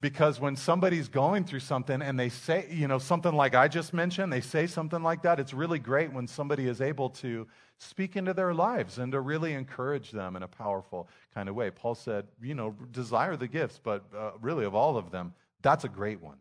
Because 0.00 0.40
when 0.40 0.56
somebody's 0.56 1.08
going 1.08 1.44
through 1.44 1.60
something 1.60 2.00
and 2.00 2.18
they 2.18 2.30
say, 2.30 2.66
you 2.70 2.88
know, 2.88 2.98
something 2.98 3.34
like 3.34 3.54
I 3.54 3.68
just 3.68 3.92
mentioned, 3.92 4.32
they 4.32 4.40
say 4.40 4.66
something 4.66 5.02
like 5.02 5.22
that, 5.22 5.38
it's 5.38 5.52
really 5.52 5.78
great 5.78 6.10
when 6.10 6.26
somebody 6.26 6.66
is 6.66 6.80
able 6.80 7.10
to 7.10 7.46
speak 7.76 8.16
into 8.16 8.32
their 8.32 8.54
lives 8.54 8.98
and 8.98 9.12
to 9.12 9.20
really 9.20 9.52
encourage 9.52 10.10
them 10.10 10.36
in 10.36 10.42
a 10.42 10.48
powerful 10.48 11.08
kind 11.34 11.50
of 11.50 11.54
way. 11.54 11.70
Paul 11.70 11.94
said, 11.94 12.26
you 12.40 12.54
know, 12.54 12.74
desire 12.90 13.36
the 13.36 13.46
gifts, 13.46 13.78
but 13.82 14.04
uh, 14.16 14.30
really 14.40 14.64
of 14.64 14.74
all 14.74 14.96
of 14.96 15.10
them, 15.10 15.34
that's 15.60 15.84
a 15.84 15.88
great 15.88 16.22
one. 16.22 16.38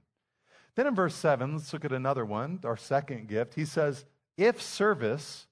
Then 0.76 0.88
in 0.88 0.96
verse 0.96 1.16
7, 1.16 1.54
let's 1.54 1.74
look 1.74 1.86
at 1.86 1.92
another 1.92 2.26
one, 2.26 2.60
our 2.64 2.78
second 2.78 3.28
gift. 3.28 3.56
He 3.56 3.66
says, 3.66 4.06
if 4.38 4.62
service 4.62 5.48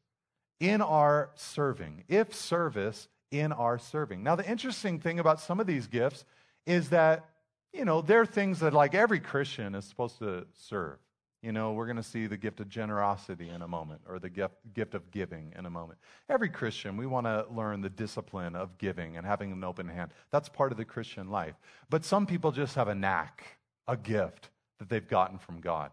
in 0.60 0.82
our 0.82 1.30
serving, 1.36 2.04
if 2.08 2.34
service 2.34 3.08
in 3.32 3.52
our 3.52 3.78
serving. 3.78 4.24
Now, 4.24 4.36
the 4.36 4.50
interesting 4.50 5.00
thing 5.00 5.20
about 5.20 5.40
some 5.40 5.60
of 5.60 5.68
these 5.68 5.88
gifts 5.88 6.24
is 6.66 6.90
that 6.90 7.30
you 7.74 7.86
know, 7.86 8.02
they're 8.02 8.26
things 8.26 8.60
that 8.60 8.74
like 8.74 8.96
every 8.96 9.20
Christian 9.20 9.76
is 9.76 9.86
supposed 9.86 10.20
to 10.20 10.46
serve. 10.54 10.98
You 11.44 11.52
know, 11.52 11.74
we're 11.74 11.86
going 11.86 11.98
to 11.98 12.04
see 12.04 12.26
the 12.26 12.38
gift 12.38 12.60
of 12.60 12.68
generosity 12.68 13.50
in 13.50 13.62
a 13.62 13.68
moment 13.68 14.02
or 14.10 14.18
the 14.18 14.30
gift, 14.30 14.56
gift 14.74 14.96
of 14.96 15.12
giving 15.12 15.54
in 15.56 15.68
a 15.68 15.70
moment. 15.70 16.00
Every 16.28 16.50
Christian, 16.50 16.98
we 16.98 17.06
want 17.06 17.28
to 17.28 17.46
learn 17.52 17.82
the 17.82 17.90
discipline 17.90 18.56
of 18.56 18.78
giving 18.80 19.18
and 19.18 19.26
having 19.26 19.52
an 19.52 19.64
open 19.64 19.88
hand. 19.88 20.12
That's 20.32 20.50
part 20.50 20.72
of 20.72 20.78
the 20.78 20.86
Christian 20.86 21.30
life. 21.30 21.54
But 21.90 22.04
some 22.04 22.26
people 22.26 22.52
just 22.52 22.74
have 22.76 22.88
a 22.88 22.96
knack, 22.96 23.60
a 23.88 23.96
gift 23.96 24.50
that 24.80 24.90
they've 24.90 25.08
gotten 25.08 25.38
from 25.38 25.62
God. 25.62 25.92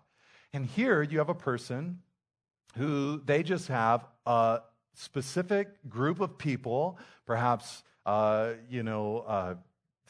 And 0.52 0.66
here 0.66 1.02
you 1.02 1.18
have 1.18 1.28
a 1.28 1.34
person 1.34 2.00
who 2.76 3.20
they 3.24 3.42
just 3.42 3.68
have 3.68 4.06
a 4.26 4.60
specific 4.94 5.68
group 5.88 6.20
of 6.20 6.38
people, 6.38 6.98
perhaps, 7.26 7.82
uh, 8.06 8.52
you 8.68 8.82
know, 8.82 9.58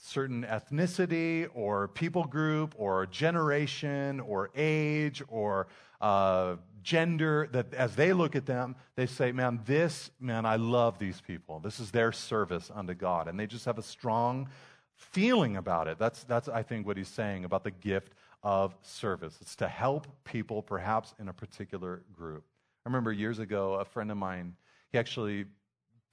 certain 0.04 0.44
ethnicity 0.44 1.48
or 1.54 1.88
people 1.88 2.24
group 2.24 2.74
or 2.76 3.06
generation 3.06 4.20
or 4.20 4.50
age 4.54 5.22
or 5.28 5.66
uh, 6.00 6.56
gender 6.82 7.48
that 7.52 7.72
as 7.72 7.96
they 7.96 8.12
look 8.12 8.36
at 8.36 8.44
them 8.44 8.76
they 8.94 9.06
say 9.06 9.32
man 9.32 9.58
this 9.64 10.10
man 10.20 10.44
i 10.44 10.56
love 10.56 10.98
these 10.98 11.20
people. 11.22 11.58
This 11.58 11.80
is 11.80 11.90
their 11.90 12.12
service 12.12 12.70
unto 12.74 12.92
god. 12.92 13.26
And 13.26 13.40
they 13.40 13.46
just 13.46 13.64
have 13.64 13.78
a 13.78 13.82
strong 13.82 14.48
feeling 14.94 15.56
about 15.56 15.88
it. 15.88 15.98
That's, 15.98 16.24
that's 16.24 16.48
i 16.48 16.62
think 16.62 16.86
what 16.86 16.98
he's 16.98 17.08
saying 17.08 17.46
about 17.46 17.64
the 17.64 17.70
gift 17.70 18.12
of 18.44 18.76
service 18.82 19.36
it's 19.40 19.56
to 19.56 19.66
help 19.66 20.06
people 20.24 20.62
perhaps 20.62 21.14
in 21.18 21.28
a 21.28 21.32
particular 21.32 22.02
group 22.12 22.44
i 22.84 22.88
remember 22.88 23.10
years 23.10 23.40
ago 23.40 23.74
a 23.74 23.84
friend 23.84 24.10
of 24.10 24.16
mine 24.16 24.54
he 24.92 24.98
actually 24.98 25.46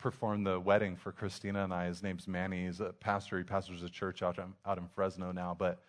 performed 0.01 0.45
the 0.45 0.59
wedding 0.59 0.95
for 0.95 1.11
Christina 1.11 1.63
and 1.63 1.73
I. 1.73 1.85
His 1.85 2.03
name's 2.03 2.27
Manny. 2.27 2.65
He's 2.65 2.79
a 2.79 2.91
pastor. 2.91 3.37
He 3.37 3.43
pastors 3.43 3.83
a 3.83 3.89
church 3.89 4.23
out 4.23 4.39
in, 4.39 4.53
out 4.65 4.77
in 4.77 4.87
Fresno 4.87 5.31
now, 5.31 5.55
but 5.57 5.79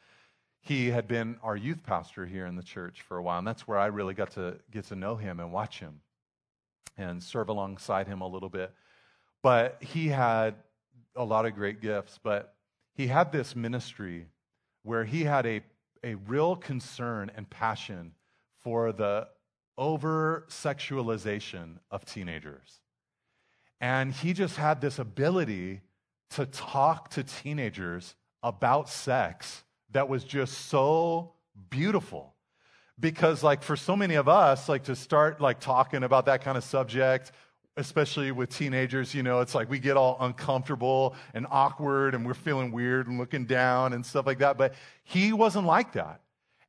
he 0.61 0.88
had 0.88 1.09
been 1.09 1.36
our 1.43 1.57
youth 1.57 1.82
pastor 1.82 2.24
here 2.24 2.47
in 2.47 2.55
the 2.55 2.62
church 2.62 3.01
for 3.01 3.16
a 3.16 3.22
while, 3.22 3.38
and 3.38 3.47
that's 3.47 3.66
where 3.66 3.78
I 3.78 3.86
really 3.86 4.14
got 4.14 4.30
to 4.32 4.59
get 4.70 4.84
to 4.88 4.97
know 4.97 5.16
him 5.16 5.40
and 5.40 5.53
watch 5.53 5.80
him 5.80 6.01
and 6.97 7.22
serve 7.22 7.49
alongside 7.49 8.07
him 8.07 8.20
a 8.20 8.26
little 8.26 8.49
bit. 8.49 8.72
But 9.43 9.78
he 9.82 10.09
had 10.09 10.55
a 11.16 11.24
lot 11.24 11.47
of 11.47 11.55
great 11.55 11.80
gifts, 11.80 12.20
but 12.22 12.55
he 12.95 13.09
had 13.09 13.32
this 13.32 13.57
ministry 13.57 14.26
where 14.84 15.05
he 15.05 15.24
had 15.24 15.47
a, 15.47 15.62
a 16.05 16.14
real 16.14 16.57
concern 16.57 17.30
and 17.36 17.48
passion 17.48 18.12
for 18.62 18.92
the 18.92 19.28
over 19.78 20.44
sexualization 20.48 21.78
of 21.90 22.05
teenagers. 22.05 22.80
And 23.80 24.12
he 24.12 24.32
just 24.32 24.57
had 24.57 24.80
this 24.80 24.98
ability 24.98 25.80
to 26.30 26.46
talk 26.46 27.11
to 27.11 27.24
teenagers 27.24 28.14
about 28.42 28.88
sex 28.88 29.64
that 29.90 30.09
was 30.09 30.24
just 30.24 30.66
so 30.68 31.32
beautiful. 31.70 32.34
Because, 33.00 33.42
like, 33.42 33.62
for 33.62 33.76
so 33.76 33.96
many 33.96 34.14
of 34.14 34.28
us, 34.28 34.68
like, 34.68 34.84
to 34.84 34.94
start, 34.94 35.40
like, 35.40 35.59
talking 35.61 36.05
about 36.05 36.26
that 36.26 36.42
kind 36.42 36.57
of 36.57 36.62
subject, 36.62 37.32
especially 37.77 38.33
with 38.33 38.51
teenagers, 38.51 39.14
you 39.14 39.23
know, 39.23 39.41
it's 39.41 39.55
like 39.55 39.70
we 39.70 39.79
get 39.79 39.97
all 39.97 40.16
uncomfortable 40.20 41.14
and 41.35 41.47
awkward 41.51 42.14
and 42.14 42.27
we're 42.27 42.35
feeling 42.35 42.70
weird 42.70 43.07
and 43.07 43.18
looking 43.18 43.47
down 43.47 43.93
and 43.93 44.05
stuff 44.05 44.27
like 44.27 44.39
that. 44.39 44.59
But 44.59 44.75
he 45.05 45.33
wasn't 45.33 45.66
like 45.66 45.93
that. 45.93 46.20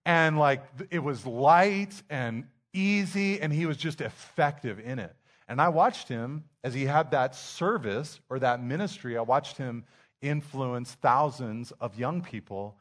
And, 0.05 0.37
like, 0.37 0.63
it 0.89 0.99
was 0.99 1.25
light 1.25 2.01
and 2.09 2.45
easy, 2.73 3.39
and 3.39 3.53
he 3.53 3.65
was 3.65 3.77
just 3.77 4.01
effective 4.01 4.79
in 4.79 4.99
it. 4.99 5.15
And 5.47 5.61
I 5.61 5.69
watched 5.69 6.09
him 6.09 6.43
as 6.63 6.73
he 6.73 6.85
had 6.85 7.11
that 7.11 7.35
service 7.35 8.19
or 8.29 8.39
that 8.39 8.61
ministry, 8.61 9.17
I 9.17 9.21
watched 9.21 9.57
him 9.57 9.85
influence 10.21 10.93
thousands 11.01 11.71
of 11.79 11.97
young 11.97 12.21
people 12.21 12.77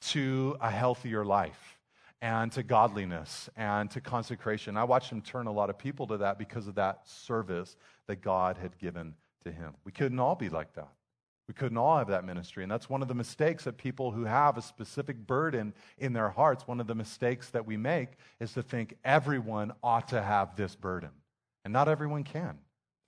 to 0.00 0.56
a 0.60 0.70
healthier 0.70 1.24
life 1.24 1.77
and 2.20 2.50
to 2.52 2.62
godliness 2.62 3.48
and 3.56 3.90
to 3.92 4.00
consecration. 4.00 4.76
I 4.76 4.84
watched 4.84 5.10
him 5.10 5.22
turn 5.22 5.46
a 5.46 5.52
lot 5.52 5.70
of 5.70 5.78
people 5.78 6.06
to 6.08 6.18
that 6.18 6.38
because 6.38 6.66
of 6.66 6.74
that 6.76 7.08
service 7.08 7.76
that 8.06 8.22
God 8.22 8.56
had 8.58 8.76
given 8.78 9.14
to 9.44 9.52
him. 9.52 9.74
We 9.84 9.92
couldn't 9.92 10.18
all 10.18 10.34
be 10.34 10.48
like 10.48 10.74
that. 10.74 10.88
We 11.46 11.54
couldn't 11.54 11.78
all 11.78 11.96
have 11.96 12.08
that 12.08 12.24
ministry. 12.24 12.62
And 12.62 12.70
that's 12.70 12.90
one 12.90 13.00
of 13.00 13.08
the 13.08 13.14
mistakes 13.14 13.64
that 13.64 13.78
people 13.78 14.10
who 14.10 14.24
have 14.24 14.58
a 14.58 14.62
specific 14.62 15.16
burden 15.26 15.72
in 15.96 16.12
their 16.12 16.28
hearts, 16.28 16.66
one 16.66 16.80
of 16.80 16.86
the 16.86 16.94
mistakes 16.94 17.48
that 17.50 17.66
we 17.66 17.76
make 17.76 18.10
is 18.38 18.52
to 18.52 18.62
think 18.62 18.94
everyone 19.02 19.72
ought 19.82 20.08
to 20.08 20.20
have 20.20 20.56
this 20.56 20.76
burden. 20.76 21.10
And 21.64 21.72
not 21.72 21.88
everyone 21.88 22.24
can. 22.24 22.58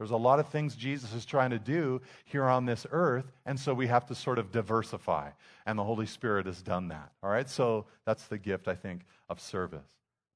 There's 0.01 0.12
a 0.12 0.16
lot 0.16 0.40
of 0.40 0.48
things 0.48 0.76
Jesus 0.76 1.12
is 1.12 1.26
trying 1.26 1.51
to 1.51 1.59
do 1.59 2.01
here 2.24 2.46
on 2.46 2.64
this 2.64 2.86
earth, 2.90 3.30
and 3.44 3.61
so 3.61 3.74
we 3.74 3.86
have 3.88 4.07
to 4.07 4.14
sort 4.14 4.38
of 4.38 4.51
diversify. 4.51 5.28
And 5.66 5.78
the 5.78 5.84
Holy 5.84 6.07
Spirit 6.07 6.46
has 6.46 6.62
done 6.62 6.88
that. 6.88 7.12
All 7.22 7.28
right, 7.28 7.46
so 7.46 7.84
that's 8.07 8.26
the 8.26 8.38
gift, 8.38 8.66
I 8.66 8.74
think, 8.74 9.03
of 9.28 9.42
service. 9.42 9.84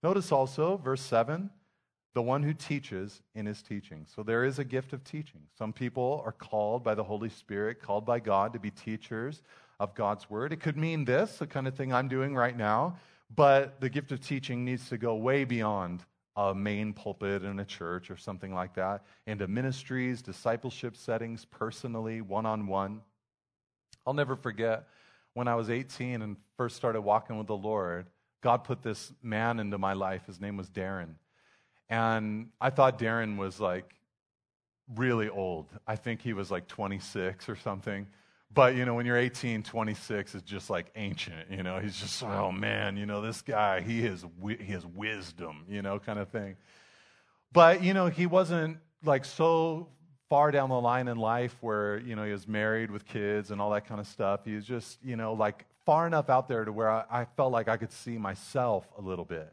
Notice 0.03 0.31
also, 0.33 0.77
verse 0.77 1.01
7 1.01 1.49
the 2.13 2.23
one 2.23 2.43
who 2.43 2.53
teaches 2.53 3.23
in 3.35 3.47
his 3.47 3.63
teaching. 3.63 4.07
So 4.15 4.23
there 4.23 4.45
is 4.45 4.59
a 4.59 4.65
gift 4.65 4.93
of 4.93 5.03
teaching. 5.03 5.41
Some 5.59 5.73
people 5.73 6.23
are 6.25 6.33
called 6.33 6.85
by 6.85 6.95
the 6.95 7.03
Holy 7.03 7.29
Spirit, 7.29 7.83
called 7.83 8.05
by 8.05 8.21
God 8.21 8.53
to 8.53 8.61
be 8.61 8.71
teachers 8.71 9.43
of 9.81 9.95
God's 9.95 10.31
word. 10.31 10.53
It 10.53 10.61
could 10.61 10.77
mean 10.77 11.05
this, 11.05 11.39
the 11.39 11.47
kind 11.47 11.67
of 11.67 11.75
thing 11.75 11.93
I'm 11.93 12.07
doing 12.07 12.37
right 12.37 12.57
now, 12.57 12.99
but 13.35 13.81
the 13.81 13.89
gift 13.89 14.13
of 14.13 14.21
teaching 14.21 14.65
needs 14.65 14.91
to 14.91 14.99
go 14.99 15.17
way 15.17 15.43
beyond 15.43 16.05
a 16.37 16.55
main 16.55 16.93
pulpit 16.93 17.45
in 17.45 17.61
a 17.61 17.65
church 17.65 18.11
or 18.11 18.17
something 18.17 18.53
like 18.53 18.75
that, 18.75 19.05
into 19.27 19.47
ministries, 19.47 20.23
discipleship 20.23 20.97
settings, 20.97 21.45
personally, 21.45 22.21
one 22.21 22.47
on 22.47 22.67
one. 22.67 23.03
I'll 24.07 24.15
never 24.15 24.37
forget 24.37 24.87
when 25.35 25.49
I 25.49 25.57
was 25.57 25.69
18 25.69 26.23
and 26.23 26.37
first 26.57 26.77
started 26.77 27.03
walking 27.03 27.37
with 27.37 27.49
the 27.49 27.57
Lord, 27.57 28.07
God 28.41 28.65
put 28.65 28.83
this 28.83 29.13
man 29.23 29.59
into 29.59 29.79
my 29.79 29.93
life. 29.93 30.27
His 30.27 30.41
name 30.41 30.57
was 30.57 30.71
Darren. 30.71 31.15
And 31.89 32.51
I 32.61 32.71
thought 32.71 32.99
Darren 32.99 33.37
was 33.37 33.61
like 33.61 33.95
really 34.95 35.29
old. 35.29 35.67
I 35.87 35.97
think 35.97 36.23
he 36.23 36.33
was 36.33 36.51
like 36.51 36.69
26 36.69 37.49
or 37.49 37.57
something. 37.57 38.07
But, 38.55 38.77
you 38.77 38.85
know, 38.85 38.95
when 38.95 39.05
you're 39.05 39.17
18, 39.17 39.65
26 39.65 40.37
is 40.37 40.43
just 40.43 40.71
like 40.71 40.87
ancient, 40.95 41.51
you 41.51 41.65
know. 41.65 41.81
He's 41.81 42.01
just, 42.01 42.23
oh 42.23 42.53
man, 42.53 42.97
you 42.97 43.05
know, 43.05 43.21
this 43.21 43.43
guy, 43.43 43.81
he 43.81 44.03
has, 44.03 44.25
he 44.47 44.73
has 44.73 44.87
wisdom, 44.87 45.65
you 45.69 45.83
know, 45.83 45.99
kind 45.99 46.21
of 46.21 46.29
thing. 46.29 46.57
But, 47.53 47.83
you 47.83 47.95
know, 47.95 48.07
he 48.07 48.27
wasn't 48.27 48.79
like 49.05 49.25
so 49.25 49.89
far 50.29 50.53
down 50.53 50.69
the 50.69 50.81
line 50.81 51.09
in 51.09 51.17
life 51.17 51.57
where, 51.61 51.99
you 51.99 52.15
know, 52.15 52.25
he 52.25 52.33
was 52.33 52.47
married 52.47 52.91
with 52.91 53.05
kids 53.05 53.51
and 53.51 53.61
all 53.61 53.71
that 53.71 53.87
kind 53.87 54.01
of 54.01 54.07
stuff. 54.07 54.45
He 54.45 54.55
was 54.55 54.65
just, 54.65 54.99
you 55.03 55.17
know, 55.17 55.33
like 55.33 55.65
far 55.85 56.07
enough 56.07 56.31
out 56.31 56.49
there 56.49 56.65
to 56.65 56.73
where 56.73 56.91
I, 56.91 57.05
I 57.11 57.25
felt 57.37 57.53
like 57.53 57.69
I 57.69 57.77
could 57.77 57.93
see 57.93 58.19
myself 58.19 58.87
a 58.97 59.03
little 59.03 59.25
bit. 59.25 59.53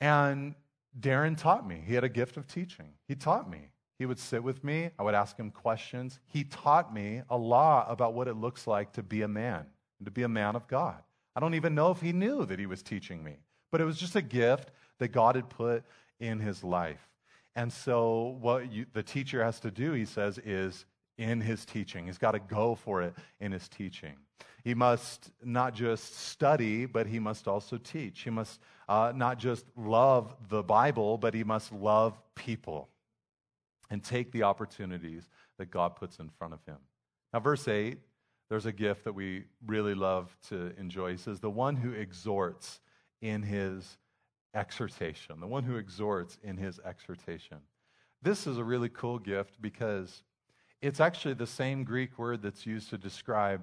And 0.00 0.54
Darren 0.98 1.36
taught 1.36 1.66
me. 1.68 1.82
He 1.86 1.94
had 1.94 2.04
a 2.04 2.08
gift 2.08 2.36
of 2.36 2.46
teaching. 2.46 2.88
He 3.06 3.14
taught 3.14 3.50
me. 3.50 3.68
He 4.00 4.06
would 4.06 4.18
sit 4.18 4.42
with 4.42 4.64
me. 4.64 4.88
I 4.98 5.02
would 5.02 5.14
ask 5.14 5.36
him 5.36 5.50
questions. 5.50 6.20
He 6.24 6.44
taught 6.44 6.94
me 6.94 7.20
a 7.28 7.36
lot 7.36 7.84
about 7.90 8.14
what 8.14 8.28
it 8.28 8.34
looks 8.34 8.66
like 8.66 8.94
to 8.94 9.02
be 9.02 9.20
a 9.20 9.28
man 9.28 9.66
and 9.98 10.06
to 10.06 10.10
be 10.10 10.22
a 10.22 10.28
man 10.28 10.56
of 10.56 10.66
God. 10.68 10.96
I 11.36 11.40
don't 11.40 11.52
even 11.52 11.74
know 11.74 11.90
if 11.90 12.00
he 12.00 12.14
knew 12.14 12.46
that 12.46 12.58
he 12.58 12.64
was 12.64 12.82
teaching 12.82 13.22
me, 13.22 13.36
but 13.70 13.82
it 13.82 13.84
was 13.84 13.98
just 13.98 14.16
a 14.16 14.22
gift 14.22 14.70
that 15.00 15.08
God 15.08 15.36
had 15.36 15.50
put 15.50 15.84
in 16.18 16.40
his 16.40 16.64
life. 16.64 17.10
And 17.54 17.70
so, 17.70 18.38
what 18.40 18.72
you, 18.72 18.86
the 18.94 19.02
teacher 19.02 19.44
has 19.44 19.60
to 19.60 19.70
do, 19.70 19.92
he 19.92 20.06
says, 20.06 20.38
is 20.38 20.86
in 21.18 21.42
his 21.42 21.66
teaching. 21.66 22.06
He's 22.06 22.16
got 22.16 22.32
to 22.32 22.38
go 22.38 22.76
for 22.76 23.02
it 23.02 23.12
in 23.38 23.52
his 23.52 23.68
teaching. 23.68 24.14
He 24.64 24.72
must 24.72 25.30
not 25.44 25.74
just 25.74 26.16
study, 26.16 26.86
but 26.86 27.06
he 27.06 27.18
must 27.18 27.46
also 27.46 27.76
teach. 27.76 28.22
He 28.22 28.30
must 28.30 28.60
uh, 28.88 29.12
not 29.14 29.38
just 29.38 29.66
love 29.76 30.34
the 30.48 30.62
Bible, 30.62 31.18
but 31.18 31.34
he 31.34 31.44
must 31.44 31.70
love 31.70 32.18
people 32.34 32.88
and 33.90 34.02
take 34.02 34.32
the 34.32 34.44
opportunities 34.44 35.28
that 35.58 35.70
God 35.70 35.96
puts 35.96 36.18
in 36.18 36.28
front 36.30 36.54
of 36.54 36.64
him. 36.64 36.78
Now, 37.32 37.40
verse 37.40 37.66
8, 37.68 37.98
there's 38.48 38.66
a 38.66 38.72
gift 38.72 39.04
that 39.04 39.12
we 39.12 39.44
really 39.66 39.94
love 39.94 40.36
to 40.48 40.72
enjoy. 40.78 41.12
He 41.12 41.16
says, 41.16 41.40
The 41.40 41.50
one 41.50 41.76
who 41.76 41.92
exhorts 41.92 42.80
in 43.20 43.42
his 43.42 43.98
exhortation, 44.54 45.40
the 45.40 45.46
one 45.46 45.62
who 45.62 45.76
exhorts 45.76 46.38
in 46.42 46.56
his 46.56 46.80
exhortation. 46.84 47.58
This 48.22 48.46
is 48.46 48.58
a 48.58 48.64
really 48.64 48.88
cool 48.88 49.18
gift 49.18 49.60
because 49.60 50.22
it's 50.82 51.00
actually 51.00 51.34
the 51.34 51.46
same 51.46 51.84
Greek 51.84 52.18
word 52.18 52.42
that's 52.42 52.66
used 52.66 52.90
to 52.90 52.98
describe 52.98 53.62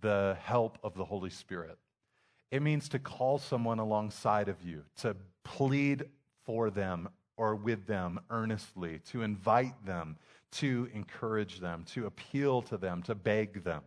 the 0.00 0.36
help 0.42 0.78
of 0.82 0.94
the 0.94 1.04
Holy 1.04 1.30
Spirit. 1.30 1.78
It 2.50 2.62
means 2.62 2.88
to 2.90 2.98
call 2.98 3.38
someone 3.38 3.78
alongside 3.78 4.48
of 4.48 4.62
you, 4.62 4.84
to 4.98 5.16
plead 5.44 6.04
for 6.44 6.70
them 6.70 7.08
or 7.38 7.54
with 7.54 7.86
them 7.86 8.20
earnestly, 8.28 9.00
to 9.06 9.22
invite 9.22 9.86
them, 9.86 10.16
to 10.50 10.90
encourage 10.92 11.60
them, 11.60 11.84
to 11.84 12.06
appeal 12.06 12.60
to 12.60 12.76
them, 12.76 13.00
to 13.04 13.14
beg 13.14 13.64
them. 13.64 13.80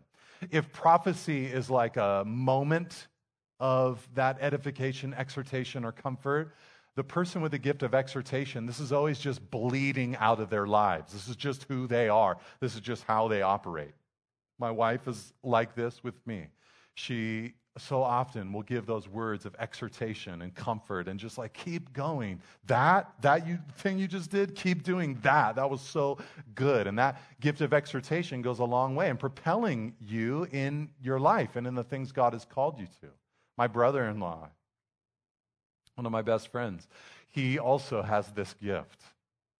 If 0.49 0.72
prophecy 0.72 1.45
is 1.45 1.70
like 1.70 1.97
a 1.97 2.24
moment 2.26 3.08
of 3.60 4.08
that 4.16 4.38
edification, 4.41 5.14
exhortation, 5.14 5.86
or 5.86 5.91
comfort, 5.91 6.56
the 6.95 7.04
person 7.04 7.41
with 7.41 7.52
the 7.52 7.60
gift 7.60 7.84
of 7.84 7.93
exhortation, 7.93 8.66
this 8.66 8.80
is 8.80 8.91
always 8.91 9.20
just 9.20 9.52
bleeding 9.52 10.16
out 10.16 10.39
of 10.39 10.49
their 10.49 10.66
lives. 10.66 11.14
This 11.14 11.28
is 11.28 11.36
just 11.36 11.66
who 11.70 11.88
they 11.88 12.10
are, 12.10 12.38
this 12.60 12.74
is 12.74 12.82
just 12.82 13.04
how 13.04 13.28
they 13.28 13.41
operate. 13.41 13.93
My 14.60 14.72
wife 14.72 15.08
is 15.08 15.34
like 15.43 15.76
this 15.76 16.04
with 16.04 16.16
me. 16.26 16.47
She 16.93 17.54
so 17.78 18.03
often 18.03 18.51
we'll 18.51 18.63
give 18.63 18.86
those 18.86 19.07
words 19.07 19.45
of 19.45 19.55
exhortation 19.57 20.41
and 20.41 20.53
comfort 20.53 21.07
and 21.07 21.19
just 21.19 21.38
like 21.38 21.53
keep 21.53 21.93
going. 21.93 22.41
That 22.67 23.11
that 23.22 23.47
you 23.47 23.59
thing 23.78 23.97
you 23.97 24.07
just 24.07 24.30
did 24.30 24.55
keep 24.55 24.84
doing 24.84 25.17
that. 25.24 25.55
That 25.55 25.69
was 25.69 25.82
so 25.82 26.17
good. 26.53 26.88
And 26.88 26.99
that 26.99 27.22
gift 27.39 27.61
of 27.61 27.74
exhortation 27.74 28.41
goes 28.41 28.59
a 28.59 28.65
long 28.65 28.95
way 28.95 29.09
in 29.09 29.17
propelling 29.17 29.95
you 30.01 30.47
in 30.51 30.89
your 31.01 31.19
life 31.19 31.55
and 31.55 31.65
in 31.65 31.76
the 31.76 31.84
things 31.84 32.11
god 32.11 32.34
has 32.34 32.45
called 32.45 32.80
you 32.80 32.88
to. 33.01 33.07
My 33.57 33.67
brother-in-law 33.67 34.49
one 35.95 36.05
of 36.05 36.11
my 36.11 36.22
best 36.22 36.51
friends 36.51 36.88
he 37.32 37.57
also 37.57 38.01
has 38.01 38.28
this 38.32 38.53
gift. 38.61 39.01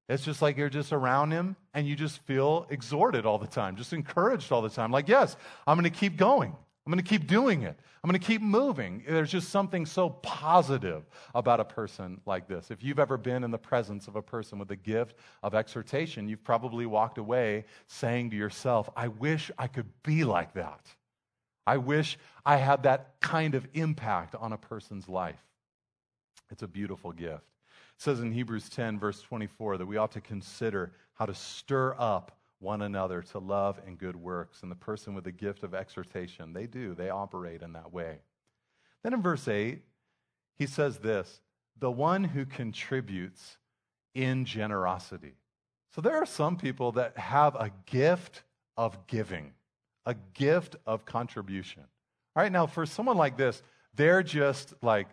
It's 0.10 0.26
just 0.26 0.42
like 0.42 0.58
you're 0.58 0.70
just 0.70 0.92
around 0.92 1.32
him 1.32 1.56
and 1.74 1.88
you 1.88 1.96
just 1.96 2.20
feel 2.24 2.68
exhorted 2.70 3.26
all 3.26 3.38
the 3.38 3.48
time, 3.48 3.78
just 3.78 3.94
encouraged 3.94 4.52
all 4.52 4.62
the 4.62 4.70
time. 4.70 4.92
Like, 4.92 5.08
yes, 5.08 5.38
I'm 5.66 5.80
going 5.80 5.90
to 5.90 5.98
keep 5.98 6.18
going. 6.18 6.54
I'm 6.86 6.92
going 6.92 7.04
to 7.04 7.08
keep 7.08 7.28
doing 7.28 7.62
it. 7.62 7.80
I'm 8.04 8.10
going 8.10 8.20
to 8.20 8.26
keep 8.26 8.42
moving. 8.42 9.04
There's 9.08 9.30
just 9.30 9.50
something 9.50 9.86
so 9.86 10.10
positive 10.10 11.04
about 11.36 11.60
a 11.60 11.66
person 11.66 12.20
like 12.26 12.48
this. 12.48 12.72
If 12.72 12.84
you've 12.84 12.98
ever 12.98 13.18
been 13.18 13.44
in 13.44 13.52
the 13.52 13.60
presence 13.60 14.08
of 14.08 14.16
a 14.16 14.22
person 14.22 14.58
with 14.58 14.68
the 14.68 14.76
gift 14.76 15.16
of 15.44 15.54
exhortation, 15.54 16.28
you've 16.28 16.44
probably 16.44 16.88
walked 16.88 17.20
away 17.20 17.66
saying 17.88 18.32
to 18.32 18.36
yourself, 18.36 18.90
I 18.96 19.10
wish 19.10 19.52
I 19.60 19.68
could 19.68 19.86
be 20.02 20.24
like 20.24 20.56
that. 20.56 20.88
I 21.68 21.78
wish 21.78 22.18
I 22.44 22.56
had 22.56 22.84
that 22.84 23.14
kind 23.22 23.54
of 23.54 23.68
impact 23.74 24.34
on 24.34 24.52
a 24.52 24.58
person's 24.58 25.08
life. 25.08 25.44
It's 26.50 26.64
a 26.64 26.68
beautiful 26.68 27.12
gift. 27.12 27.44
It 27.96 28.02
says 28.02 28.22
in 28.22 28.32
Hebrews 28.32 28.70
10, 28.70 29.00
verse 29.00 29.22
24, 29.22 29.78
that 29.78 29.86
we 29.86 29.98
ought 29.98 30.12
to 30.14 30.22
consider 30.22 30.92
how 31.14 31.28
to 31.28 31.36
stir 31.36 31.96
up 32.00 32.41
one 32.62 32.82
another 32.82 33.22
to 33.22 33.40
love 33.40 33.80
and 33.86 33.98
good 33.98 34.16
works. 34.16 34.62
And 34.62 34.72
the 34.72 34.76
person 34.76 35.14
with 35.14 35.24
the 35.24 35.32
gift 35.32 35.64
of 35.64 35.74
exhortation, 35.74 36.54
they 36.54 36.68
do, 36.68 36.94
they 36.94 37.10
operate 37.10 37.62
in 37.62 37.74
that 37.74 37.92
way. 37.92 38.20
Then 39.04 39.14
in 39.14 39.22
verse 39.22 39.48
8, 39.48 39.82
he 40.58 40.68
says 40.68 41.00
this 41.00 41.42
the 41.80 41.92
one 41.92 42.24
who 42.24 42.46
contributes 42.46 43.58
in 44.14 44.46
generosity. 44.46 45.34
So 45.96 46.02
there 46.02 46.16
are 46.18 46.26
some 46.26 46.56
people 46.56 46.94
that 46.94 47.18
have 47.18 47.56
a 47.56 47.72
gift 47.86 48.44
of 48.78 49.08
giving, 49.08 49.54
a 50.06 50.16
gift 50.34 50.76
of 50.86 51.06
contribution. 51.06 51.84
All 52.36 52.44
right, 52.44 52.52
now 52.52 52.68
for 52.68 52.86
someone 52.86 53.18
like 53.18 53.36
this, 53.36 53.62
they're 53.96 54.24
just 54.24 54.74
like, 54.82 55.08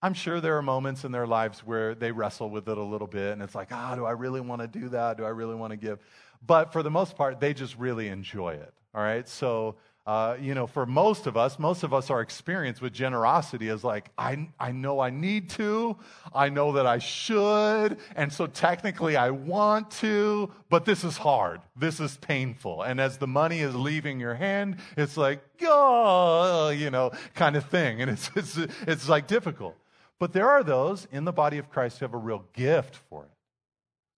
I'm 0.00 0.14
sure 0.14 0.40
there 0.40 0.56
are 0.56 0.62
moments 0.62 1.04
in 1.04 1.12
their 1.12 1.26
lives 1.26 1.60
where 1.60 1.94
they 1.94 2.10
wrestle 2.12 2.50
with 2.50 2.68
it 2.68 2.78
a 2.78 2.82
little 2.82 3.06
bit, 3.06 3.32
and 3.32 3.42
it's 3.42 3.54
like, 3.54 3.68
ah, 3.72 3.94
do 3.94 4.04
I 4.04 4.12
really 4.12 4.40
want 4.40 4.62
to 4.62 4.68
do 4.68 4.88
that? 4.88 5.16
Do 5.16 5.24
I 5.24 5.28
really 5.28 5.54
want 5.54 5.72
to 5.72 5.76
give? 5.76 5.98
But 6.44 6.72
for 6.72 6.82
the 6.82 6.90
most 6.90 7.16
part, 7.16 7.40
they 7.40 7.54
just 7.54 7.76
really 7.78 8.08
enjoy 8.08 8.54
it. 8.54 8.72
All 8.94 9.02
right, 9.02 9.26
so 9.28 9.76
uh, 10.04 10.36
you 10.40 10.52
know, 10.52 10.66
for 10.66 10.84
most 10.84 11.28
of 11.28 11.36
us, 11.36 11.60
most 11.60 11.84
of 11.84 11.94
us, 11.94 12.10
our 12.10 12.20
experience 12.20 12.80
with 12.80 12.92
generosity 12.92 13.68
is 13.68 13.84
like, 13.84 14.10
I, 14.18 14.48
I 14.58 14.72
know 14.72 14.98
I 14.98 15.10
need 15.10 15.50
to, 15.50 15.96
I 16.34 16.48
know 16.48 16.72
that 16.72 16.86
I 16.86 16.98
should, 16.98 17.98
and 18.16 18.32
so 18.32 18.48
technically 18.48 19.16
I 19.16 19.30
want 19.30 19.92
to, 19.92 20.50
but 20.68 20.86
this 20.86 21.04
is 21.04 21.16
hard. 21.16 21.60
This 21.76 22.00
is 22.00 22.16
painful. 22.16 22.82
And 22.82 23.00
as 23.00 23.18
the 23.18 23.28
money 23.28 23.60
is 23.60 23.76
leaving 23.76 24.18
your 24.18 24.34
hand, 24.34 24.78
it's 24.96 25.16
like, 25.16 25.40
oh, 25.62 26.70
you 26.70 26.90
know, 26.90 27.12
kind 27.36 27.54
of 27.54 27.66
thing. 27.66 28.02
And 28.02 28.10
it's, 28.10 28.28
it's, 28.34 28.58
it's 28.88 29.08
like 29.08 29.28
difficult. 29.28 29.76
But 30.18 30.32
there 30.32 30.50
are 30.50 30.64
those 30.64 31.06
in 31.12 31.24
the 31.24 31.32
body 31.32 31.58
of 31.58 31.70
Christ 31.70 32.00
who 32.00 32.06
have 32.06 32.14
a 32.14 32.18
real 32.18 32.44
gift 32.54 32.96
for 33.08 33.22
it, 33.22 33.30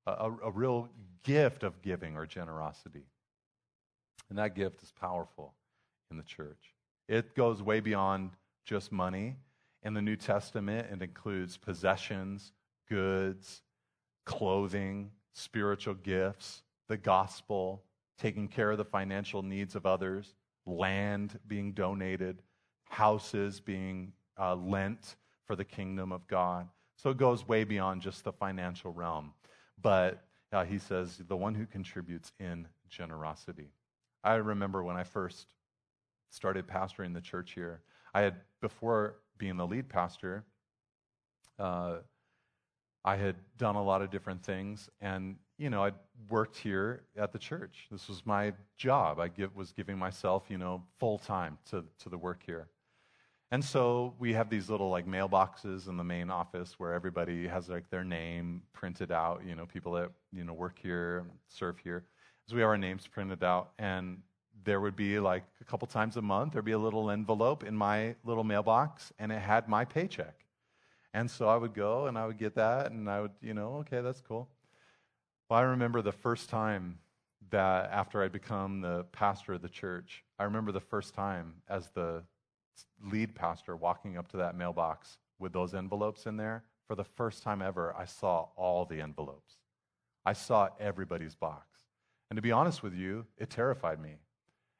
a, 0.07 0.12
a, 0.12 0.37
a 0.47 0.51
real 0.51 0.89
gift 1.25 1.62
of 1.62 1.83
giving 1.83 2.16
or 2.16 2.27
generosity. 2.27 3.07
And 4.29 4.39
that 4.39 4.55
gift 4.55 4.83
is 4.83 4.93
powerful 4.93 5.55
in 6.11 6.16
the 6.16 6.22
church. 6.22 6.75
It 7.09 7.35
goes 7.35 7.62
way 7.62 7.81
beyond 7.81 8.31
just 8.64 8.93
money. 8.93 9.37
In 9.83 9.93
the 9.93 10.03
New 10.03 10.16
Testament, 10.16 10.87
it 10.91 11.03
includes 11.03 11.57
possessions, 11.57 12.53
goods, 12.89 13.62
clothing, 14.25 15.11
spiritual 15.35 15.95
gifts, 15.95 16.62
the 16.89 16.97
gospel, 16.97 17.83
taking 18.18 18.49
care 18.49 18.70
of 18.70 18.79
the 18.79 18.85
financial 18.85 19.43
needs 19.43 19.75
of 19.75 19.85
others, 19.85 20.35
land 20.66 21.39
being 21.47 21.72
donated, 21.72 22.41
houses 22.85 23.61
being 23.61 24.12
uh, 24.39 24.55
lent 24.55 25.16
for 25.47 25.57
the 25.57 25.64
kingdom 25.64 26.12
of 26.12 26.27
God. 26.29 26.68
So 26.97 27.11
it 27.11 27.18
goes 27.18 27.47
way 27.47 27.64
beyond 27.64 28.01
just 28.01 28.25
the 28.25 28.33
financial 28.33 28.93
realm. 28.93 29.33
But 29.83 30.25
uh, 30.53 30.64
he 30.64 30.78
says, 30.78 31.20
the 31.28 31.36
one 31.36 31.55
who 31.55 31.66
contributes 31.66 32.32
in 32.38 32.68
generosity. 32.88 33.70
I 34.22 34.34
remember 34.34 34.82
when 34.82 34.97
I 34.97 35.05
first 35.05 35.55
started 36.30 36.66
pastoring 36.66 37.14
the 37.14 37.20
church 37.20 37.53
here, 37.53 37.82
I 38.14 38.22
had, 38.22 38.36
before 38.61 39.16
being 39.38 39.57
the 39.57 39.66
lead 39.66 39.88
pastor, 39.88 40.45
uh, 41.59 41.97
I 43.05 43.16
had 43.16 43.36
done 43.59 43.76
a 43.76 43.82
lot 43.82 44.01
of 44.01 44.11
different 44.11 44.42
things, 44.42 44.88
and 45.01 45.36
you 45.59 45.70
know, 45.70 45.84
I'd 45.84 45.95
worked 46.28 46.57
here 46.57 47.05
at 47.16 47.32
the 47.32 47.38
church. 47.38 47.86
This 47.90 48.09
was 48.09 48.24
my 48.26 48.53
job. 48.76 49.20
I 49.20 49.28
give, 49.28 49.55
was 49.55 49.72
giving 49.72 49.99
myself, 49.99 50.45
you 50.49 50.59
know, 50.59 50.82
full 50.99 51.18
time 51.18 51.59
to, 51.70 51.84
to 52.01 52.09
the 52.09 52.18
work 52.18 52.42
here. 52.45 52.68
And 53.55 53.65
so 53.65 54.15
we 54.19 54.33
have 54.33 54.51
these 54.51 54.69
little 54.69 54.91
like 54.91 55.07
mailboxes 55.07 55.87
in 55.87 55.97
the 55.97 56.03
main 56.03 56.29
office 56.29 56.75
where 56.77 56.93
everybody 56.93 57.47
has 57.47 57.69
like 57.69 57.89
their 57.89 58.03
name 58.03 58.63
printed 58.73 59.13
out, 59.13 59.43
you 59.47 59.55
know, 59.55 59.65
people 59.65 59.93
that, 59.93 60.11
you 60.33 60.43
know, 60.43 60.53
work 60.53 60.77
here, 60.83 61.25
serve 61.47 61.79
here. 61.79 62.03
So 62.49 62.57
we 62.57 62.63
have 62.63 62.71
our 62.71 62.77
names 62.77 63.07
printed 63.07 63.45
out 63.45 63.71
and 63.79 64.23
there 64.65 64.81
would 64.81 64.97
be 64.97 65.21
like 65.21 65.45
a 65.61 65.65
couple 65.65 65.87
times 65.87 66.17
a 66.17 66.21
month 66.21 66.55
there'd 66.55 66.65
be 66.65 66.73
a 66.73 66.79
little 66.79 67.13
envelope 67.13 67.63
in 67.63 67.77
my 67.77 68.17
little 68.25 68.43
mailbox 68.43 69.13
and 69.21 69.31
it 69.31 69.39
had 69.39 69.69
my 69.69 69.85
paycheck. 69.85 70.35
And 71.13 71.31
so 71.31 71.47
I 71.47 71.57
would 71.57 71.75
go 71.75 72.09
and 72.09 72.19
I 72.19 72.27
would 72.27 72.39
get 72.39 72.57
that, 72.57 72.91
and 72.91 73.09
I 73.09 73.21
would, 73.21 73.35
you 73.41 73.55
know, 73.55 73.77
okay, 73.83 74.01
that's 74.01 74.21
cool. 74.21 74.49
Well, 75.49 75.61
I 75.61 75.63
remember 75.63 76.03
the 76.03 76.11
first 76.11 76.51
time 76.51 76.99
that 77.51 77.89
after 77.93 78.21
I'd 78.21 78.33
become 78.33 78.81
the 78.81 79.05
pastor 79.13 79.53
of 79.53 79.63
the 79.63 79.69
church, 79.69 80.25
I 80.41 80.43
remember 80.43 80.73
the 80.73 80.81
first 80.81 81.15
time 81.15 81.55
as 81.69 81.89
the 81.91 82.25
lead 83.03 83.35
pastor 83.35 83.77
walking 83.77 84.16
up 84.16 84.29
to 84.29 84.37
that 84.39 84.57
mailbox 84.57 85.18
with 85.39 85.53
those 85.53 85.75
envelopes 85.75 86.27
in 86.27 86.37
there. 86.37 86.64
For 86.87 86.95
the 86.95 87.05
first 87.05 87.43
time 87.43 87.62
ever, 87.62 87.95
I 87.97 88.05
saw 88.05 88.49
all 88.57 88.85
the 88.85 89.01
envelopes. 89.01 89.55
I 90.27 90.33
saw 90.33 90.68
everybody's 90.79 91.35
box. 91.35 91.66
And 92.31 92.37
to 92.37 92.43
be 92.43 92.53
honest 92.53 92.83
with 92.83 92.95
you, 92.95 93.27
it 93.39 93.51
terrified 93.51 94.01
me. 94.01 94.16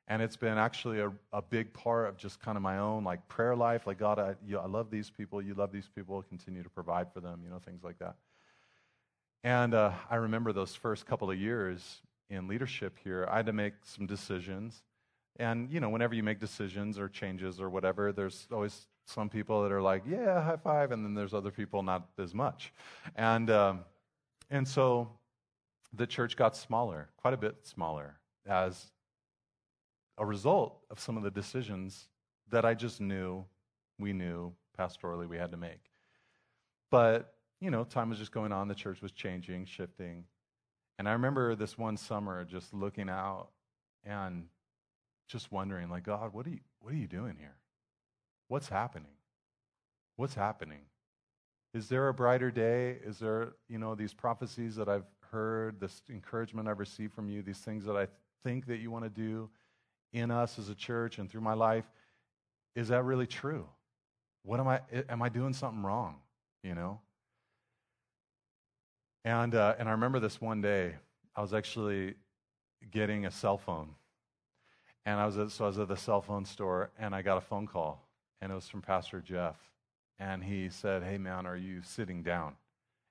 And 0.07 0.21
it's 0.21 0.37
been 0.37 0.59
actually 0.59 1.01
a, 1.01 1.11
a 1.33 1.41
big 1.41 1.73
part 1.73 2.09
of 2.09 2.17
just 2.17 2.41
kind 2.41 2.57
of 2.57 2.63
my 2.63 2.79
own 2.79 3.05
like 3.05 3.27
prayer 3.29 3.57
life. 3.57 3.87
Like, 3.87 3.99
God, 3.99 4.19
I, 4.19 4.35
you, 4.47 4.59
I 4.59 4.67
love 4.67 4.91
these 4.91 5.09
people. 5.09 5.41
You 5.41 5.55
love 5.55 5.73
these 5.73 5.89
people. 5.95 6.23
Continue 6.23 6.63
to 6.63 6.69
provide 6.69 7.13
for 7.13 7.21
them, 7.21 7.41
you 7.43 7.49
know, 7.49 7.59
things 7.59 7.83
like 7.83 7.99
that. 8.01 8.17
And 9.43 9.75
uh, 9.75 9.93
I 10.11 10.17
remember 10.17 10.53
those 10.53 10.75
first 10.75 11.07
couple 11.07 11.31
of 11.31 11.39
years 11.39 12.03
in 12.31 12.49
leadership 12.49 12.99
here, 13.03 13.29
I 13.31 13.37
had 13.37 13.47
to 13.47 13.53
make 13.53 13.75
some 13.85 14.07
decisions. 14.07 14.83
And, 15.37 15.71
you 15.71 15.81
know, 15.81 15.89
whenever 15.89 16.15
you 16.15 16.23
make 16.23 16.39
decisions 16.39 16.99
or 16.99 17.09
changes 17.09 17.61
or 17.61 17.69
whatever, 17.69 18.13
there's 18.13 18.47
always 18.53 18.87
some 19.07 19.29
people 19.29 19.63
that 19.63 19.73
are 19.73 19.83
like, 19.83 20.05
yeah, 20.07 20.43
high 20.43 20.57
five. 20.57 20.93
And 20.93 21.05
then 21.05 21.15
there's 21.15 21.35
other 21.35 21.51
people 21.51 21.83
not 21.83 22.09
as 22.19 22.35
much. 22.35 22.73
And, 23.17 23.51
um, 23.51 23.81
and 24.51 24.67
so 24.67 25.11
the 25.93 26.07
church 26.07 26.37
got 26.37 26.57
smaller, 26.57 27.09
quite 27.17 27.35
a 27.35 27.37
bit 27.37 27.57
smaller, 27.63 28.19
as 28.47 28.91
a 30.19 30.25
result 30.25 30.79
of 30.91 31.01
some 31.01 31.17
of 31.17 31.23
the 31.23 31.31
decisions 31.31 32.09
that 32.51 32.65
I 32.65 32.75
just 32.75 33.01
knew, 33.01 33.45
we 33.99 34.13
knew 34.13 34.53
pastorally 34.79 35.29
we 35.29 35.37
had 35.37 35.51
to 35.51 35.57
make. 35.57 35.91
But, 36.91 37.35
you 37.61 37.71
know, 37.71 37.85
time 37.85 38.11
was 38.11 38.19
just 38.19 38.33
going 38.33 38.53
on, 38.53 38.69
the 38.69 38.75
church 38.75 39.03
was 39.03 39.11
changing, 39.11 39.65
shifting. 39.65 40.25
And 40.99 41.09
I 41.09 41.13
remember 41.13 41.57
this 41.57 41.77
one 41.77 41.97
summer 41.97 42.45
just 42.45 42.73
looking 42.73 43.09
out 43.09 43.49
and 44.05 44.45
just 45.27 45.51
wondering, 45.51 45.91
like, 45.91 46.05
God, 46.05 46.33
what 46.33 46.47
are 46.47 46.51
you, 46.51 46.61
what 46.81 46.93
are 46.93 46.97
you 46.97 47.07
doing 47.07 47.37
here? 47.39 47.57
What's 48.49 48.69
happening? 48.69 49.13
What's 50.17 50.35
happening? 50.35 50.81
Is 51.73 51.89
there 51.89 52.09
a 52.09 52.15
brighter 52.15 52.51
day? 52.51 52.99
Is 53.05 53.19
there, 53.19 53.55
you 53.69 53.79
know, 53.79 53.95
these 53.95 54.15
prophecies 54.15 54.77
that 54.77 54.89
I've 54.89 55.07
heard, 55.31 55.81
this 55.81 56.03
encouragement 56.09 56.69
I've 56.69 56.79
received 56.79 57.13
from 57.13 57.29
you, 57.29 57.43
these 57.43 57.59
things 57.59 57.85
that 57.87 57.97
I 57.97 58.07
think 58.45 58.67
that 58.67 58.79
you 58.79 58.91
want 58.91 59.05
to 59.05 59.11
do 59.11 59.51
in 60.13 60.31
us 60.31 60.59
as 60.59 60.69
a 60.69 60.75
church 60.75 61.19
and 61.19 61.29
through 61.29 61.41
my 61.41 61.55
life? 61.55 61.85
Is 62.77 62.89
that 62.89 63.03
really 63.05 63.27
true? 63.27 63.67
What 64.45 64.61
am 64.61 64.69
I, 64.69 64.81
am 65.09 65.23
I 65.23 65.29
doing 65.29 65.53
something 65.53 65.83
wrong? 65.83 66.17
You 66.63 66.75
know? 66.75 67.01
And, 69.25 69.55
uh, 69.55 69.75
and 69.79 69.89
I 69.89 69.93
remember 69.93 70.21
this 70.21 70.41
one 70.41 70.61
day, 70.61 70.95
I 71.35 71.41
was 71.41 71.55
actually 71.55 72.15
getting 72.91 73.27
a 73.27 73.31
cell 73.31 73.59
phone. 73.59 73.89
And 75.07 75.21
I 75.21 75.27
was 75.27 75.39
at, 75.39 75.51
so 75.51 75.65
I 75.65 75.69
was 75.69 75.79
at 75.79 75.89
the 75.89 75.97
cell 75.97 76.23
phone 76.23 76.45
store 76.45 76.91
and 76.99 77.15
I 77.15 77.23
got 77.23 77.37
a 77.37 77.41
phone 77.41 77.67
call 77.67 78.07
and 78.41 78.51
it 78.51 78.55
was 78.55 78.69
from 78.69 78.83
Pastor 78.83 79.21
Jeff. 79.21 79.57
And 80.19 80.43
he 80.43 80.69
said, 80.69 81.03
Hey 81.03 81.19
man, 81.19 81.47
are 81.47 81.57
you 81.57 81.83
sitting 81.83 82.23
down? 82.23 82.55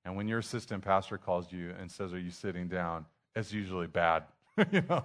And 0.06 0.16
when 0.16 0.28
your 0.28 0.40
assistant 0.40 0.84
pastor 0.84 1.18
calls 1.18 1.52
you 1.52 1.74
and 1.80 1.92
says, 1.92 2.14
Are 2.14 2.20
you 2.20 2.32
sitting 2.32 2.68
down? 2.68 3.06
It's 3.36 3.52
usually 3.52 3.88
bad. 3.88 4.24
you 4.72 4.84
know? 4.90 5.04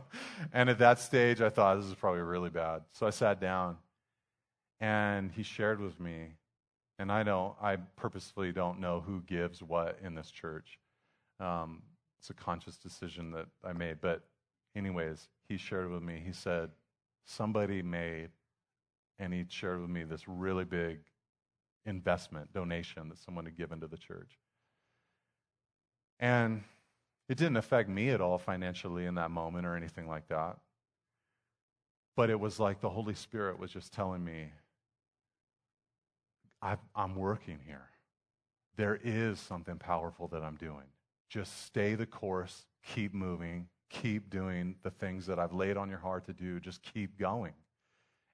And 0.52 0.70
at 0.70 0.78
that 0.78 0.98
stage 0.98 1.40
I 1.40 1.50
thought 1.50 1.76
this 1.76 1.86
is 1.86 1.94
probably 1.94 2.20
really 2.20 2.50
bad. 2.50 2.82
So 2.92 3.06
I 3.06 3.10
sat 3.10 3.40
down 3.40 3.76
and 4.80 5.32
he 5.32 5.42
shared 5.42 5.80
with 5.80 5.98
me, 5.98 6.34
and 7.00 7.10
I 7.10 7.24
don't 7.24 7.54
I 7.60 7.76
purposefully 7.96 8.52
don't 8.52 8.78
know 8.78 9.00
who 9.00 9.22
gives 9.22 9.62
what 9.62 9.98
in 10.04 10.14
this 10.14 10.30
church. 10.30 10.78
Um, 11.40 11.82
it's 12.18 12.30
a 12.30 12.34
conscious 12.34 12.76
decision 12.76 13.30
that 13.32 13.46
I 13.64 13.72
made. 13.72 14.00
But, 14.00 14.22
anyways, 14.76 15.28
he 15.48 15.56
shared 15.56 15.90
with 15.90 16.02
me, 16.02 16.22
he 16.24 16.32
said, 16.32 16.70
somebody 17.24 17.82
made, 17.82 18.30
and 19.18 19.32
he 19.32 19.44
shared 19.48 19.80
with 19.80 19.90
me 19.90 20.04
this 20.04 20.28
really 20.28 20.64
big 20.64 21.00
investment, 21.86 22.52
donation 22.52 23.08
that 23.08 23.18
someone 23.18 23.44
had 23.44 23.56
given 23.56 23.80
to 23.80 23.86
the 23.86 23.96
church. 23.96 24.38
And 26.20 26.62
it 27.28 27.36
didn't 27.36 27.56
affect 27.56 27.88
me 27.88 28.10
at 28.10 28.20
all 28.20 28.38
financially 28.38 29.06
in 29.06 29.14
that 29.16 29.30
moment 29.30 29.66
or 29.66 29.76
anything 29.76 30.08
like 30.08 30.28
that. 30.28 30.58
But 32.16 32.30
it 32.30 32.40
was 32.40 32.58
like 32.58 32.80
the 32.80 32.90
Holy 32.90 33.14
Spirit 33.14 33.58
was 33.58 33.70
just 33.70 33.92
telling 33.92 34.24
me, 34.24 34.50
I'm 36.60 37.14
working 37.14 37.60
here. 37.64 37.88
There 38.76 38.98
is 39.02 39.38
something 39.38 39.78
powerful 39.78 40.28
that 40.28 40.42
I'm 40.42 40.56
doing. 40.56 40.86
Just 41.28 41.64
stay 41.64 41.94
the 41.94 42.06
course, 42.06 42.66
keep 42.94 43.14
moving, 43.14 43.68
keep 43.88 44.30
doing 44.30 44.76
the 44.82 44.90
things 44.90 45.26
that 45.26 45.38
I've 45.38 45.52
laid 45.52 45.76
on 45.76 45.88
your 45.88 45.98
heart 45.98 46.26
to 46.26 46.32
do. 46.32 46.60
Just 46.60 46.82
keep 46.82 47.18
going. 47.18 47.52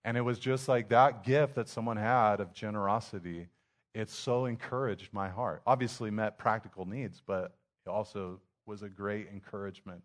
And 0.04 0.16
it 0.16 0.20
was 0.20 0.38
just 0.38 0.68
like 0.68 0.88
that 0.90 1.24
gift 1.24 1.54
that 1.54 1.68
someone 1.68 1.96
had 1.96 2.40
of 2.40 2.52
generosity. 2.52 3.48
It 3.94 4.10
so 4.10 4.46
encouraged 4.46 5.12
my 5.12 5.28
heart. 5.28 5.62
Obviously, 5.66 6.10
met 6.10 6.36
practical 6.36 6.84
needs, 6.84 7.22
but 7.24 7.56
it 7.86 7.90
also 7.90 8.40
was 8.66 8.82
a 8.82 8.88
great 8.88 9.28
encouragement 9.32 10.02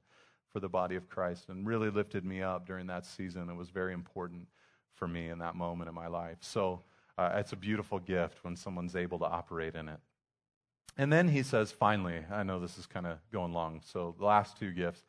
for 0.52 0.60
the 0.60 0.70
body 0.70 0.95
of 0.95 1.10
Christ 1.10 1.50
and 1.50 1.68
really 1.68 1.89
lifted 1.89 2.26
me 2.26 2.41
up 2.41 2.66
during 2.66 2.88
that 2.88 3.06
season. 3.06 3.50
It 3.50 3.56
was 3.56 3.70
very 3.70 3.93
important 3.93 4.47
for 4.93 5.08
me 5.08 5.30
in 5.30 5.39
that 5.39 5.56
moment 5.56 5.89
in 5.89 5.95
my 5.95 6.08
life. 6.08 6.38
So 6.41 6.82
uh, 7.18 7.32
it's 7.36 7.54
a 7.54 7.58
beautiful 7.58 8.00
gift 8.00 8.43
when 8.43 8.56
someone's 8.56 8.95
able 8.95 9.20
to 9.20 9.26
operate 9.26 9.76
in 9.76 9.89
it. 9.89 10.00
And 10.97 11.14
then 11.14 11.28
he 11.28 11.43
says, 11.43 11.72
finally, 11.72 12.26
I 12.32 12.43
know 12.43 12.60
this 12.60 12.78
is 12.78 12.86
kind 12.86 13.08
of 13.08 13.20
going 13.32 13.54
long, 13.54 13.82
so 13.86 14.16
the 14.18 14.26
last 14.26 14.58
two 14.58 14.72
gifts. 14.72 15.04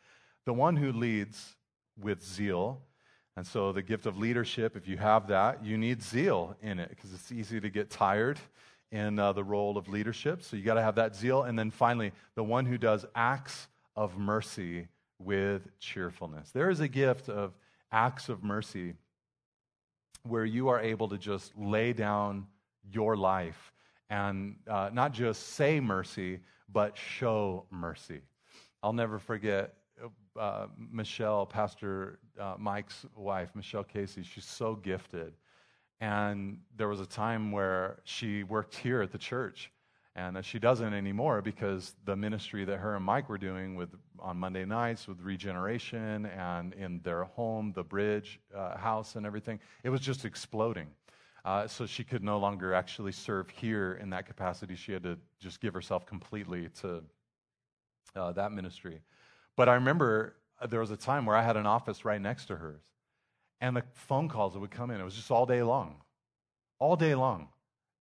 The 0.51 0.55
one 0.55 0.75
who 0.75 0.91
leads 0.91 1.55
with 1.97 2.25
zeal. 2.25 2.81
And 3.37 3.47
so 3.47 3.71
the 3.71 3.83
gift 3.83 4.05
of 4.05 4.19
leadership, 4.19 4.77
if 4.77 4.89
you 4.89 4.97
have 4.97 5.29
that, 5.29 5.65
you 5.65 5.79
need 5.79 6.03
zeal 6.03 6.57
in 6.61 6.81
it 6.81 6.89
because 6.89 7.15
it's 7.15 7.31
easy 7.31 7.61
to 7.61 7.71
get 7.71 7.89
tired 7.89 8.41
in 8.91 9.21
uh, 9.21 9.33
the 9.33 9.45
role 9.45 9.79
of 9.79 9.89
leadership. 9.89 10.43
So 10.43 10.57
you 10.57 10.65
got 10.65 10.75
to 10.75 10.83
have 10.83 10.97
that 10.97 11.15
zeal. 11.15 11.45
And 11.45 11.57
then 11.57 11.71
finally, 11.71 12.11
the 12.35 12.43
one 12.43 12.67
who 12.67 12.79
does 12.79 13.07
acts 13.15 13.69
of 13.95 14.19
mercy 14.19 14.89
with 15.21 15.69
cheerfulness. 15.79 16.51
There 16.51 16.69
is 16.69 16.81
a 16.81 16.89
gift 16.89 17.29
of 17.29 17.53
acts 17.93 18.29
of 18.29 18.43
mercy 18.43 18.95
where 20.25 20.45
you 20.45 20.67
are 20.67 20.81
able 20.81 21.11
to 21.11 21.17
just 21.17 21.57
lay 21.57 21.93
down 21.93 22.49
your 22.91 23.17
life 23.17 23.73
and 24.09 24.57
uh, 24.67 24.91
not 24.93 25.13
just 25.13 25.51
say 25.51 25.79
mercy, 25.79 26.41
but 26.73 26.99
show 26.99 27.67
mercy. 27.71 28.23
I'll 28.83 28.93
never 28.93 29.21
forget 29.21 29.75
uh, 30.39 30.67
Michelle, 30.93 31.47
Pastor 31.47 32.19
uh, 32.39 32.55
Mike's 32.59 33.07
wife, 33.17 33.51
Michelle 33.55 33.85
Casey. 33.85 34.23
She's 34.23 34.45
so 34.45 34.75
gifted. 34.75 35.35
And 36.01 36.59
there 36.77 36.89
was 36.89 37.01
a 37.01 37.07
time 37.07 37.53
where 37.53 37.99
she 38.05 38.43
worked 38.43 38.75
here 38.75 39.03
at 39.03 39.13
the 39.13 39.19
church. 39.19 39.71
And 40.17 40.45
she 40.45 40.59
doesn't 40.59 40.93
anymore 40.93 41.41
because 41.41 41.95
the 42.05 42.17
ministry 42.17 42.65
that 42.65 42.79
her 42.79 42.97
and 42.97 43.05
Mike 43.05 43.29
were 43.29 43.39
doing 43.39 43.77
with 43.77 43.91
on 44.19 44.37
Monday 44.37 44.65
nights 44.65 45.07
with 45.07 45.21
regeneration 45.21 46.27
and 46.27 46.75
in 46.75 47.01
their 47.03 47.25
home, 47.25 47.73
the 47.75 47.83
bridge 47.83 48.41
uh, 48.55 48.77
house 48.77 49.15
and 49.17 49.25
everything, 49.25 49.61
it 49.83 49.89
was 49.89 50.01
just 50.01 50.25
exploding. 50.25 50.89
Uh, 51.45 51.67
so 51.67 51.87
she 51.87 52.05
could 52.05 52.23
no 52.23 52.39
longer 52.39 52.75
actually 52.75 53.13
serve 53.13 53.49
here 53.49 53.99
in 54.03 54.11
that 54.11 54.27
capacity. 54.27 54.75
She 54.75 54.93
had 54.93 55.03
to 55.05 55.17
just 55.39 55.61
give 55.61 55.73
herself 55.73 56.05
completely 56.05 56.69
to 56.81 57.03
uh, 58.15 58.33
that 58.33 58.53
ministry. 58.53 59.01
But 59.61 59.69
I 59.69 59.75
remember 59.75 60.37
uh, 60.59 60.69
there 60.69 60.81
was 60.81 60.91
a 60.91 60.97
time 60.97 61.27
where 61.27 61.37
I 61.37 61.43
had 61.43 61.59
an 61.59 61.67
office 61.67 62.03
right 62.07 62.19
next 62.19 62.47
to 62.47 62.57
hers, 62.57 62.81
and 63.61 63.77
the 63.77 63.83
phone 63.93 64.27
calls 64.27 64.55
that 64.55 64.61
would 64.61 64.71
come 64.71 64.91
in, 64.91 64.99
it 64.99 65.05
was 65.05 65.15
just 65.15 65.31
all 65.31 65.45
day 65.45 65.63
long. 65.63 65.97
All 66.79 66.97
day 66.97 67.15
long. 67.15 67.49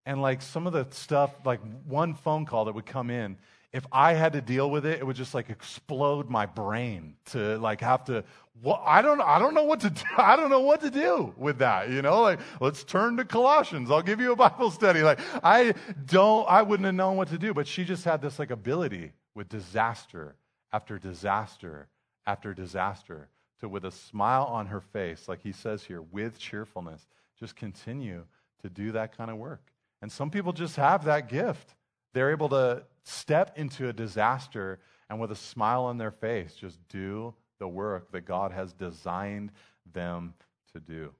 And 0.05 0.21
like 0.21 0.41
some 0.41 0.67
of 0.67 0.71
the 0.71 0.87
stuff, 0.91 1.35
like 1.43 1.59
one 1.85 2.13
phone 2.13 2.45
call 2.45 2.63
that 2.63 2.75
would 2.75 2.85
come 2.85 3.09
in, 3.09 3.35
if 3.73 3.85
I 3.91 4.13
had 4.13 4.31
to 4.33 4.41
deal 4.41 4.71
with 4.71 4.85
it, 4.85 4.99
it 4.99 5.05
would 5.05 5.17
just 5.17 5.33
like 5.33 5.49
explode 5.49 6.29
my 6.29 6.45
brain 6.45 7.15
to 7.31 7.57
like 7.57 7.81
have 7.81 8.05
to. 8.05 8.23
Well, 8.63 8.81
I 8.85 9.01
don't. 9.01 9.19
I 9.19 9.37
don't 9.37 9.53
know 9.53 9.65
what 9.65 9.81
to 9.81 9.89
do. 9.89 10.01
I 10.17 10.37
don't 10.37 10.49
know 10.49 10.61
what 10.61 10.79
to 10.79 10.89
do 10.89 11.33
with 11.35 11.57
that. 11.57 11.89
You 11.89 12.01
know, 12.01 12.21
like 12.21 12.39
let's 12.61 12.85
turn 12.85 13.17
to 13.17 13.25
Colossians. 13.25 13.91
I'll 13.91 14.01
give 14.01 14.21
you 14.21 14.31
a 14.31 14.35
Bible 14.37 14.71
study. 14.71 15.01
Like 15.01 15.19
I 15.43 15.73
don't. 16.05 16.47
I 16.47 16.61
wouldn't 16.61 16.85
have 16.85 16.95
known 16.95 17.17
what 17.17 17.27
to 17.27 17.37
do. 17.37 17.53
But 17.53 17.67
she 17.67 17.83
just 17.83 18.05
had 18.05 18.21
this 18.21 18.39
like 18.39 18.49
ability 18.49 19.11
with 19.35 19.49
disaster 19.49 20.37
after 20.71 20.99
disaster 20.99 21.87
after 22.29 22.53
disaster 22.53 23.27
to, 23.59 23.67
with 23.67 23.85
a 23.85 23.91
smile 23.91 24.43
on 24.43 24.67
her 24.67 24.81
face, 24.81 25.27
like 25.27 25.41
he 25.41 25.51
says 25.51 25.83
here, 25.83 26.01
with 26.01 26.37
cheerfulness, 26.37 27.07
just 27.39 27.55
continue 27.55 28.23
to 28.61 28.69
do 28.69 28.91
that 28.91 29.17
kind 29.17 29.31
of 29.31 29.37
work. 29.37 29.71
And 30.01 30.11
some 30.11 30.29
people 30.29 30.53
just 30.53 30.75
have 30.75 31.05
that 31.05 31.27
gift. 31.27 31.73
They're 32.13 32.31
able 32.31 32.49
to 32.49 32.83
step 33.03 33.57
into 33.57 33.89
a 33.89 33.93
disaster 33.93 34.79
and 35.09 35.19
with 35.19 35.31
a 35.31 35.35
smile 35.35 35.85
on 35.85 35.97
their 35.97 36.11
face, 36.11 36.53
just 36.53 36.77
do 36.87 37.33
the 37.57 37.67
work 37.67 38.11
that 38.11 38.21
God 38.21 38.51
has 38.51 38.73
designed 38.73 39.51
them 39.91 40.35
to 40.73 40.79
do. 40.79 41.11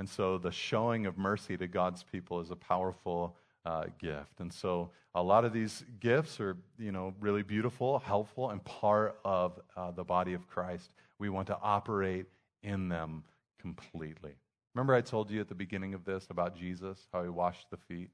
And 0.00 0.08
so 0.08 0.36
the 0.36 0.50
showing 0.50 1.06
of 1.06 1.16
mercy 1.16 1.56
to 1.56 1.68
God's 1.68 2.02
people 2.02 2.40
is 2.40 2.50
a 2.50 2.56
powerful 2.56 3.36
uh, 3.66 3.84
gift. 3.98 4.38
And 4.38 4.52
so 4.52 4.90
a 5.14 5.22
lot 5.22 5.44
of 5.44 5.52
these 5.52 5.84
gifts 5.98 6.38
are, 6.40 6.56
you 6.78 6.92
know, 6.92 7.12
really 7.20 7.42
beautiful, 7.42 7.98
helpful, 7.98 8.50
and 8.50 8.64
part 8.64 9.18
of 9.24 9.58
uh, 9.76 9.90
the 9.90 10.04
body 10.04 10.34
of 10.34 10.46
Christ. 10.46 10.90
We 11.18 11.28
want 11.28 11.48
to 11.48 11.58
operate 11.60 12.26
in 12.62 12.88
them 12.88 13.24
completely. 13.60 14.36
Remember, 14.74 14.94
I 14.94 15.00
told 15.00 15.30
you 15.30 15.40
at 15.40 15.48
the 15.48 15.54
beginning 15.54 15.94
of 15.94 16.04
this 16.04 16.28
about 16.30 16.56
Jesus, 16.56 17.08
how 17.12 17.24
he 17.24 17.28
washed 17.28 17.66
the 17.70 17.76
feet? 17.76 18.10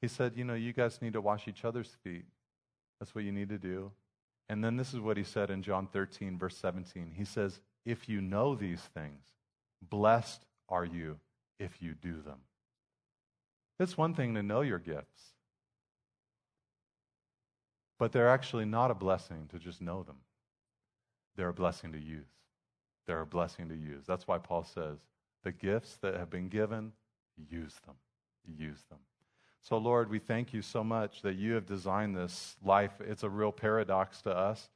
He 0.00 0.08
said, 0.08 0.32
You 0.34 0.44
know, 0.44 0.54
you 0.54 0.72
guys 0.72 1.00
need 1.00 1.12
to 1.12 1.20
wash 1.20 1.46
each 1.46 1.64
other's 1.64 1.94
feet. 2.02 2.24
That's 2.98 3.14
what 3.14 3.24
you 3.24 3.32
need 3.32 3.50
to 3.50 3.58
do. 3.58 3.92
And 4.48 4.64
then 4.64 4.76
this 4.76 4.92
is 4.92 5.00
what 5.00 5.16
he 5.16 5.22
said 5.22 5.50
in 5.50 5.62
John 5.62 5.86
13, 5.92 6.38
verse 6.38 6.56
17. 6.56 7.12
He 7.16 7.24
says, 7.24 7.60
If 7.84 8.08
you 8.08 8.20
know 8.20 8.56
these 8.56 8.80
things, 8.94 9.22
blessed 9.80 10.44
are 10.68 10.84
you 10.84 11.20
if 11.60 11.80
you 11.80 11.94
do 11.94 12.20
them. 12.22 12.38
It's 13.80 13.96
one 13.96 14.12
thing 14.12 14.34
to 14.34 14.42
know 14.42 14.60
your 14.60 14.78
gifts, 14.78 15.22
but 17.98 18.12
they're 18.12 18.28
actually 18.28 18.66
not 18.66 18.90
a 18.90 18.94
blessing 18.94 19.48
to 19.52 19.58
just 19.58 19.80
know 19.80 20.02
them. 20.02 20.16
They're 21.34 21.48
a 21.48 21.54
blessing 21.54 21.92
to 21.92 21.98
use. 21.98 22.28
They're 23.06 23.22
a 23.22 23.26
blessing 23.26 23.70
to 23.70 23.74
use. 23.74 24.04
That's 24.06 24.28
why 24.28 24.36
Paul 24.36 24.64
says, 24.64 24.98
the 25.44 25.52
gifts 25.52 25.96
that 26.02 26.14
have 26.14 26.28
been 26.28 26.48
given, 26.48 26.92
use 27.50 27.74
them. 27.86 27.94
Use 28.46 28.84
them. 28.90 28.98
So, 29.62 29.78
Lord, 29.78 30.10
we 30.10 30.18
thank 30.18 30.52
you 30.52 30.60
so 30.60 30.84
much 30.84 31.22
that 31.22 31.36
you 31.36 31.54
have 31.54 31.64
designed 31.64 32.14
this 32.14 32.56
life. 32.62 32.92
It's 33.00 33.22
a 33.22 33.30
real 33.30 33.52
paradox 33.52 34.20
to 34.22 34.30
us. 34.30 34.68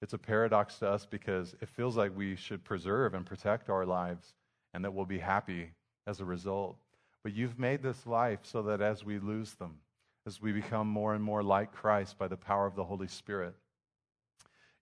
It's 0.00 0.12
a 0.12 0.18
paradox 0.18 0.78
to 0.78 0.88
us 0.88 1.06
because 1.06 1.56
it 1.60 1.68
feels 1.68 1.96
like 1.96 2.16
we 2.16 2.36
should 2.36 2.62
preserve 2.62 3.14
and 3.14 3.26
protect 3.26 3.68
our 3.68 3.84
lives 3.84 4.34
and 4.72 4.84
that 4.84 4.94
we'll 4.94 5.06
be 5.06 5.18
happy 5.18 5.70
as 6.06 6.20
a 6.20 6.24
result. 6.24 6.76
But 7.24 7.34
you've 7.34 7.58
made 7.58 7.82
this 7.82 8.06
life 8.06 8.40
so 8.42 8.62
that 8.62 8.82
as 8.82 9.02
we 9.02 9.18
lose 9.18 9.54
them, 9.54 9.78
as 10.26 10.40
we 10.42 10.52
become 10.52 10.86
more 10.86 11.14
and 11.14 11.24
more 11.24 11.42
like 11.42 11.72
Christ 11.72 12.18
by 12.18 12.28
the 12.28 12.36
power 12.36 12.66
of 12.66 12.76
the 12.76 12.84
Holy 12.84 13.08
Spirit, 13.08 13.54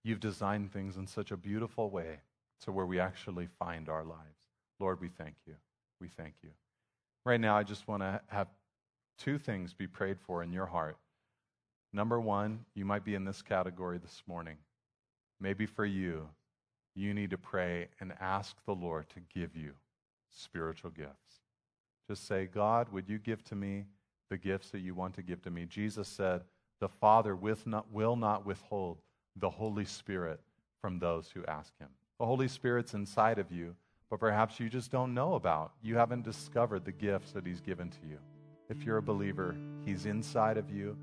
you've 0.03 0.21
designed 0.21 0.73
things 0.73 0.97
in 0.97 1.07
such 1.07 1.31
a 1.31 1.37
beautiful 1.37 1.89
way 1.89 2.19
to 2.63 2.73
where 2.73 2.87
we 2.87 2.99
actually 2.99 3.47
find 3.59 3.89
our 3.89 4.05
lives. 4.05 4.49
Lord, 4.81 5.01
we 5.01 5.09
thank 5.09 5.37
you. 5.47 5.55
We 6.01 6.09
thank 6.09 6.35
you. 6.43 6.51
Right 7.25 7.41
now, 7.41 7.57
I 7.57 7.63
just 7.63 7.87
want 7.87 8.03
to 8.03 8.21
have 8.27 8.49
two 9.19 9.39
things 9.39 9.73
be 9.73 9.87
prayed 9.87 10.19
for 10.19 10.43
in 10.43 10.53
your 10.53 10.67
heart. 10.67 10.97
Number 11.93 12.21
one, 12.21 12.65
you 12.75 12.85
might 12.85 13.05
be 13.05 13.15
in 13.15 13.25
this 13.25 13.43
category 13.43 13.99
this 13.99 14.23
morning. 14.27 14.57
Maybe 15.41 15.67
for 15.67 15.85
you, 15.85 16.29
you 16.97 17.15
need 17.15 17.31
to 17.31 17.39
pray 17.39 17.89
and 18.01 18.13
ask 18.21 18.57
the 18.67 18.75
Lord 18.75 19.09
to 19.11 19.21
give 19.33 19.57
you 19.57 19.73
spiritual 20.31 20.91
gifts. 20.91 21.42
Just 22.09 22.27
say, 22.27 22.47
God, 22.47 22.89
would 22.93 23.09
you 23.09 23.19
give 23.19 23.45
to 23.45 23.55
me 23.55 23.87
the 24.31 24.37
gifts 24.37 24.71
that 24.71 24.81
you 24.81 24.95
want 24.95 25.15
to 25.15 25.23
give 25.23 25.43
to 25.43 25.51
me? 25.51 25.67
Jesus 25.67 26.09
said, 26.09 26.43
The 26.81 26.89
Father 26.89 27.39
not, 27.67 27.93
will 27.93 28.17
not 28.17 28.45
withhold 28.45 28.99
the 29.37 29.51
Holy 29.51 29.85
Spirit 29.85 30.41
from 30.81 30.99
those 30.99 31.31
who 31.33 31.45
ask 31.47 31.77
him. 31.79 31.89
The 32.19 32.27
Holy 32.27 32.49
Spirit's 32.49 32.95
inside 32.95 33.39
of 33.39 33.51
you, 33.51 33.75
but 34.11 34.21
perhaps 34.21 34.61
you 34.61 34.69
just 34.69 34.91
don't 34.91 35.15
know 35.15 35.35
about. 35.35 35.73
You 35.83 35.97
haven't 35.97 36.25
discovered 36.25 36.85
the 36.85 36.93
gifts 36.93 37.33
that 37.33 37.47
he's 37.47 37.61
given 37.61 37.89
to 37.91 38.07
you. 38.09 38.19
If 38.69 38.85
you're 38.85 38.99
a 38.99 39.03
believer, 39.03 39.57
he's 39.85 40.07
inside 40.07 40.57
of 40.57 40.71
you. 40.71 40.97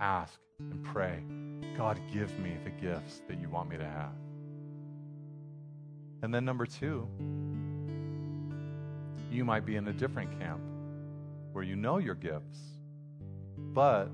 Ask 0.00 0.38
and 0.58 0.82
pray, 0.82 1.22
God, 1.76 1.98
give 2.12 2.36
me 2.38 2.56
the 2.64 2.70
gifts 2.70 3.22
that 3.28 3.40
you 3.40 3.48
want 3.48 3.68
me 3.68 3.76
to 3.76 3.84
have. 3.84 4.12
And 6.22 6.34
then, 6.34 6.44
number 6.44 6.66
two, 6.66 7.06
you 9.34 9.44
might 9.44 9.66
be 9.66 9.76
in 9.76 9.88
a 9.88 9.92
different 9.92 10.38
camp 10.38 10.60
where 11.52 11.64
you 11.64 11.76
know 11.76 11.98
your 11.98 12.14
gifts, 12.14 12.58
but 13.72 14.08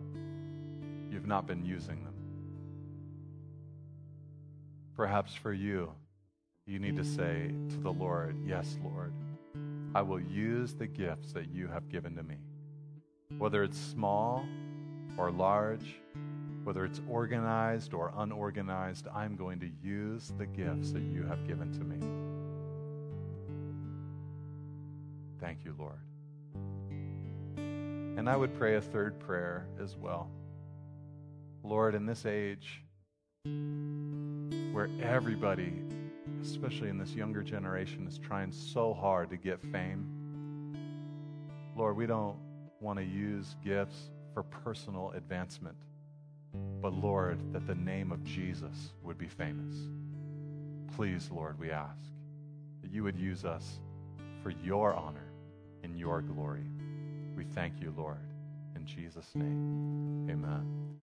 you've 1.11 1.27
not 1.27 1.47
been 1.47 1.65
using 1.65 2.03
them. 2.05 2.15
Perhaps 4.97 5.35
for 5.35 5.53
you, 5.53 5.93
you 6.67 6.79
need 6.79 6.97
to 6.97 7.05
say 7.05 7.53
to 7.71 7.77
the 7.79 7.91
Lord, 7.91 8.37
Yes, 8.47 8.79
Lord, 8.83 9.13
I 9.95 10.03
will 10.03 10.21
use 10.21 10.75
the 10.75 10.87
gifts 10.87 11.33
that 11.33 11.49
you 11.51 11.69
have 11.69 11.89
given 11.89 12.17
to 12.17 12.23
me. 12.23 12.37
Whether 13.39 13.63
it's 13.65 13.79
small 13.79 14.45
or 15.17 15.31
large, 15.31 15.97
whether 16.65 16.85
it's 16.85 17.01
organized 17.09 17.95
or 17.95 18.13
unorganized, 18.17 19.09
I'm 19.15 19.37
going 19.37 19.61
to 19.61 19.71
use 19.83 20.33
the 20.39 20.47
gifts 20.47 20.93
that 20.93 21.03
you 21.03 21.25
have 21.25 21.47
given 21.47 21.73
to 21.73 21.81
me. 21.81 22.20
Thank 25.41 25.65
you, 25.65 25.75
Lord. 25.79 25.99
And 27.57 28.29
I 28.29 28.37
would 28.37 28.55
pray 28.55 28.77
a 28.77 28.81
third 28.83 29.19
prayer 29.19 29.67
as 29.83 29.97
well. 29.97 30.31
Lord, 31.63 31.95
in 31.95 32.05
this 32.05 32.27
age 32.27 32.83
where 34.73 34.91
everybody, 35.03 35.73
especially 36.43 36.91
in 36.91 36.99
this 36.99 37.15
younger 37.15 37.43
generation, 37.43 38.07
is 38.07 38.19
trying 38.19 38.53
so 38.53 38.93
hard 38.93 39.31
to 39.31 39.37
get 39.39 39.63
fame, 39.73 40.07
Lord, 41.75 41.97
we 41.97 42.07
don't 42.07 42.37
want 42.81 42.99
to 42.99 43.05
use 43.05 43.57
gifts 43.65 44.11
for 44.35 44.43
personal 44.43 45.13
advancement, 45.17 45.77
but 46.83 46.93
Lord, 46.93 47.39
that 47.55 47.67
the 47.67 47.75
name 47.75 48.13
of 48.13 48.23
Jesus 48.25 48.93
would 49.03 49.17
be 49.17 49.29
famous. 49.29 49.75
Please, 50.95 51.31
Lord, 51.31 51.59
we 51.59 51.71
ask 51.71 52.05
that 52.83 52.91
you 52.91 53.03
would 53.03 53.17
use 53.17 53.47
us 53.47 53.79
for 54.43 54.51
your 54.51 54.95
honor 54.95 55.30
in 55.91 55.99
your 55.99 56.23
glory. 56.23 56.65
We 57.37 57.45
thank 57.45 57.81
you, 57.81 57.93
Lord. 57.97 58.19
In 58.77 58.87
Jesus' 58.87 59.31
name, 59.35 60.29
amen. 60.31 60.91